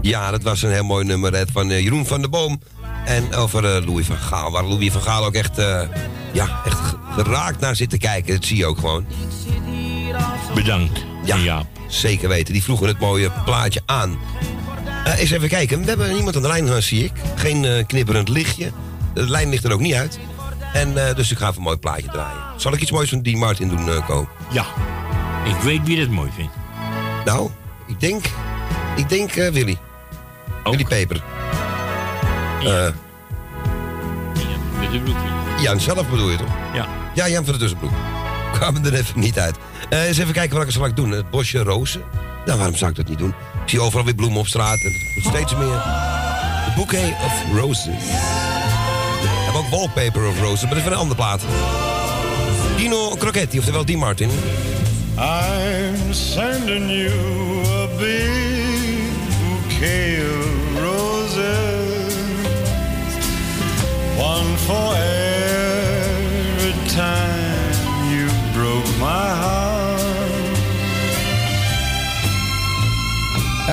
Ja, 0.02 0.30
dat 0.30 0.42
was 0.42 0.62
een 0.62 0.72
heel 0.72 0.84
mooi 0.84 1.04
nummer 1.04 1.34
het 1.34 1.50
van 1.50 1.70
eh, 1.70 1.80
Jeroen 1.82 2.06
van 2.06 2.20
der 2.20 2.30
Boom. 2.30 2.60
En 3.04 3.34
over 3.34 3.76
eh, 3.76 3.86
Louis 3.86 4.06
van 4.06 4.16
Gaal, 4.16 4.50
waar 4.50 4.64
Louis 4.64 4.92
van 4.92 5.02
Gaal 5.02 5.24
ook 5.24 5.34
echt, 5.34 5.58
eh, 5.58 5.82
ja, 6.32 6.60
echt 6.64 6.78
ge- 6.78 6.96
geraakt 7.22 7.60
naar 7.60 7.76
zit 7.76 7.90
te 7.90 7.98
kijken. 7.98 8.34
Dat 8.34 8.44
zie 8.44 8.56
je 8.56 8.66
ook 8.66 8.78
gewoon. 8.78 9.06
Bedankt. 10.54 11.04
Ja, 11.24 11.62
zeker 11.88 12.28
weten. 12.28 12.52
Die 12.52 12.62
vroegen 12.62 12.86
het 12.86 12.98
mooie 13.00 13.30
plaatje 13.44 13.80
aan. 13.86 14.18
Eh, 15.04 15.18
eens 15.18 15.30
even 15.30 15.48
kijken. 15.48 15.80
We 15.80 15.88
hebben 15.88 16.16
iemand 16.16 16.36
aan 16.36 16.42
de 16.42 16.48
lijn, 16.48 16.82
zie 16.82 17.04
ik. 17.04 17.12
Geen 17.34 17.86
knipperend 17.86 18.28
lichtje. 18.28 18.70
De 19.14 19.30
lijn 19.30 19.48
ligt 19.48 19.64
er 19.64 19.72
ook 19.72 19.80
niet 19.80 19.94
uit. 19.94 20.18
En 20.72 20.94
dus 21.14 21.30
ik 21.30 21.38
ga 21.38 21.44
even 21.44 21.56
een 21.56 21.62
mooi 21.62 21.76
plaatje 21.76 22.08
draaien. 22.08 22.38
Zal 22.56 22.72
ik 22.72 22.80
iets 22.80 22.90
moois 22.90 23.08
van 23.10 23.22
Dean 23.22 23.38
Martin 23.38 23.68
doen, 23.68 24.04
Ko? 24.06 24.28
Ja. 24.52 24.64
Ik 25.44 25.56
weet 25.56 25.80
wie 25.84 25.98
dat 26.00 26.08
mooi 26.08 26.30
vindt. 26.36 26.52
Nou, 27.24 27.50
ik 27.86 28.00
denk... 28.00 28.24
Ik 28.96 29.08
denk 29.08 29.32
Willy. 29.34 29.78
Willy 30.64 30.84
Peper. 30.84 31.22
Eh, 32.64 32.88
broekje. 35.02 35.28
Jan 35.60 35.80
zelf 35.80 36.08
bedoel 36.08 36.30
je 36.30 36.36
toch? 36.36 36.50
Ja. 36.74 36.86
Ja, 37.14 37.28
Jan 37.28 37.44
van 37.44 37.52
de 37.52 37.58
Tussenbroek. 37.58 37.92
Kwamen 38.58 38.84
er 38.84 38.94
even 38.94 39.20
niet 39.20 39.38
uit. 39.38 39.56
Eh 39.88 40.06
eens 40.06 40.18
even 40.18 40.32
kijken 40.32 40.52
wat 40.52 40.62
ik 40.62 40.74
er 40.74 40.74
zal 40.74 40.94
doen. 40.94 41.10
Het 41.10 41.30
bosje 41.30 41.62
rozen. 41.62 42.02
Nou, 42.46 42.58
waarom 42.58 42.76
zou 42.76 42.90
ik 42.90 42.96
dat 42.96 43.08
niet 43.08 43.18
doen? 43.18 43.34
Ik 43.64 43.68
zie 43.68 43.80
overal 43.80 44.04
weer 44.04 44.14
bloemen 44.14 44.38
op 44.38 44.46
straat 44.46 44.80
en 44.80 44.92
het 44.92 45.22
wordt 45.22 45.36
steeds 45.36 45.56
meer. 45.56 45.82
The 46.64 46.72
Bouquet 46.76 47.14
of 47.24 47.60
Roses. 47.60 47.84
We 47.86 49.44
hebben 49.44 49.62
ook 49.62 49.68
Wallpaper 49.68 50.28
of 50.28 50.40
Roses, 50.40 50.60
maar 50.60 50.68
dat 50.68 50.78
is 50.78 50.84
van 50.84 50.92
een 50.92 50.98
andere 50.98 51.16
plaat. 51.16 51.42
Dino 52.76 53.16
Crocetti, 53.16 53.58
oftewel 53.58 53.84
Dean 53.84 53.98
Martin. 53.98 54.30
I'm 55.18 56.12
sending 56.12 56.90
you 56.90 57.12
a 57.66 57.86
big 57.98 59.10
bouquet 59.40 60.19
for 64.70 64.90
every 66.54 66.76
time 67.02 67.74
you 68.12 68.26
broke 68.56 68.90
my 69.10 69.28
heart. 69.44 70.30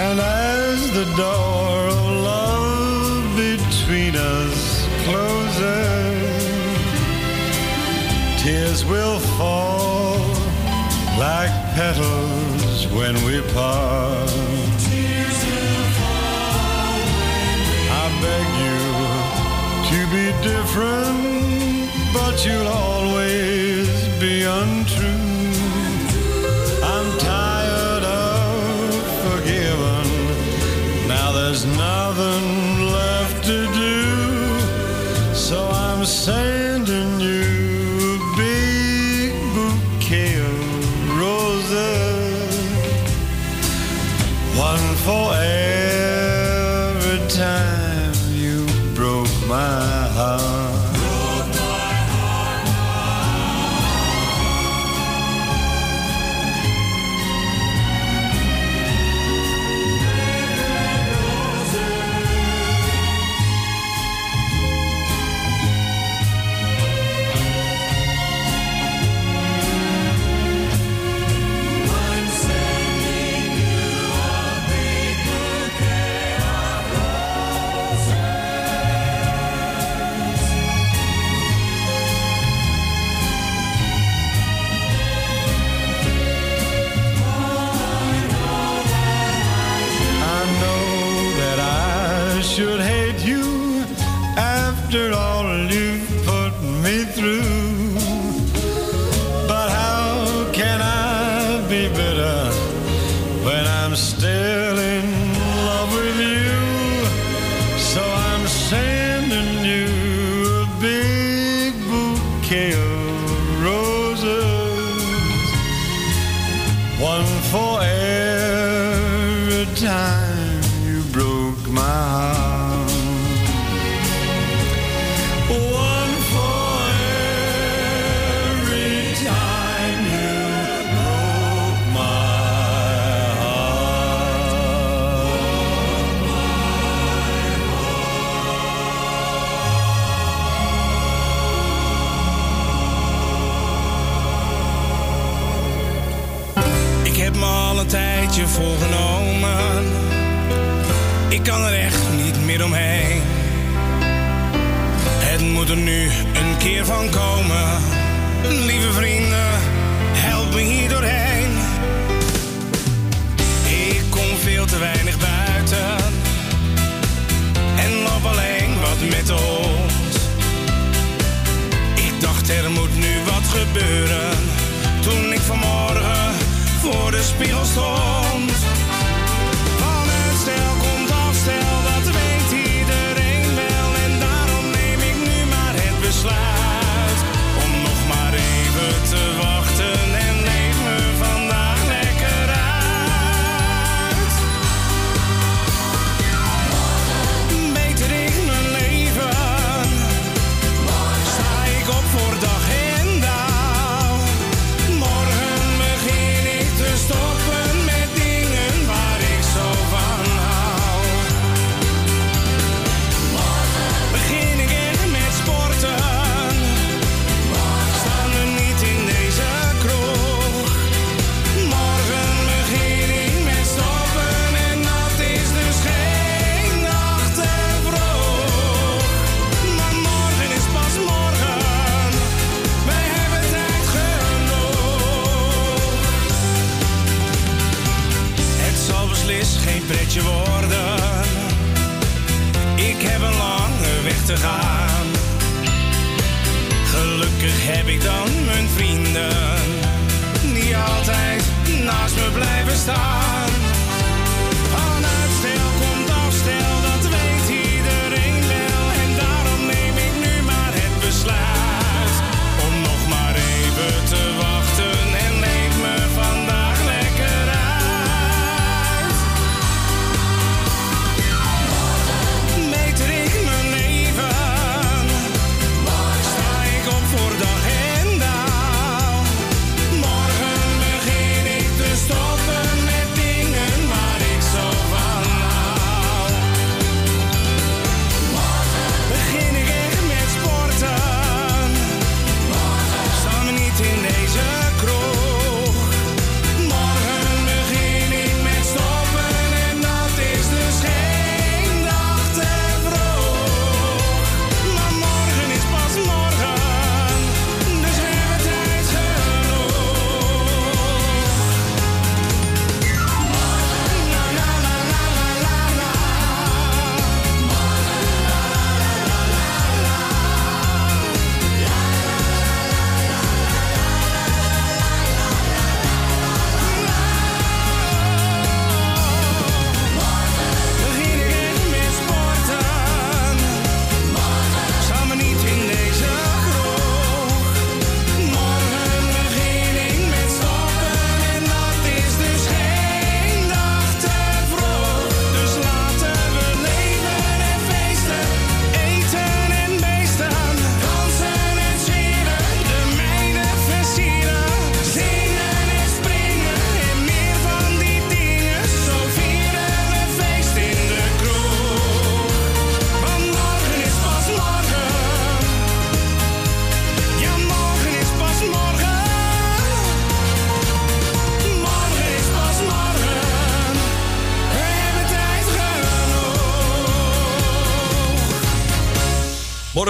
And 0.06 0.18
as 0.20 0.80
the 1.00 1.08
door 1.24 1.78
of 1.94 2.00
love 2.34 3.36
between 3.46 4.14
us 4.16 4.60
closes, 5.06 6.18
tears 8.42 8.82
will 8.94 9.20
fall 9.38 10.18
like 11.26 11.54
petals 11.78 12.88
when 12.98 13.16
we 13.26 13.36
part. 13.54 14.30
Tears 14.88 15.40
will 15.50 15.86
fall. 16.00 17.02
I 18.02 18.06
beg 18.24 18.48
you 18.64 18.77
be 20.12 20.32
different, 20.42 21.90
but 22.14 22.46
you'll 22.46 22.68
always 22.68 23.90
be 24.20 24.44
untrue. 24.44 25.52
I'm 26.82 27.18
tired 27.20 28.04
of 28.04 28.94
forgiving. 29.26 31.08
Now 31.08 31.32
there's 31.34 31.66
nothing 31.66 32.82
left 33.00 33.44
to 33.46 33.66
do, 33.74 35.36
so 35.36 35.68
I'm 35.68 36.06
sending 36.06 36.57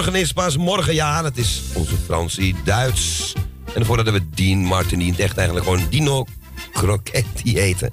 Morgen 0.08 0.26
is 0.26 0.32
pas 0.32 0.56
morgen, 0.56 0.94
ja, 0.94 1.22
dat 1.22 1.36
is 1.36 1.62
onze 1.74 1.94
Fransie 2.04 2.54
Duits. 2.64 3.32
En 3.74 3.86
hadden 3.86 4.12
we 4.12 4.28
Dean 4.34 4.58
Martin, 4.58 4.98
die 4.98 5.10
het 5.10 5.20
echt 5.20 5.36
eigenlijk 5.36 5.66
gewoon 5.66 5.86
Dino 5.90 6.26
Crocetti 6.72 7.58
eten. 7.58 7.92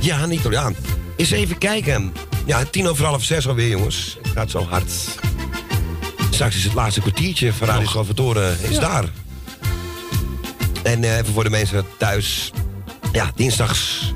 Ja, 0.00 0.22
een 0.22 0.32
Italiaan. 0.32 0.74
Eens 1.16 1.30
even 1.30 1.58
kijken. 1.58 2.12
Ja, 2.44 2.64
tien 2.64 2.88
over 2.88 3.04
half 3.04 3.24
zes 3.24 3.48
alweer, 3.48 3.68
jongens. 3.68 4.16
Het 4.22 4.32
gaat 4.32 4.50
zo 4.50 4.66
hard. 4.68 4.90
Straks 6.30 6.56
is 6.56 6.64
het 6.64 6.74
laatste 6.74 7.00
kwartiertje 7.00 7.52
van 7.52 7.68
Radio 7.68 7.88
Salvatore 7.88 8.54
is 8.62 8.74
Ja. 8.74 8.80
daar. 8.80 9.04
En 10.82 11.04
eh, 11.04 11.16
even 11.18 11.32
voor 11.32 11.44
de 11.44 11.50
mensen 11.50 11.84
thuis. 11.98 12.50
Ja, 13.12 13.30
dinsdags. 13.34 14.12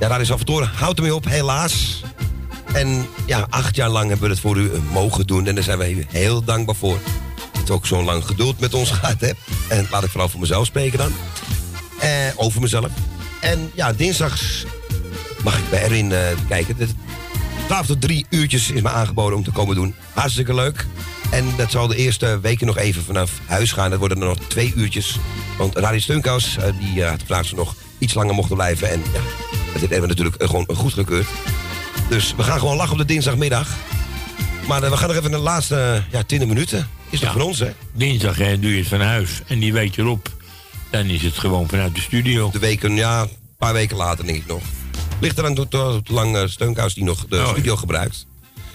Ja, 0.00 0.08
Radio 0.08 0.24
Salvatore 0.24 0.64
houdt 0.64 0.98
ermee 0.98 1.14
op, 1.14 1.24
helaas. 1.24 2.02
En 2.74 3.06
ja, 3.26 3.46
acht 3.50 3.76
jaar 3.76 3.88
lang 3.88 4.08
hebben 4.08 4.26
we 4.26 4.32
het 4.34 4.42
voor 4.42 4.56
u 4.56 4.72
eh, 4.72 4.78
mogen 4.92 5.26
doen. 5.26 5.46
En 5.46 5.54
daar 5.54 5.64
zijn 5.64 5.78
we 5.78 6.04
heel 6.08 6.44
dankbaar 6.44 6.74
voor. 6.74 6.98
Dat 7.52 7.68
u 7.68 7.72
ook 7.72 7.86
zo'n 7.86 8.04
lang 8.04 8.24
geduld 8.24 8.60
met 8.60 8.74
ons 8.74 8.90
gehad 8.90 9.20
hebt. 9.20 9.38
En 9.68 9.86
laat 9.90 10.04
ik 10.04 10.10
vooral 10.10 10.28
voor 10.28 10.40
mezelf 10.40 10.66
spreken 10.66 10.98
dan. 10.98 11.12
Eh, 11.98 12.08
over 12.36 12.60
mezelf. 12.60 12.88
En 13.40 13.70
ja, 13.74 13.92
dinsdags 13.92 14.64
mag 15.44 15.58
ik 15.58 15.70
bij 15.70 15.84
Erin 15.84 16.12
eh, 16.12 16.18
kijken. 16.48 16.76
De 16.76 16.88
12 17.66 17.86
tot 17.86 18.00
3 18.00 18.26
uurtjes 18.30 18.70
is 18.70 18.82
me 18.82 18.88
aangeboden 18.88 19.38
om 19.38 19.44
te 19.44 19.50
komen 19.50 19.74
doen. 19.74 19.94
Hartstikke 20.12 20.54
leuk. 20.54 20.86
En 21.30 21.44
dat 21.56 21.70
zal 21.70 21.86
de 21.86 21.96
eerste 21.96 22.40
weken 22.40 22.66
nog 22.66 22.78
even 22.78 23.02
vanaf 23.02 23.30
huis 23.46 23.72
gaan. 23.72 23.90
Dat 23.90 23.98
worden 23.98 24.20
er 24.20 24.26
nog 24.26 24.38
twee 24.48 24.72
uurtjes. 24.76 25.18
Want 25.58 25.76
Radio 25.76 26.00
Steunkous, 26.00 26.56
eh, 26.56 26.72
die 26.78 27.04
eh, 27.04 27.12
had 27.28 27.46
ze 27.46 27.54
nog 27.54 27.74
iets 27.98 28.14
langer 28.14 28.34
mochten 28.34 28.56
blijven. 28.56 28.90
En 28.90 29.02
ja, 29.12 29.20
dat 29.72 29.80
heeft 29.80 29.92
Erwin 29.92 30.08
natuurlijk 30.08 30.42
gewoon 30.42 30.66
goed 30.74 30.92
gekeurd. 30.92 31.26
Dus 32.12 32.34
we 32.36 32.42
gaan 32.42 32.58
gewoon 32.58 32.76
lachen 32.76 32.92
op 32.92 32.98
de 32.98 33.04
dinsdagmiddag. 33.04 33.68
Maar 34.68 34.82
eh, 34.82 34.90
we 34.90 34.96
gaan 34.96 35.08
nog 35.08 35.16
even 35.16 35.30
de 35.30 35.38
laatste 35.38 35.76
eh, 35.76 36.12
ja, 36.12 36.22
20 36.22 36.48
minuten. 36.48 36.88
Is 37.10 37.18
toch 37.20 37.28
Ja. 37.28 37.34
voor 37.34 37.42
ons, 37.48 37.58
hè? 37.58 37.70
Dinsdag 37.92 38.36
hè, 38.36 38.58
doe 38.58 38.70
je 38.72 38.78
het 38.78 38.88
van 38.88 39.00
huis. 39.00 39.40
En 39.46 39.58
die 39.58 39.72
week 39.72 39.96
erop, 39.96 40.28
dan 40.90 41.06
is 41.06 41.22
het 41.22 41.38
gewoon 41.38 41.68
vanuit 41.68 41.94
de 41.94 42.00
studio. 42.00 42.50
De 42.50 42.58
weken, 42.58 42.94
ja, 42.96 43.20
een 43.22 43.28
paar 43.58 43.72
weken 43.72 43.96
later 43.96 44.24
denk 44.26 44.38
ik 44.38 44.46
nog. 44.46 44.62
Ligt 45.20 45.38
eraan 45.38 45.56
hoe 45.56 45.66
hoe 45.70 46.02
lang 46.06 46.50
Steunkous 46.50 46.94
die 46.94 47.04
nog 47.04 47.24
de 47.28 47.36
Oh, 47.36 47.42
ja. 47.44 47.50
studio 47.50 47.76
gebruikt. 47.76 48.26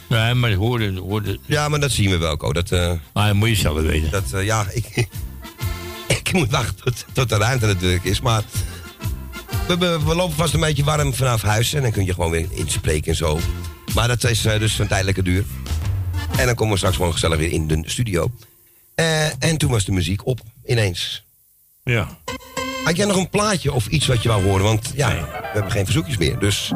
Nee, 0.10 0.34
maar 0.34 0.54
hoorde, 0.54 1.00
hoorde... 1.00 1.40
Ja, 1.46 1.70
maar 1.70 1.80
dat 1.80 1.92
zien 1.92 2.10
we 2.10 2.18
wel, 2.18 2.38
Ko. 2.38 2.54
Dat, 2.54 2.72
eh, 2.72 2.92
Maar 3.14 3.28
dat 3.28 3.36
moet 3.36 3.50
je 3.50 3.56
zelf 3.56 3.82
weten. 3.82 4.12
dat, 4.12 4.44
ja, 4.44 4.66
ik, 4.74 5.08
ik 6.08 6.34
moet 6.34 6.52
wachten 6.52 6.76
tot, 6.84 7.06
tot 7.14 7.30
de 7.30 7.38
ruimte 7.38 7.66
natuurlijk 7.66 8.04
is. 8.04 8.22
Maar 8.22 8.44
we, 9.68 9.78
we, 9.78 10.00
we 10.06 10.16
lopen 10.16 10.36
vast 10.36 10.54
een 10.54 10.60
beetje 10.60 10.84
warm 10.84 11.14
vanaf 11.14 11.42
huis. 11.42 11.74
En 11.74 11.82
dan 11.82 11.92
kun 11.92 12.06
je 12.06 12.14
gewoon 12.14 12.32
weer 12.32 12.48
inspreken 12.50 13.12
en 13.12 13.18
zo. 13.18 13.40
Maar 13.94 14.08
dat 14.08 14.24
is 14.24 14.46
eh, 14.46 14.60
dus 14.60 14.76
van 14.76 14.88
tijdelijke 14.88 15.24
duur. 15.24 15.44
En 16.38 16.46
dan 16.46 16.56
komen 16.56 16.72
we 16.72 16.78
straks 16.78 16.96
gewoon 16.96 17.12
gezellig 17.12 17.38
weer 17.38 17.52
in 17.52 17.68
de 17.68 17.82
studio. 17.86 18.32
Eh, 18.96 19.44
en 19.44 19.58
toen 19.58 19.72
was 19.72 19.86
de 19.86 19.92
muziek 19.92 20.26
op, 20.26 20.40
ineens. 20.66 21.24
Ja. 21.84 22.18
Had 22.84 22.96
jij 22.96 23.06
nog 23.06 23.16
een 23.16 23.30
plaatje 23.30 23.74
of 23.74 23.88
iets 23.88 24.08
wat 24.08 24.24
je 24.24 24.30
wou 24.30 24.44
horen? 24.44 24.64
Want 24.64 24.92
ja, 24.96 25.10
we 25.10 25.50
hebben 25.54 25.72
geen 25.72 25.86
verzoekjes 25.86 26.18
meer. 26.18 26.40
Dus 26.40 26.72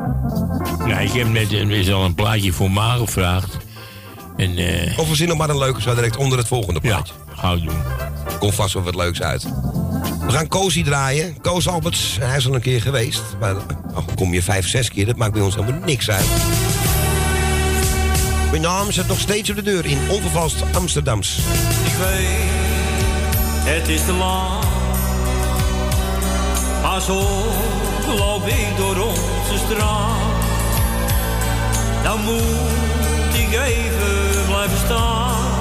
Ja, 0.85 0.99
ik 0.99 1.11
heb 1.11 1.27
net 1.27 1.51
is 1.51 1.91
al 1.91 2.05
een 2.05 2.15
plaatje 2.15 2.53
voor 2.53 2.71
Ma 2.71 2.95
gevraagd. 2.95 3.57
En, 4.37 4.57
eh 4.57 4.99
of 4.99 5.09
we 5.09 5.15
zien 5.15 5.27
nog 5.27 5.37
maar 5.37 5.49
een 5.49 5.57
leuke 5.57 5.81
zo 5.81 5.95
direct 5.95 6.17
onder 6.17 6.37
het 6.37 6.47
volgende 6.47 6.79
plaatje. 6.79 7.13
ga 7.35 7.51
ik 7.51 7.63
doen. 7.63 7.81
Komt 8.39 8.55
vast 8.55 8.73
wel 8.73 8.83
wat 8.83 8.95
leuks 8.95 9.21
uit. 9.21 9.45
We 10.31 10.37
gaan 10.37 10.47
Cozy 10.47 10.83
draaien. 10.83 11.41
Koos 11.41 11.67
Alberts, 11.67 12.17
hij 12.19 12.37
is 12.37 12.47
al 12.47 12.55
een 12.55 12.61
keer 12.61 12.81
geweest. 12.81 13.21
Maar 13.39 13.55
oh, 13.93 13.97
kom 14.15 14.33
je 14.33 14.41
vijf, 14.41 14.67
zes 14.67 14.89
keer, 14.89 15.05
dat 15.05 15.15
maakt 15.15 15.33
bij 15.33 15.41
ons 15.41 15.55
helemaal 15.55 15.81
niks 15.85 16.09
uit. 16.09 16.25
Mijn 18.49 18.61
naam 18.61 18.91
zit 18.91 19.07
nog 19.07 19.19
steeds 19.19 19.49
op 19.49 19.55
de 19.55 19.61
deur 19.61 19.85
in 19.85 19.97
onvervalst 20.09 20.55
Amsterdams. 20.73 21.37
Ik 21.85 21.93
weet, 21.99 22.27
het 23.75 23.87
is 23.87 24.05
te 24.05 24.11
lang. 24.11 24.63
Maar 26.81 27.01
zo 27.01 27.19
loop 28.17 28.47
ik 28.47 28.77
door 28.77 28.97
onze 28.97 29.57
straat. 29.65 30.21
Dan 32.03 32.23
moet 32.23 33.33
ik 33.33 33.59
even 33.59 34.45
blijven 34.47 34.77
staan. 34.85 35.51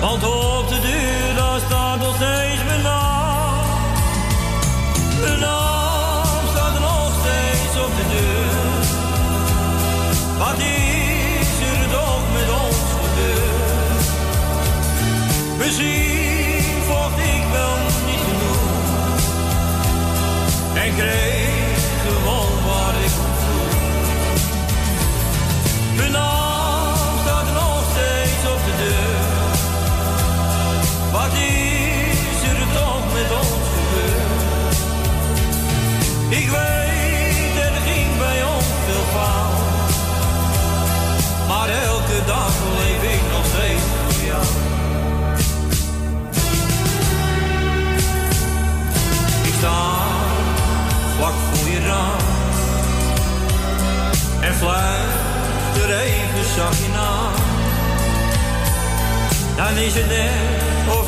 Want 0.00 0.24
op 0.24 0.65
En 20.98 21.35
Is 59.76 59.94
het 59.94 60.06
net 60.06 60.96
of 60.98 61.06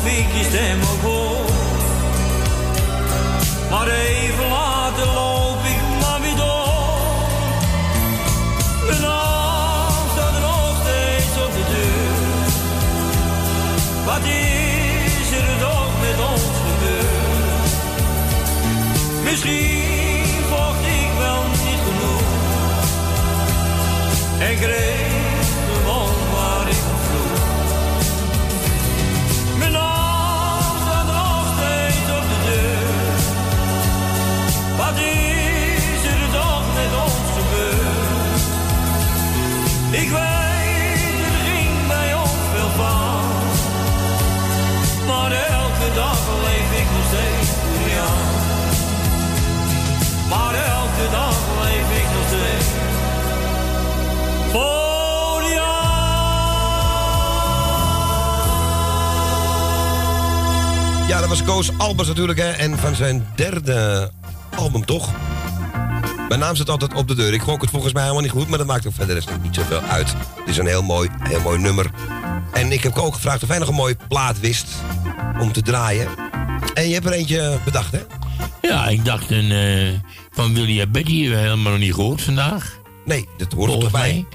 stem 0.49 0.79
ook 0.81 1.01
hoor. 1.01 1.45
Maar 3.69 3.87
even 3.87 4.47
later 4.49 5.05
loop 5.05 5.63
ik 5.63 5.81
maar 6.01 6.21
weer 6.21 6.35
door. 6.35 7.19
Mijn 8.85 9.01
naam 9.01 10.03
staat 10.13 10.33
er 10.35 10.41
nog 10.41 10.75
steeds 10.81 11.45
op 11.45 11.51
de 11.53 11.63
deur. 11.73 12.47
Wat 14.05 14.23
is 14.23 15.31
er 15.37 15.59
toch 15.59 15.91
met 16.01 16.19
ons 16.31 16.41
gebeurd? 16.67 17.71
Misschien 19.23 20.43
vocht 20.49 20.85
ik 20.85 21.11
wel 21.17 21.43
niet 21.43 21.81
genoeg 21.87 22.27
En 24.39 24.55
kreeg 24.57 24.98
dat 61.29 61.37
was 61.37 61.47
Koos 61.55 61.77
Alberts 61.77 62.07
natuurlijk, 62.07 62.39
hè. 62.39 62.49
En 62.49 62.77
van 62.77 62.95
zijn 62.95 63.27
derde 63.35 64.11
album, 64.55 64.85
toch? 64.85 65.09
Mijn 66.27 66.39
naam 66.39 66.55
zit 66.55 66.69
altijd 66.69 66.93
op 66.93 67.07
de 67.07 67.15
deur. 67.15 67.33
Ik 67.33 67.41
gok 67.41 67.61
het 67.61 67.69
volgens 67.69 67.93
mij 67.93 68.01
helemaal 68.01 68.23
niet 68.23 68.31
goed, 68.31 68.47
maar 68.47 68.57
dat 68.57 68.67
maakt 68.67 68.87
ook 68.87 68.93
verder 68.93 69.23
niet 69.41 69.55
zoveel 69.55 69.81
uit. 69.81 70.09
Het 70.09 70.47
is 70.47 70.57
een 70.57 70.67
heel 70.67 70.83
mooi, 70.83 71.09
heel 71.19 71.41
mooi 71.41 71.59
nummer. 71.59 71.91
En 72.53 72.71
ik 72.71 72.83
heb 72.83 72.97
ook 72.97 73.13
gevraagd 73.13 73.43
of 73.43 73.49
hij 73.49 73.57
nog 73.57 73.67
een 73.67 73.73
mooie 73.73 73.97
plaat 74.07 74.39
wist 74.39 74.67
om 75.39 75.51
te 75.51 75.61
draaien. 75.61 76.07
En 76.73 76.87
je 76.87 76.93
hebt 76.93 77.05
er 77.05 77.11
eentje 77.11 77.57
bedacht, 77.65 77.91
hè? 77.91 78.01
Ja, 78.61 78.87
ik 78.87 79.05
dacht 79.05 79.31
een, 79.31 79.51
eh, 79.51 79.99
van 80.31 80.53
William 80.53 80.91
Betty 80.91 81.21
hebben 81.21 81.37
we 81.37 81.43
helemaal 81.43 81.71
nog 81.71 81.81
niet 81.81 81.93
gehoord 81.93 82.21
vandaag. 82.21 82.79
Nee, 83.05 83.27
dat 83.37 83.51
hoort 83.51 83.65
er 83.65 83.71
Volgens 83.71 83.91
toch 83.91 84.01
bij. 84.01 84.11
mij. 84.11 84.25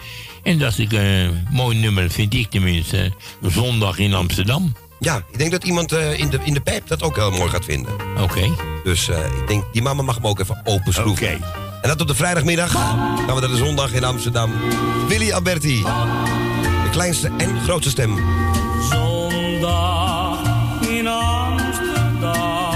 En 0.53 0.59
dacht 0.59 0.79
ik, 0.79 0.93
eh 0.93 1.29
mooi 1.51 1.79
nummer 1.79 2.11
vind 2.11 2.35
ik 2.35 2.51
tenminste. 2.51 3.13
Zondag 3.43 3.99
in 3.99 4.15
Amsterdam. 4.15 4.73
Ja, 5.05 5.23
ik 5.31 5.39
denk 5.39 5.51
dat 5.51 5.65
iemand 5.65 5.93
eh, 5.93 6.19
in, 6.19 6.29
de, 6.29 6.39
in 6.45 6.55
de 6.55 6.61
pijp 6.61 6.89
dat 6.89 7.03
ook 7.03 7.17
heel 7.17 7.31
mooi 7.31 7.51
gaat 7.51 7.65
vinden. 7.65 7.93
Oké. 8.21 8.55
Dus 8.85 9.09
eh, 9.09 9.19
ik 9.19 9.49
denk, 9.49 9.65
die 9.73 9.83
mama 9.83 10.03
mag 10.03 10.15
hem 10.15 10.27
ook 10.27 10.41
even 10.41 10.61
open 10.65 10.93
schroeven. 10.93 11.29
En 11.83 11.89
dat 11.89 12.01
op 12.01 12.07
de 12.07 12.15
vrijdagmiddag. 12.15 12.71
Gaan 12.71 13.35
we 13.35 13.41
naar 13.41 13.49
de 13.49 13.57
zondag 13.57 13.93
in 13.93 14.05
Amsterdam. 14.05 14.53
Willy 15.09 15.33
Alberti. 15.33 15.79
Ik 16.85 16.91
kleinste 16.91 17.31
en 17.39 17.61
grootste 17.61 17.91
stem. 17.91 18.19
Zondag 18.91 20.39
in 20.89 21.09
Amsterdam. 21.09 22.75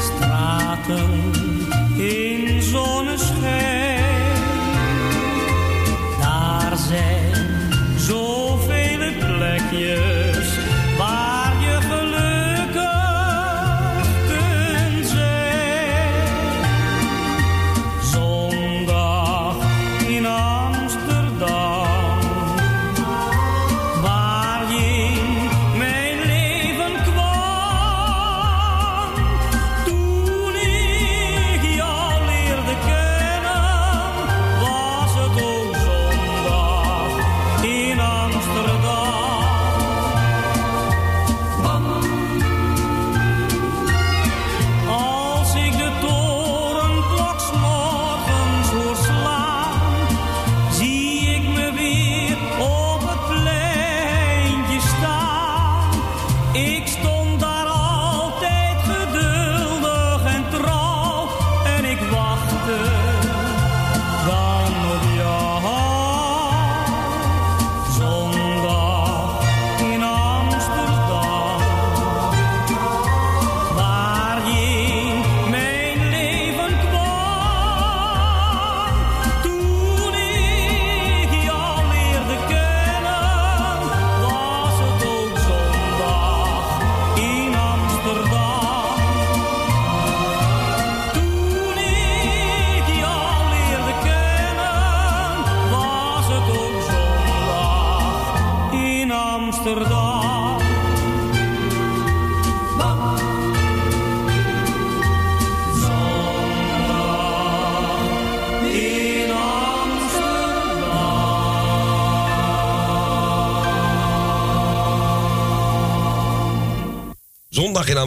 Straten 0.00 1.32
in 1.96 2.62
zonneschijn. 2.62 4.04
Daar 6.20 6.76
zijn 6.88 7.72
zoveel 7.98 9.12
plekjes 9.18 10.07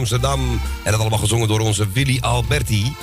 Amsterdam. 0.02 0.60
En 0.82 0.90
dat 0.90 1.00
allemaal 1.00 1.18
gezongen 1.18 1.48
door 1.48 1.60
onze 1.60 1.88
Willy 1.92 2.18
Alberti. 2.20 2.96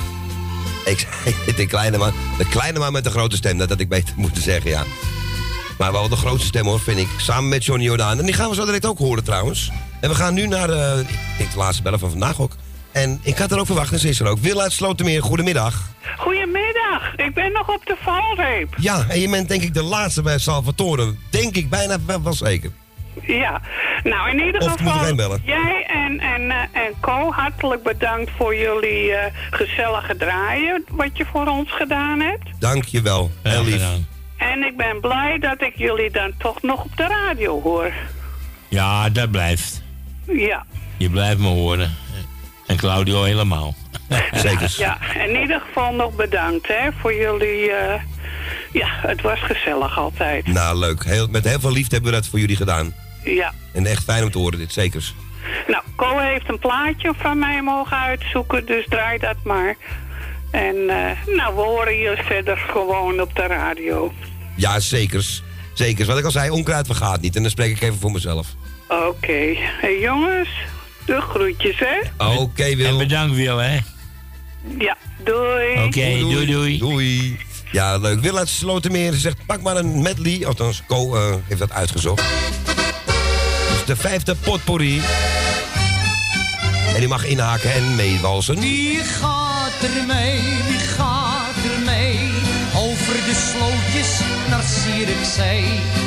Ik 0.85 0.99
zei 1.23 1.55
de 1.55 1.65
kleine 1.65 1.97
man. 1.97 2.13
De 2.37 2.47
kleine 2.47 2.79
man 2.79 2.91
met 2.91 3.03
de 3.03 3.09
grote 3.09 3.35
stem. 3.35 3.57
Dat 3.57 3.69
had 3.69 3.79
ik 3.79 3.89
beter 3.89 4.13
moeten 4.23 4.41
zeggen, 4.41 4.69
ja. 4.69 4.83
Maar 5.77 5.91
wel 5.91 6.09
de 6.09 6.15
grootste 6.15 6.47
stem 6.47 6.65
hoor, 6.65 6.79
vind 6.79 6.99
ik. 6.99 7.07
Samen 7.17 7.49
met 7.49 7.65
Johnny 7.65 7.85
Jordaan. 7.85 8.19
En 8.19 8.25
die 8.25 8.33
gaan 8.33 8.49
we 8.49 8.55
zo 8.55 8.65
direct 8.65 8.85
ook 8.85 8.97
horen 8.97 9.23
trouwens. 9.23 9.71
En 10.01 10.09
we 10.09 10.15
gaan 10.15 10.33
nu 10.33 10.47
naar 10.47 10.67
de, 10.67 11.05
ik 11.07 11.37
denk 11.37 11.51
de 11.51 11.57
laatste 11.57 11.81
bellen 11.81 11.99
van 11.99 12.09
vandaag 12.09 12.41
ook. 12.41 12.51
En 12.91 13.19
ik 13.21 13.37
had 13.37 13.51
er 13.51 13.59
ook 13.59 13.65
verwacht 13.65 13.91
en 13.91 13.99
ze 13.99 14.09
is 14.09 14.19
er 14.19 14.27
ook. 14.27 14.39
Wil 14.39 14.61
uit 14.61 14.71
Slotermeer, 14.71 15.23
goedemiddag. 15.23 15.89
Goedemiddag, 16.17 17.15
ik 17.15 17.33
ben 17.33 17.51
nog 17.51 17.69
op 17.69 17.85
de 17.85 17.95
valreep. 18.01 18.75
Ja, 18.77 19.05
en 19.07 19.19
je 19.19 19.29
bent 19.29 19.47
denk 19.47 19.61
ik 19.61 19.73
de 19.73 19.83
laatste 19.83 20.21
bij 20.21 20.37
Salvatore. 20.37 21.15
Denk 21.29 21.55
ik 21.55 21.69
bijna 21.69 21.97
wel 22.23 22.33
zeker. 22.33 22.71
Ja, 23.37 23.61
nou 24.03 24.29
in 24.29 24.45
ieder 24.45 24.61
Of 24.61 24.71
geval, 24.71 25.15
jij 25.43 25.85
en, 25.87 26.19
en, 26.19 26.51
eh, 26.51 26.81
en 26.81 26.93
Co, 26.99 27.31
hartelijk 27.31 27.83
bedankt 27.83 28.31
voor 28.37 28.55
jullie 28.55 29.11
eh, 29.13 29.33
gezellige 29.49 30.15
draaien, 30.17 30.85
wat 30.89 31.17
je 31.17 31.25
voor 31.31 31.47
ons 31.47 31.71
gedaan 31.71 32.19
hebt. 32.19 32.49
Dank 32.59 32.83
je 32.83 33.01
wel. 33.01 33.31
Heel 33.43 33.63
lief. 33.63 33.83
En 34.37 34.63
ik 34.63 34.77
ben 34.77 34.99
blij 34.99 35.37
dat 35.39 35.61
ik 35.61 35.73
jullie 35.75 36.11
dan 36.11 36.33
toch 36.37 36.61
nog 36.61 36.83
op 36.83 36.97
de 36.97 37.07
radio 37.07 37.61
hoor. 37.61 37.91
Ja, 38.67 39.09
dat 39.09 39.31
blijft. 39.31 39.83
Ja, 40.27 40.65
Je 40.97 41.09
blijft 41.09 41.39
me 41.39 41.47
horen. 41.47 41.95
En 42.67 42.77
Claudio 42.77 43.23
helemaal. 43.23 43.75
Zeker. 44.31 44.75
ja, 44.77 44.97
in 45.27 45.41
ieder 45.41 45.61
geval 45.67 45.93
nog 45.93 46.15
bedankt 46.15 46.67
hè, 46.67 46.89
voor 46.99 47.13
jullie... 47.13 47.71
eh, 47.71 48.01
ja, 48.71 48.87
het 48.91 49.21
was 49.21 49.39
gezellig 49.41 49.97
altijd. 49.97 50.47
Nou, 50.47 50.77
leuk. 50.77 51.03
Heel, 51.05 51.27
met 51.27 51.45
heel 51.45 51.59
veel 51.59 51.71
liefde 51.71 51.95
hebben 51.95 52.11
we 52.11 52.17
dat 52.19 52.27
voor 52.27 52.39
jullie 52.39 52.55
gedaan. 52.55 52.93
Ja. 53.23 53.53
En 53.73 53.85
echt 53.85 54.03
fijn 54.03 54.23
om 54.23 54.31
te 54.31 54.37
horen, 54.37 54.59
dit 54.59 54.73
zekers. 54.73 55.13
Nou, 55.67 55.83
Co 55.95 56.17
heeft 56.17 56.49
een 56.49 56.59
plaatje 56.59 57.13
van 57.17 57.39
mij 57.39 57.61
mogen 57.61 57.97
uitzoeken, 57.97 58.65
dus 58.65 58.85
draai 58.89 59.17
dat 59.17 59.35
maar. 59.43 59.75
En 60.51 60.75
eh, 60.89 61.35
nou, 61.35 61.55
we 61.55 61.61
horen 61.61 61.97
je 61.97 62.17
verder 62.25 62.57
gewoon 62.57 63.21
op 63.21 63.35
de 63.35 63.41
radio. 63.41 64.13
Ja, 64.55 64.79
zekers. 64.79 65.43
Zekers. 65.73 66.07
Wat 66.07 66.17
ik 66.17 66.25
al 66.25 66.31
zei, 66.31 66.49
onkruid 66.49 66.85
vergaat 66.85 67.21
niet. 67.21 67.35
En 67.35 67.41
dan 67.41 67.51
spreek 67.51 67.71
ik 67.71 67.81
even 67.81 67.99
voor 67.99 68.11
mezelf. 68.11 68.47
Oké. 68.87 69.53
Hey, 69.55 69.99
jongens, 69.99 70.49
de 71.05 71.21
groetjes, 71.21 71.79
hè? 71.79 72.25
Oké, 72.37 72.75
Wil. 72.75 72.87
En 72.87 72.97
bedankt, 72.97 73.35
Wil, 73.35 73.57
hè. 73.57 73.79
Ja, 74.77 74.97
doei. 75.23 75.83
Oké, 75.83 76.17
doei, 76.19 76.45
doei. 76.45 76.77
Doei. 76.77 77.39
Ja, 77.71 77.97
leuk. 77.97 78.19
Wil 78.19 78.37
uit 78.37 78.49
Slotermeer 78.49 79.13
zegt, 79.13 79.45
pak 79.45 79.61
maar 79.61 79.75
een 79.75 80.01
medley. 80.01 80.45
Althans, 80.45 80.83
Co 80.87 81.15
eh, 81.15 81.35
heeft 81.47 81.59
dat 81.59 81.71
uitgezocht. 81.71 82.23
De 83.89 83.95
vijfde 83.95 84.35
potpourri. 84.35 85.01
En 86.93 86.99
die 86.99 87.07
mag 87.07 87.25
inhaken 87.25 87.73
en 87.73 87.95
meewalsen. 87.95 88.59
Wie 88.59 89.03
gaat 89.03 89.81
er 89.83 90.05
mee, 90.07 90.41
wie 90.67 90.77
gaat 90.77 91.55
er 91.63 91.79
mee? 91.85 92.19
Over 92.75 93.13
de 93.13 93.49
slootjes 93.49 94.19
naar 94.49 94.63
Zierikzee. 94.63 95.63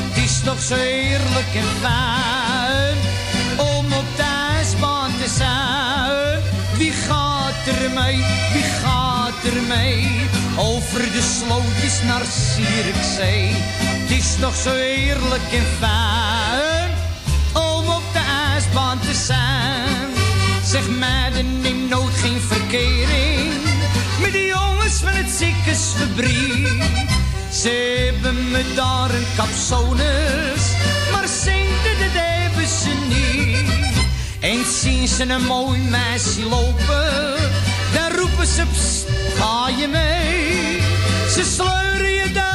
Het 0.09 0.25
is 0.25 0.41
toch 0.45 0.61
zo 0.61 0.75
heerlijk 0.75 1.55
en 1.55 1.71
fijn 1.81 2.97
om 3.59 3.93
op 3.93 4.17
de 4.17 4.65
te 5.23 5.29
zijn. 5.37 6.41
Wie 6.77 6.93
gaat 6.93 7.67
er 7.67 7.91
mee, 7.91 8.17
wie 8.53 8.69
gaat 8.83 9.45
er 9.45 9.63
mee? 9.69 10.09
Over 10.57 11.01
de 11.01 11.37
slootjes 11.39 12.03
naar 12.03 12.25
Zierikzee. 12.55 13.55
Het 14.03 14.11
is 14.11 14.37
toch 14.41 14.57
zo 14.57 14.71
heerlijk 14.71 15.53
en 15.53 15.67
fijn 15.81 16.82
ijsbaan 18.73 18.99
te 18.99 19.15
zijn. 19.15 20.11
Zeg 20.65 20.89
meiden, 20.89 21.61
neem 21.61 21.89
nooit 21.89 22.15
geen 22.15 22.41
verkering 22.41 23.53
met 24.21 24.33
die 24.33 24.47
jongens 24.47 24.95
van 24.95 25.13
het 25.13 25.31
ziekersfabriek. 25.31 26.83
Ze 27.53 28.11
hebben 28.13 28.51
me 28.51 28.65
daar 28.75 29.11
een 29.11 29.27
capsones, 29.37 30.63
maar 31.13 31.29
centen 31.29 31.99
dat 31.99 32.23
hebben 32.23 32.67
ze 32.67 32.93
niet. 33.09 34.05
En 34.41 34.65
zien 34.81 35.09
ze 35.09 35.23
een 35.29 35.45
mooi 35.45 35.81
meisje 35.81 36.49
lopen, 36.49 37.35
dan 37.95 38.19
roepen 38.19 38.47
ze, 38.47 38.63
"Psst, 38.73 39.07
ga 39.39 39.69
je 39.69 39.89
mee? 39.89 40.81
Ze 41.35 41.45
sleuren 41.55 42.11
je 42.11 42.33
dan 42.33 42.52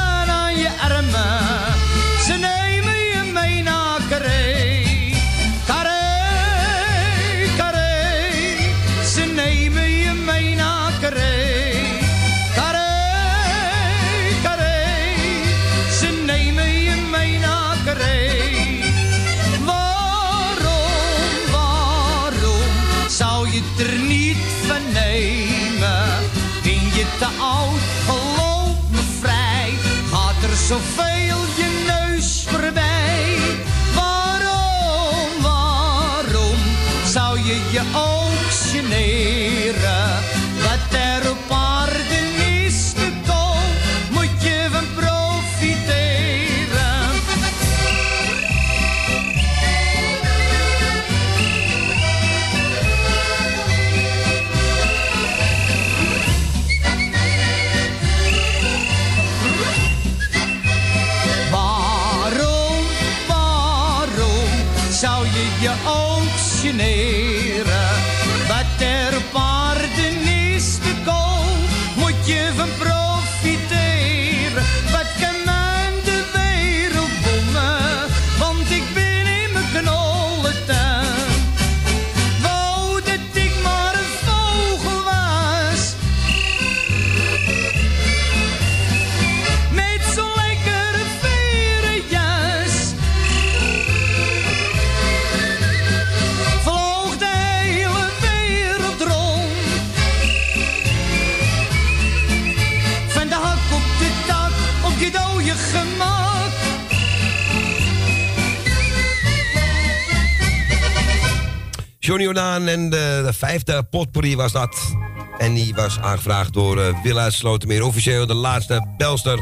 vijfde 113.65 113.83
potpourri 113.89 114.35
was 114.35 114.51
dat. 114.51 114.95
En 115.37 115.53
die 115.53 115.75
was 115.75 115.99
aangevraagd 115.99 116.53
door 116.53 116.79
eh, 116.81 117.01
Willa 117.03 117.29
Slotermeer. 117.29 117.83
Officieel 117.83 118.25
de 118.25 118.33
laatste 118.33 118.87
belster 118.97 119.39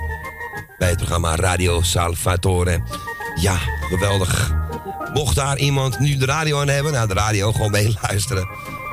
bij 0.77 0.87
het 0.87 0.97
programma 0.97 1.35
Radio 1.35 1.81
Salvatore. 1.81 2.83
Ja, 3.41 3.57
geweldig. 3.89 4.53
Mocht 5.13 5.35
daar 5.35 5.57
iemand 5.57 5.99
nu 5.99 6.17
de 6.17 6.25
radio 6.25 6.59
aan 6.59 6.67
hebben, 6.67 6.91
nou 6.91 7.07
de 7.07 7.13
radio 7.13 7.51
gewoon 7.51 7.71
meeluisteren. 7.71 8.47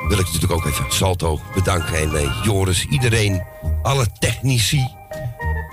Wil 0.07 0.19
ik 0.19 0.25
natuurlijk 0.25 0.51
ook 0.51 0.65
even 0.65 0.85
Salto 0.89 1.41
bedanken. 1.53 1.95
En 1.95 2.15
eh, 2.15 2.43
Joris, 2.43 2.85
iedereen, 2.89 3.43
alle 3.81 4.05
technici. 4.19 4.87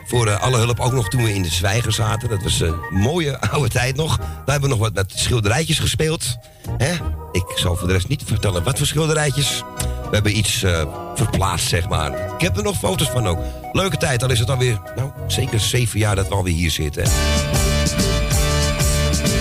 Voor 0.04 0.26
eh, 0.26 0.40
alle 0.40 0.56
hulp, 0.56 0.80
ook 0.80 0.92
nog 0.92 1.08
toen 1.08 1.22
we 1.22 1.34
in 1.34 1.42
de 1.42 1.48
zwijger 1.48 1.92
zaten. 1.92 2.28
Dat 2.28 2.42
was 2.42 2.60
een 2.60 2.74
mooie 2.90 3.40
oude 3.50 3.68
tijd 3.68 3.96
nog. 3.96 4.16
Daar 4.16 4.26
hebben 4.46 4.68
we 4.68 4.76
nog 4.76 4.84
wat 4.84 4.94
met 4.94 5.12
schilderijtjes 5.14 5.78
gespeeld. 5.78 6.36
Hè? 6.76 6.96
Ik 7.32 7.44
zal 7.54 7.76
voor 7.76 7.86
de 7.86 7.92
rest 7.92 8.08
niet 8.08 8.22
vertellen 8.26 8.62
wat 8.62 8.78
voor 8.78 8.86
schilderijtjes. 8.86 9.62
We 9.78 10.16
hebben 10.16 10.36
iets 10.36 10.62
eh, 10.62 10.86
verplaatst, 11.14 11.68
zeg 11.68 11.88
maar. 11.88 12.34
Ik 12.34 12.40
heb 12.40 12.56
er 12.56 12.62
nog 12.62 12.76
foto's 12.76 13.10
van 13.10 13.26
ook. 13.26 13.38
Leuke 13.72 13.96
tijd, 13.96 14.22
al 14.22 14.30
is 14.30 14.38
het 14.38 14.50
alweer, 14.50 14.80
nou, 14.96 15.10
zeker 15.26 15.60
zeven 15.60 15.98
jaar 15.98 16.16
dat 16.16 16.28
we 16.28 16.34
alweer 16.34 16.54
hier 16.54 16.70
zitten. 16.70 17.02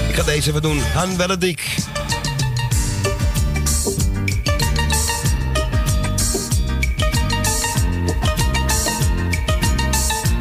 Ik 0.09 0.15
ga 0.15 0.23
deze 0.23 0.49
even 0.49 0.61
doen. 0.61 0.79
Han 0.79 1.17
Welledik. 1.17 1.75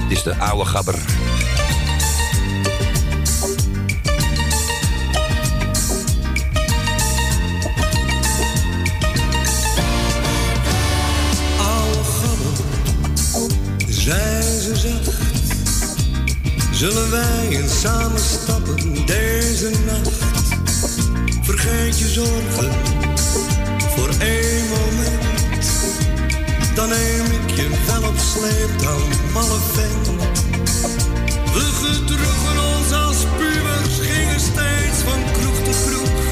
Dit 0.09 0.17
is 0.17 0.23
de 0.23 0.35
oude 0.37 0.65
gabber. 0.65 1.28
Zullen 16.79 17.11
wij 17.11 17.49
eens 17.49 17.81
samen 17.81 18.21
stappen 18.21 19.07
deze 19.07 19.71
nacht? 19.87 20.23
Vergeet 21.43 21.99
je 21.99 22.09
zorgen 22.09 22.73
voor 23.95 24.09
één 24.19 24.65
moment. 24.69 25.67
Dan 26.75 26.89
neem 26.89 27.25
ik 27.25 27.51
je 27.57 27.69
wel 27.87 28.09
op 28.09 28.19
sleeptouw, 28.19 28.99
malle 29.33 29.59
vent. 29.73 30.07
We 31.53 31.61
gedroegen 31.61 32.77
ons 32.77 32.93
als 32.93 33.17
pubers, 33.37 34.11
gingen 34.11 34.41
steeds 34.41 34.99
van 35.09 35.21
kroeg 35.33 35.59
tot 35.65 35.77
kroeg. 35.87 36.25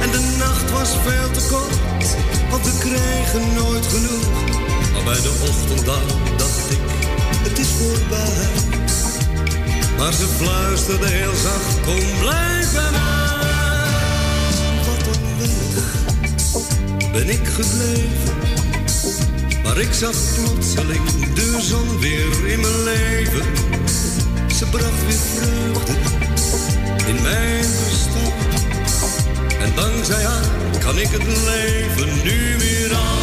En 0.00 0.10
de 0.10 0.34
nacht 0.38 0.70
was 0.70 0.90
veel 1.06 1.30
te 1.30 1.46
kort, 1.50 2.16
want 2.50 2.64
we 2.64 2.78
kregen 2.78 3.54
nooit 3.54 3.86
genoeg. 3.86 4.28
Maar 4.92 5.04
bij 5.04 5.20
de 5.20 5.32
ochtend 5.48 5.84
dacht 6.36 6.70
ik, 6.70 6.78
het 7.42 7.58
is 7.58 7.68
voorbij. 7.68 8.83
Maar 9.98 10.12
ze 10.12 10.26
fluisterde 10.26 11.06
heel 11.06 11.34
zacht, 11.34 11.80
kom 11.80 12.18
blijf 12.20 12.72
bij. 12.72 13.12
Wat 14.86 15.16
onwillig 15.16 15.92
ben 17.12 17.28
ik 17.28 17.46
gebleven. 17.46 18.34
Maar 19.62 19.78
ik 19.78 19.92
zag 19.92 20.14
plotseling 20.34 21.32
de 21.34 21.56
zon 21.60 21.98
weer 21.98 22.46
in 22.46 22.60
mijn 22.60 22.82
leven. 22.82 23.46
Ze 24.56 24.66
bracht 24.66 25.06
weer 25.06 25.18
vreugde 25.34 25.92
in 27.06 27.22
mijn 27.22 27.64
bestaan. 27.88 28.32
En 29.60 29.74
dankzij 29.74 30.24
haar 30.24 30.78
kan 30.78 30.98
ik 30.98 31.08
het 31.10 31.26
leven 31.26 32.22
nu 32.24 32.56
weer 32.58 32.94
aan. 32.94 33.13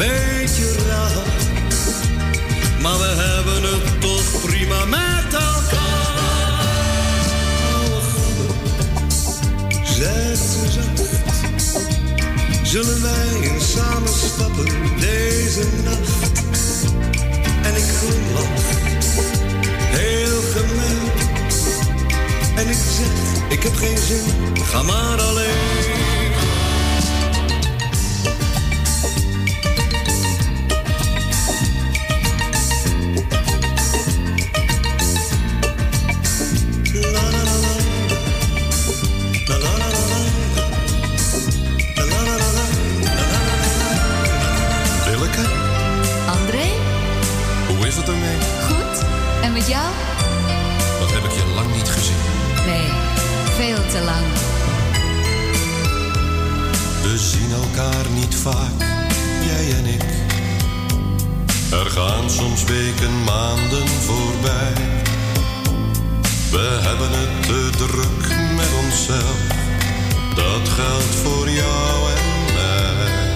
Beetje 0.00 0.72
raar. 0.88 1.26
Maar 2.80 2.98
we 2.98 3.12
hebben 3.22 3.62
het 3.62 4.00
toch 4.00 4.40
prima 4.42 4.84
met 4.84 5.34
elkaar. 5.34 6.64
Zegt 9.84 10.42
ze 10.52 10.70
zacht. 10.70 11.08
Zullen 12.62 13.02
wij 13.02 13.50
eens 13.50 13.72
samen 13.72 14.08
stappen 14.08 14.68
deze 15.00 15.66
nacht? 15.84 16.42
En 17.62 17.74
ik 17.76 17.88
glimlach, 17.98 18.68
heel 19.98 20.40
gemeen. 20.54 21.10
En 22.56 22.68
ik 22.68 22.78
zeg, 22.96 23.48
ik 23.48 23.62
heb 23.62 23.74
geen 23.74 23.98
zin, 23.98 24.64
ga 24.64 24.82
maar 24.82 25.20
alleen. 25.20 25.89
Weken, 62.70 63.24
maanden 63.24 63.88
voorbij. 63.88 64.72
We 66.50 66.78
hebben 66.86 67.10
het 67.10 67.42
te 67.42 67.70
druk 67.76 68.36
met 68.56 68.70
onszelf. 68.84 69.38
Dat 70.34 70.68
geldt 70.68 71.14
voor 71.22 71.48
jou 71.48 72.10
en 72.16 72.54
mij. 72.54 73.34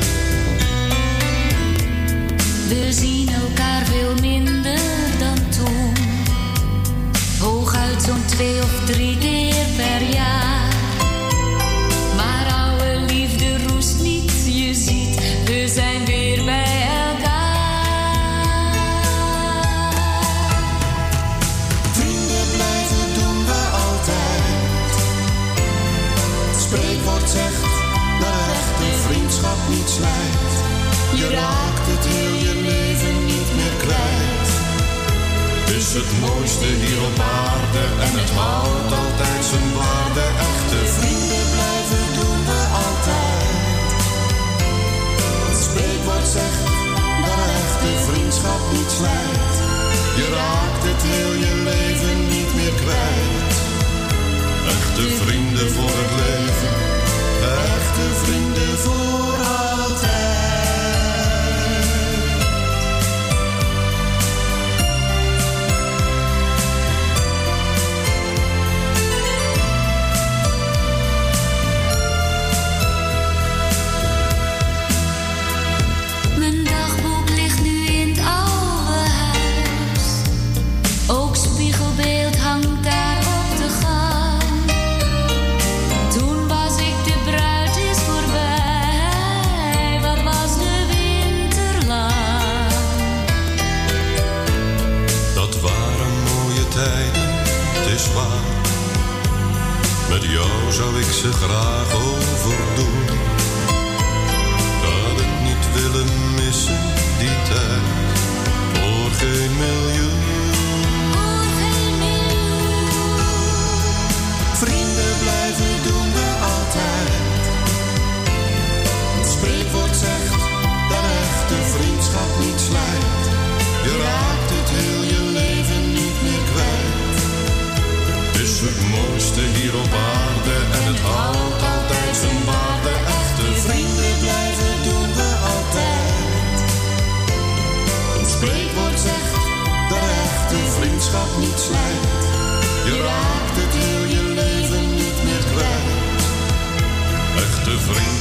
We 2.68 2.92
zien 2.92 3.28
elkaar 3.28 3.84
veel 3.84 4.14
minder 4.20 4.80
dan 5.18 5.48
toen. 5.48 5.92
Hooguit 7.38 8.02
zo'n 8.02 8.24
twee 8.26 8.62
of 8.62 8.84
drie 8.86 9.18
keer 9.18 9.66
per 9.76 10.02
jaar. 10.08 10.53
Het 35.94 36.20
mooiste 36.20 36.66
hier 36.82 37.00
op 37.10 37.18
aarde 37.18 37.84
en 38.06 38.12
het 38.20 38.30
houdt 38.30 38.92
altijd 39.02 39.44
zijn 39.50 39.68
waarde. 39.78 40.24
Echte 40.50 40.80
vrienden 40.96 41.46
blijven 41.54 42.04
doen 42.18 42.40
we 42.50 42.60
altijd. 42.84 43.88
Het 45.46 45.58
spreekwoord 45.66 46.28
zegt 46.38 46.62
dat 47.24 47.38
een 47.42 47.50
echte 47.62 47.90
vriendschap 48.06 48.62
niet 48.76 48.90
slijt. 48.98 49.54
Je 50.18 50.26
raakt 50.38 50.84
het 50.90 51.02
heel 51.12 51.34
je 51.44 51.54
leven 51.70 52.18
niet 52.34 52.50
meer 52.58 52.74
kwijt. 52.82 53.54
Echte 54.76 55.06
vrienden 55.20 55.68
voor 55.76 55.94
het 56.02 56.12
leven, 56.22 56.74
echte 57.74 58.06
vrienden 58.22 58.78
voor 58.84 59.23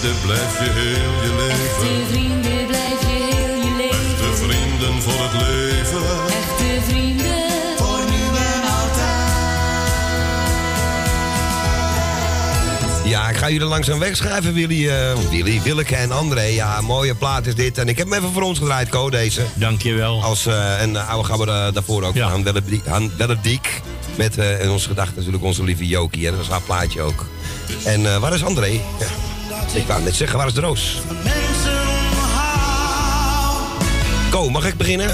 vrienden 0.04 0.22
blijf 0.26 0.60
je 0.60 0.70
heel 0.72 1.22
je 1.24 1.36
leven. 1.38 1.66
Echte 1.66 2.12
vrienden 2.12 2.66
blijf 2.68 3.02
je 3.02 3.08
heel 3.08 3.56
je 3.56 3.76
leven. 3.78 4.00
Echte 4.00 4.44
vrienden 4.44 5.02
voor 5.02 5.24
het 5.24 5.34
leven. 5.48 6.04
Echte 6.28 6.82
vrienden 6.92 7.78
voor 7.78 8.00
nu 8.10 8.22
en 8.24 8.62
Ja, 13.10 13.30
ik 13.30 13.36
ga 13.38 13.50
jullie 13.50 13.68
langzaam 13.68 14.00
wegschrijven, 14.00 14.54
Willy, 14.54 14.90
eh, 14.90 15.14
Willy, 15.30 15.62
Willeke 15.62 15.96
en 15.96 16.12
André. 16.12 16.42
Ja, 16.44 16.82
mooie 16.82 17.16
plaat 17.16 17.46
is 17.46 17.56
dit. 17.56 17.78
En 17.78 17.88
ik 17.88 17.98
heb 17.98 18.10
hem 18.10 18.18
even 18.18 18.34
voor 18.34 18.42
ons 18.42 18.60
gedraaid, 18.60 18.90
Co, 18.90 19.10
deze. 19.10 19.42
Dankjewel. 19.54 20.24
Als 20.24 20.46
eh, 20.46 20.82
een 20.82 20.98
oude 20.98 21.28
gabber 21.28 21.48
eh, 21.48 21.74
daarvoor 21.74 22.04
ook, 22.04 22.14
Wellebiek- 22.44 22.86
Han 22.88 23.12
Wellebiek. 23.18 23.82
Met 24.16 24.38
eh, 24.38 24.62
in 24.62 24.70
onze 24.70 24.88
gedachten 24.88 25.16
natuurlijk 25.16 25.44
onze 25.44 25.64
lieve 25.64 25.88
Jokie. 25.88 26.24
Hè? 26.26 26.30
Dat 26.30 26.40
was 26.40 26.50
haar 26.50 26.62
plaatje 26.62 27.02
ook. 27.02 27.26
En 27.84 28.06
eh, 28.14 28.18
waar 28.18 28.34
is 28.34 28.44
André? 28.44 28.68
Ja. 29.00 29.23
Ik 29.74 29.88
wou 29.88 30.04
net 30.04 30.16
zeggen, 30.16 30.38
waar 30.38 30.48
is 30.48 30.54
de 30.54 30.62
Roos? 30.62 31.02
Ko, 34.30 34.50
mag 34.50 34.66
ik 34.66 34.78
beginnen? 34.78 35.12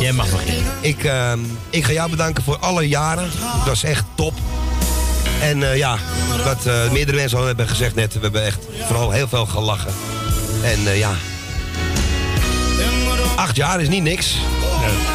Jij 0.00 0.12
mag 0.12 0.30
beginnen. 0.30 0.72
Ik, 0.80 1.04
ehm, 1.04 1.38
ik 1.70 1.84
ga 1.84 1.92
jou 1.92 2.10
bedanken 2.10 2.44
voor 2.44 2.58
alle 2.58 2.88
jaren. 2.88 3.30
Dat 3.56 3.66
was 3.66 3.82
echt 3.82 4.04
top. 4.14 4.34
En 5.40 5.70
eh, 5.70 5.76
ja, 5.76 5.98
wat 6.44 6.66
eh, 6.66 6.90
meerdere 6.90 7.16
mensen 7.16 7.38
al 7.38 7.46
hebben 7.46 7.68
gezegd 7.68 7.94
net, 7.94 8.14
we 8.14 8.20
hebben 8.20 8.44
echt 8.44 8.58
vooral 8.86 9.10
heel 9.10 9.28
veel 9.28 9.46
gelachen. 9.46 9.92
En 10.62 10.86
eh, 10.86 10.98
ja, 10.98 11.12
acht 13.36 13.56
jaar 13.56 13.80
is 13.80 13.88
niet 13.88 14.02
niks. 14.02 14.36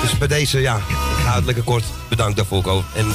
Dus 0.01 0.17
bij 0.17 0.27
deze, 0.27 0.61
ja, 0.61 0.75
ik 1.17 1.23
ga 1.25 1.35
het 1.35 1.45
lekker 1.45 1.63
kort. 1.63 1.83
Bedankt 2.09 2.35
daarvoor, 2.35 2.61
Ko. 2.61 2.83
En 2.95 3.05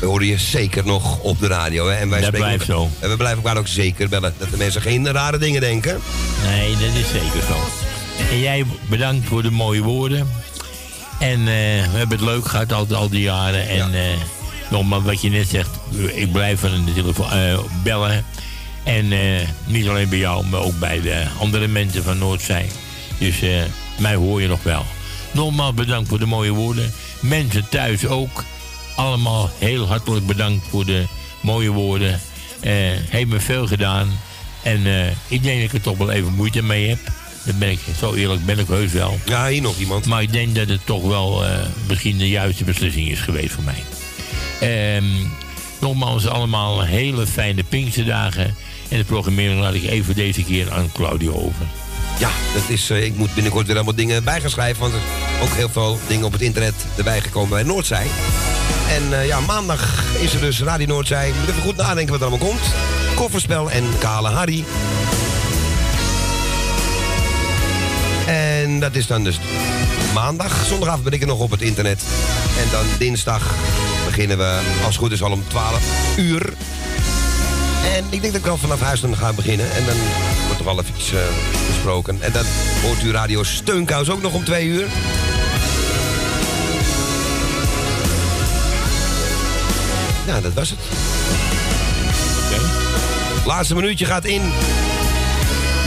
we 0.00 0.06
horen 0.06 0.26
je 0.26 0.38
zeker 0.38 0.86
nog 0.86 1.18
op 1.18 1.38
de 1.38 1.46
radio. 1.46 1.88
Hè? 1.88 1.94
En 1.94 2.08
wij 2.08 2.20
Dat 2.20 2.28
spreken 2.28 2.46
blijft 2.46 2.64
zo. 2.64 2.90
En 3.00 3.10
we 3.10 3.16
blijven 3.16 3.42
elkaar 3.42 3.58
ook 3.58 3.68
zeker 3.68 4.08
bellen. 4.08 4.34
Dat 4.38 4.50
de 4.50 4.56
mensen 4.56 4.82
geen 4.82 5.12
rare 5.12 5.38
dingen 5.38 5.60
denken. 5.60 6.00
Nee, 6.44 6.70
dat 6.70 6.80
is 6.80 7.08
zeker 7.10 7.42
zo. 7.48 7.56
En 8.30 8.40
jij 8.40 8.64
bedankt 8.88 9.26
voor 9.28 9.42
de 9.42 9.50
mooie 9.50 9.82
woorden. 9.82 10.28
En 11.18 11.38
eh, 11.38 11.46
we 11.90 11.98
hebben 11.98 12.18
het 12.18 12.26
leuk 12.26 12.48
gehad 12.48 12.72
al, 12.72 12.86
al 12.94 13.08
die 13.08 13.22
jaren. 13.22 13.68
En 13.68 13.94
eh, 13.94 14.16
nogmaals, 14.70 15.04
wat 15.04 15.20
je 15.20 15.30
net 15.30 15.48
zegt, 15.48 15.70
ik 16.14 16.32
blijf 16.32 16.60
van 16.60 16.84
de 16.84 16.92
telefoon 16.92 17.30
eh, 17.30 17.58
bellen. 17.82 18.24
En 18.84 19.12
niet 19.66 19.88
alleen 19.88 20.08
bij 20.08 20.18
jou, 20.18 20.46
maar 20.46 20.60
ook 20.60 20.78
bij 20.78 21.00
de 21.00 21.24
andere 21.38 21.66
mensen 21.66 22.02
van 22.02 22.18
Noordzij. 22.18 22.66
Dus 23.18 23.36
mij 23.98 24.14
hoor 24.14 24.42
je 24.42 24.48
nog 24.48 24.62
wel. 24.62 24.84
Nogmaals 25.32 25.74
bedankt 25.74 26.08
voor 26.08 26.18
de 26.18 26.26
mooie 26.26 26.50
woorden. 26.50 26.92
Mensen 27.20 27.68
thuis 27.68 28.06
ook. 28.06 28.44
Allemaal 28.98 29.50
heel 29.58 29.86
hartelijk 29.86 30.26
bedankt 30.26 30.66
voor 30.68 30.84
de 30.84 31.04
mooie 31.40 31.70
woorden. 31.70 32.20
Eh 32.60 32.72
heeft 33.08 33.28
me 33.28 33.40
veel 33.40 33.66
gedaan. 33.66 34.08
En 34.62 34.86
eh, 34.86 35.06
ik 35.28 35.42
denk 35.42 35.60
dat 35.60 35.68
ik 35.68 35.72
er 35.72 35.80
toch 35.80 35.96
wel 35.96 36.10
even 36.10 36.34
moeite 36.34 36.62
mee 36.62 36.88
heb. 36.88 36.98
Dat 37.44 37.58
ben 37.58 37.70
ik, 37.70 37.80
zo 37.98 38.14
eerlijk 38.14 38.44
ben 38.46 38.58
ik 38.58 38.66
heus 38.66 38.92
wel. 38.92 39.18
Ja, 39.24 39.48
hier 39.48 39.62
nog 39.62 39.78
iemand. 39.78 40.06
Maar 40.06 40.22
ik 40.22 40.32
denk 40.32 40.54
dat 40.54 40.68
het 40.68 40.86
toch 40.86 41.02
wel 41.02 41.44
eh, 41.44 41.50
misschien 41.88 42.18
de 42.18 42.28
juiste 42.28 42.64
beslissing 42.64 43.08
is 43.08 43.20
geweest 43.20 43.52
voor 43.52 43.64
mij. 43.64 43.82
Ehm, 44.60 45.26
nogmaals, 45.80 46.26
allemaal 46.26 46.82
hele 46.82 47.26
fijne 47.26 47.62
Pinksterdagen. 47.62 48.54
En 48.88 48.98
de 48.98 49.04
programmering 49.04 49.60
laat 49.60 49.74
ik 49.74 49.84
even 49.84 50.14
deze 50.14 50.44
keer 50.44 50.72
aan 50.72 50.92
Claudio 50.92 51.32
over. 51.32 51.66
Ja, 52.18 52.30
dat 52.54 52.68
is, 52.68 52.90
ik 52.90 53.16
moet 53.16 53.34
binnenkort 53.34 53.66
weer 53.66 53.76
allemaal 53.76 53.94
dingen 53.94 54.24
bij 54.24 54.40
gaan 54.40 54.50
schrijven. 54.50 54.80
Want 54.80 54.92
er 54.94 55.00
zijn 55.00 55.42
ook 55.48 55.56
heel 55.56 55.68
veel 55.68 55.98
dingen 56.08 56.24
op 56.26 56.32
het 56.32 56.42
internet 56.42 56.74
erbij 56.96 57.20
gekomen 57.20 57.50
bij 57.50 57.62
Noordzij. 57.62 58.06
En 58.88 59.12
eh, 59.12 59.26
ja, 59.26 59.40
maandag 59.40 60.04
is 60.20 60.34
er 60.34 60.40
dus 60.40 60.62
Radio 60.62 60.86
Noordzij. 60.86 61.32
Moet 61.40 61.48
even 61.48 61.62
goed 61.62 61.76
nadenken 61.76 62.12
wat 62.12 62.20
er 62.20 62.26
allemaal 62.26 62.48
komt. 62.48 62.62
Kofferspel 63.14 63.70
en 63.70 63.84
Kale 63.98 64.28
Harry. 64.28 64.64
En 68.26 68.80
dat 68.80 68.94
is 68.94 69.06
dan 69.06 69.24
dus 69.24 69.40
maandag. 70.14 70.64
Zondagavond 70.64 71.04
ben 71.04 71.12
ik 71.12 71.20
er 71.20 71.26
nog 71.26 71.40
op 71.40 71.50
het 71.50 71.62
internet. 71.62 72.02
En 72.62 72.70
dan 72.70 72.84
dinsdag 72.98 73.54
beginnen 74.04 74.38
we, 74.38 74.60
als 74.84 74.94
het 74.94 75.04
goed 75.04 75.12
is, 75.12 75.22
al 75.22 75.32
om 75.32 75.44
12 75.48 75.80
uur. 76.16 76.52
En 77.94 78.04
ik 78.10 78.20
denk 78.20 78.32
dat 78.32 78.42
ik 78.42 78.48
al 78.48 78.56
vanaf 78.56 78.80
huis 78.80 79.00
dan 79.00 79.16
ga 79.16 79.32
beginnen. 79.32 79.72
En 79.72 79.84
dan 79.86 79.96
wordt 80.46 80.60
er 80.60 80.68
al 80.68 80.80
eventjes 80.80 81.12
eh, 81.12 81.20
besproken. 81.66 82.22
En 82.22 82.32
dan 82.32 82.44
hoort 82.82 83.02
u 83.02 83.12
Radio 83.12 83.42
Steunkous 83.42 84.10
ook 84.10 84.22
nog 84.22 84.34
om 84.34 84.44
twee 84.44 84.66
uur. 84.66 84.86
Ja, 90.28 90.40
dat 90.40 90.52
was 90.52 90.70
het. 90.70 90.78
Laatste 93.46 93.74
minuutje 93.74 94.04
gaat 94.04 94.24
in. 94.24 94.42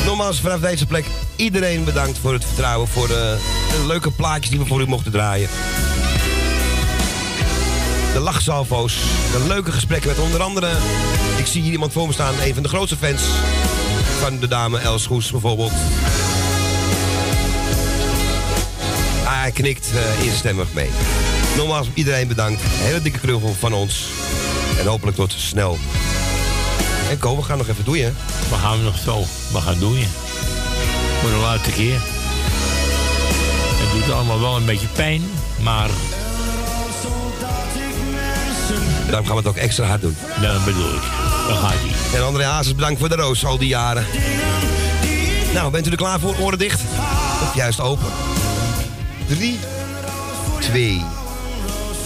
Nogmaals 0.06 0.40
vanaf 0.40 0.60
deze 0.60 0.86
plek 0.86 1.06
iedereen 1.36 1.84
bedankt 1.84 2.18
voor 2.18 2.34
het 2.34 2.46
vertrouwen. 2.46 2.88
Voor 2.88 3.08
de, 3.08 3.38
de 3.70 3.88
leuke 3.88 4.12
plaatjes 4.12 4.50
die 4.50 4.60
we 4.60 4.66
voor 4.66 4.82
u 4.82 4.86
mochten 4.86 5.12
draaien. 5.12 5.50
De 8.14 8.20
lachsalvo's. 8.20 8.94
De 9.32 9.48
leuke 9.48 9.72
gesprekken 9.72 10.10
met 10.10 10.20
onder 10.20 10.42
andere... 10.42 10.70
Ik 11.38 11.46
zie 11.46 11.62
hier 11.62 11.72
iemand 11.72 11.92
voor 11.94 12.08
me 12.08 12.14
staan. 12.14 12.34
Een 12.44 12.54
van 12.54 12.64
de 12.64 12.70
grootste 12.70 12.98
fans 12.98 13.22
van 14.20 14.40
de 14.40 14.48
dame 14.48 14.78
Els 14.78 15.06
Goes 15.06 15.32
bijvoorbeeld. 15.32 15.72
Ah, 19.24 19.42
hij 19.42 19.52
knikt 19.52 19.88
uh, 19.94 20.26
instemmig 20.26 20.74
mee. 20.74 20.90
Nogmaals 21.58 21.88
iedereen 21.94 22.28
bedankt. 22.28 22.62
Een 22.62 22.70
hele 22.70 23.02
dikke 23.02 23.20
knuffel 23.20 23.56
van 23.60 23.74
ons. 23.74 24.06
En 24.80 24.86
hopelijk 24.86 25.18
tot 25.18 25.34
snel. 25.38 25.78
En 27.10 27.18
Ko, 27.20 27.36
we 27.36 27.42
gaan 27.42 27.58
nog 27.58 27.68
even 27.68 27.84
doen, 27.84 27.98
hè? 27.98 28.12
We 28.50 28.56
gaan 28.62 28.84
nog 28.84 28.98
zo. 28.98 29.20
We 29.52 29.62
gaan 29.62 29.80
doen 29.80 29.98
je. 30.00 30.06
Voor 31.22 31.30
de 31.30 31.36
laatste 31.36 31.72
keer. 31.72 32.00
Het 33.82 33.92
doet 34.06 34.14
allemaal 34.14 34.40
wel 34.40 34.56
een 34.56 34.66
beetje 34.66 34.88
pijn, 34.88 35.22
maar 35.60 35.90
Daarom 39.12 39.26
gaan 39.26 39.36
we 39.36 39.42
het 39.42 39.58
ook 39.58 39.64
extra 39.64 39.86
hard 39.86 40.02
doen. 40.02 40.16
Ja, 40.42 40.54
dat 40.54 40.66
bedoel 40.66 40.94
ik. 40.94 41.02
Dan 41.48 41.58
gaat 41.58 41.74
hij. 41.74 42.20
En 42.20 42.26
André 42.26 42.44
Hazes, 42.44 42.76
bedankt 42.76 43.00
voor 43.00 43.10
de 43.10 43.16
roos 43.16 43.46
al 43.46 43.58
die 43.58 43.68
jaren. 43.68 44.06
Nou, 45.54 45.72
bent 45.72 45.88
u 45.88 45.92
er 45.92 45.98
klaar 45.98 46.20
voor? 46.20 46.36
Oren 46.40 46.58
dicht? 46.58 46.82
Of 47.42 47.56
juist 47.56 47.80
open? 47.80 48.08
3, 49.28 49.60
2, 50.60 51.02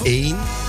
1. 0.06 0.65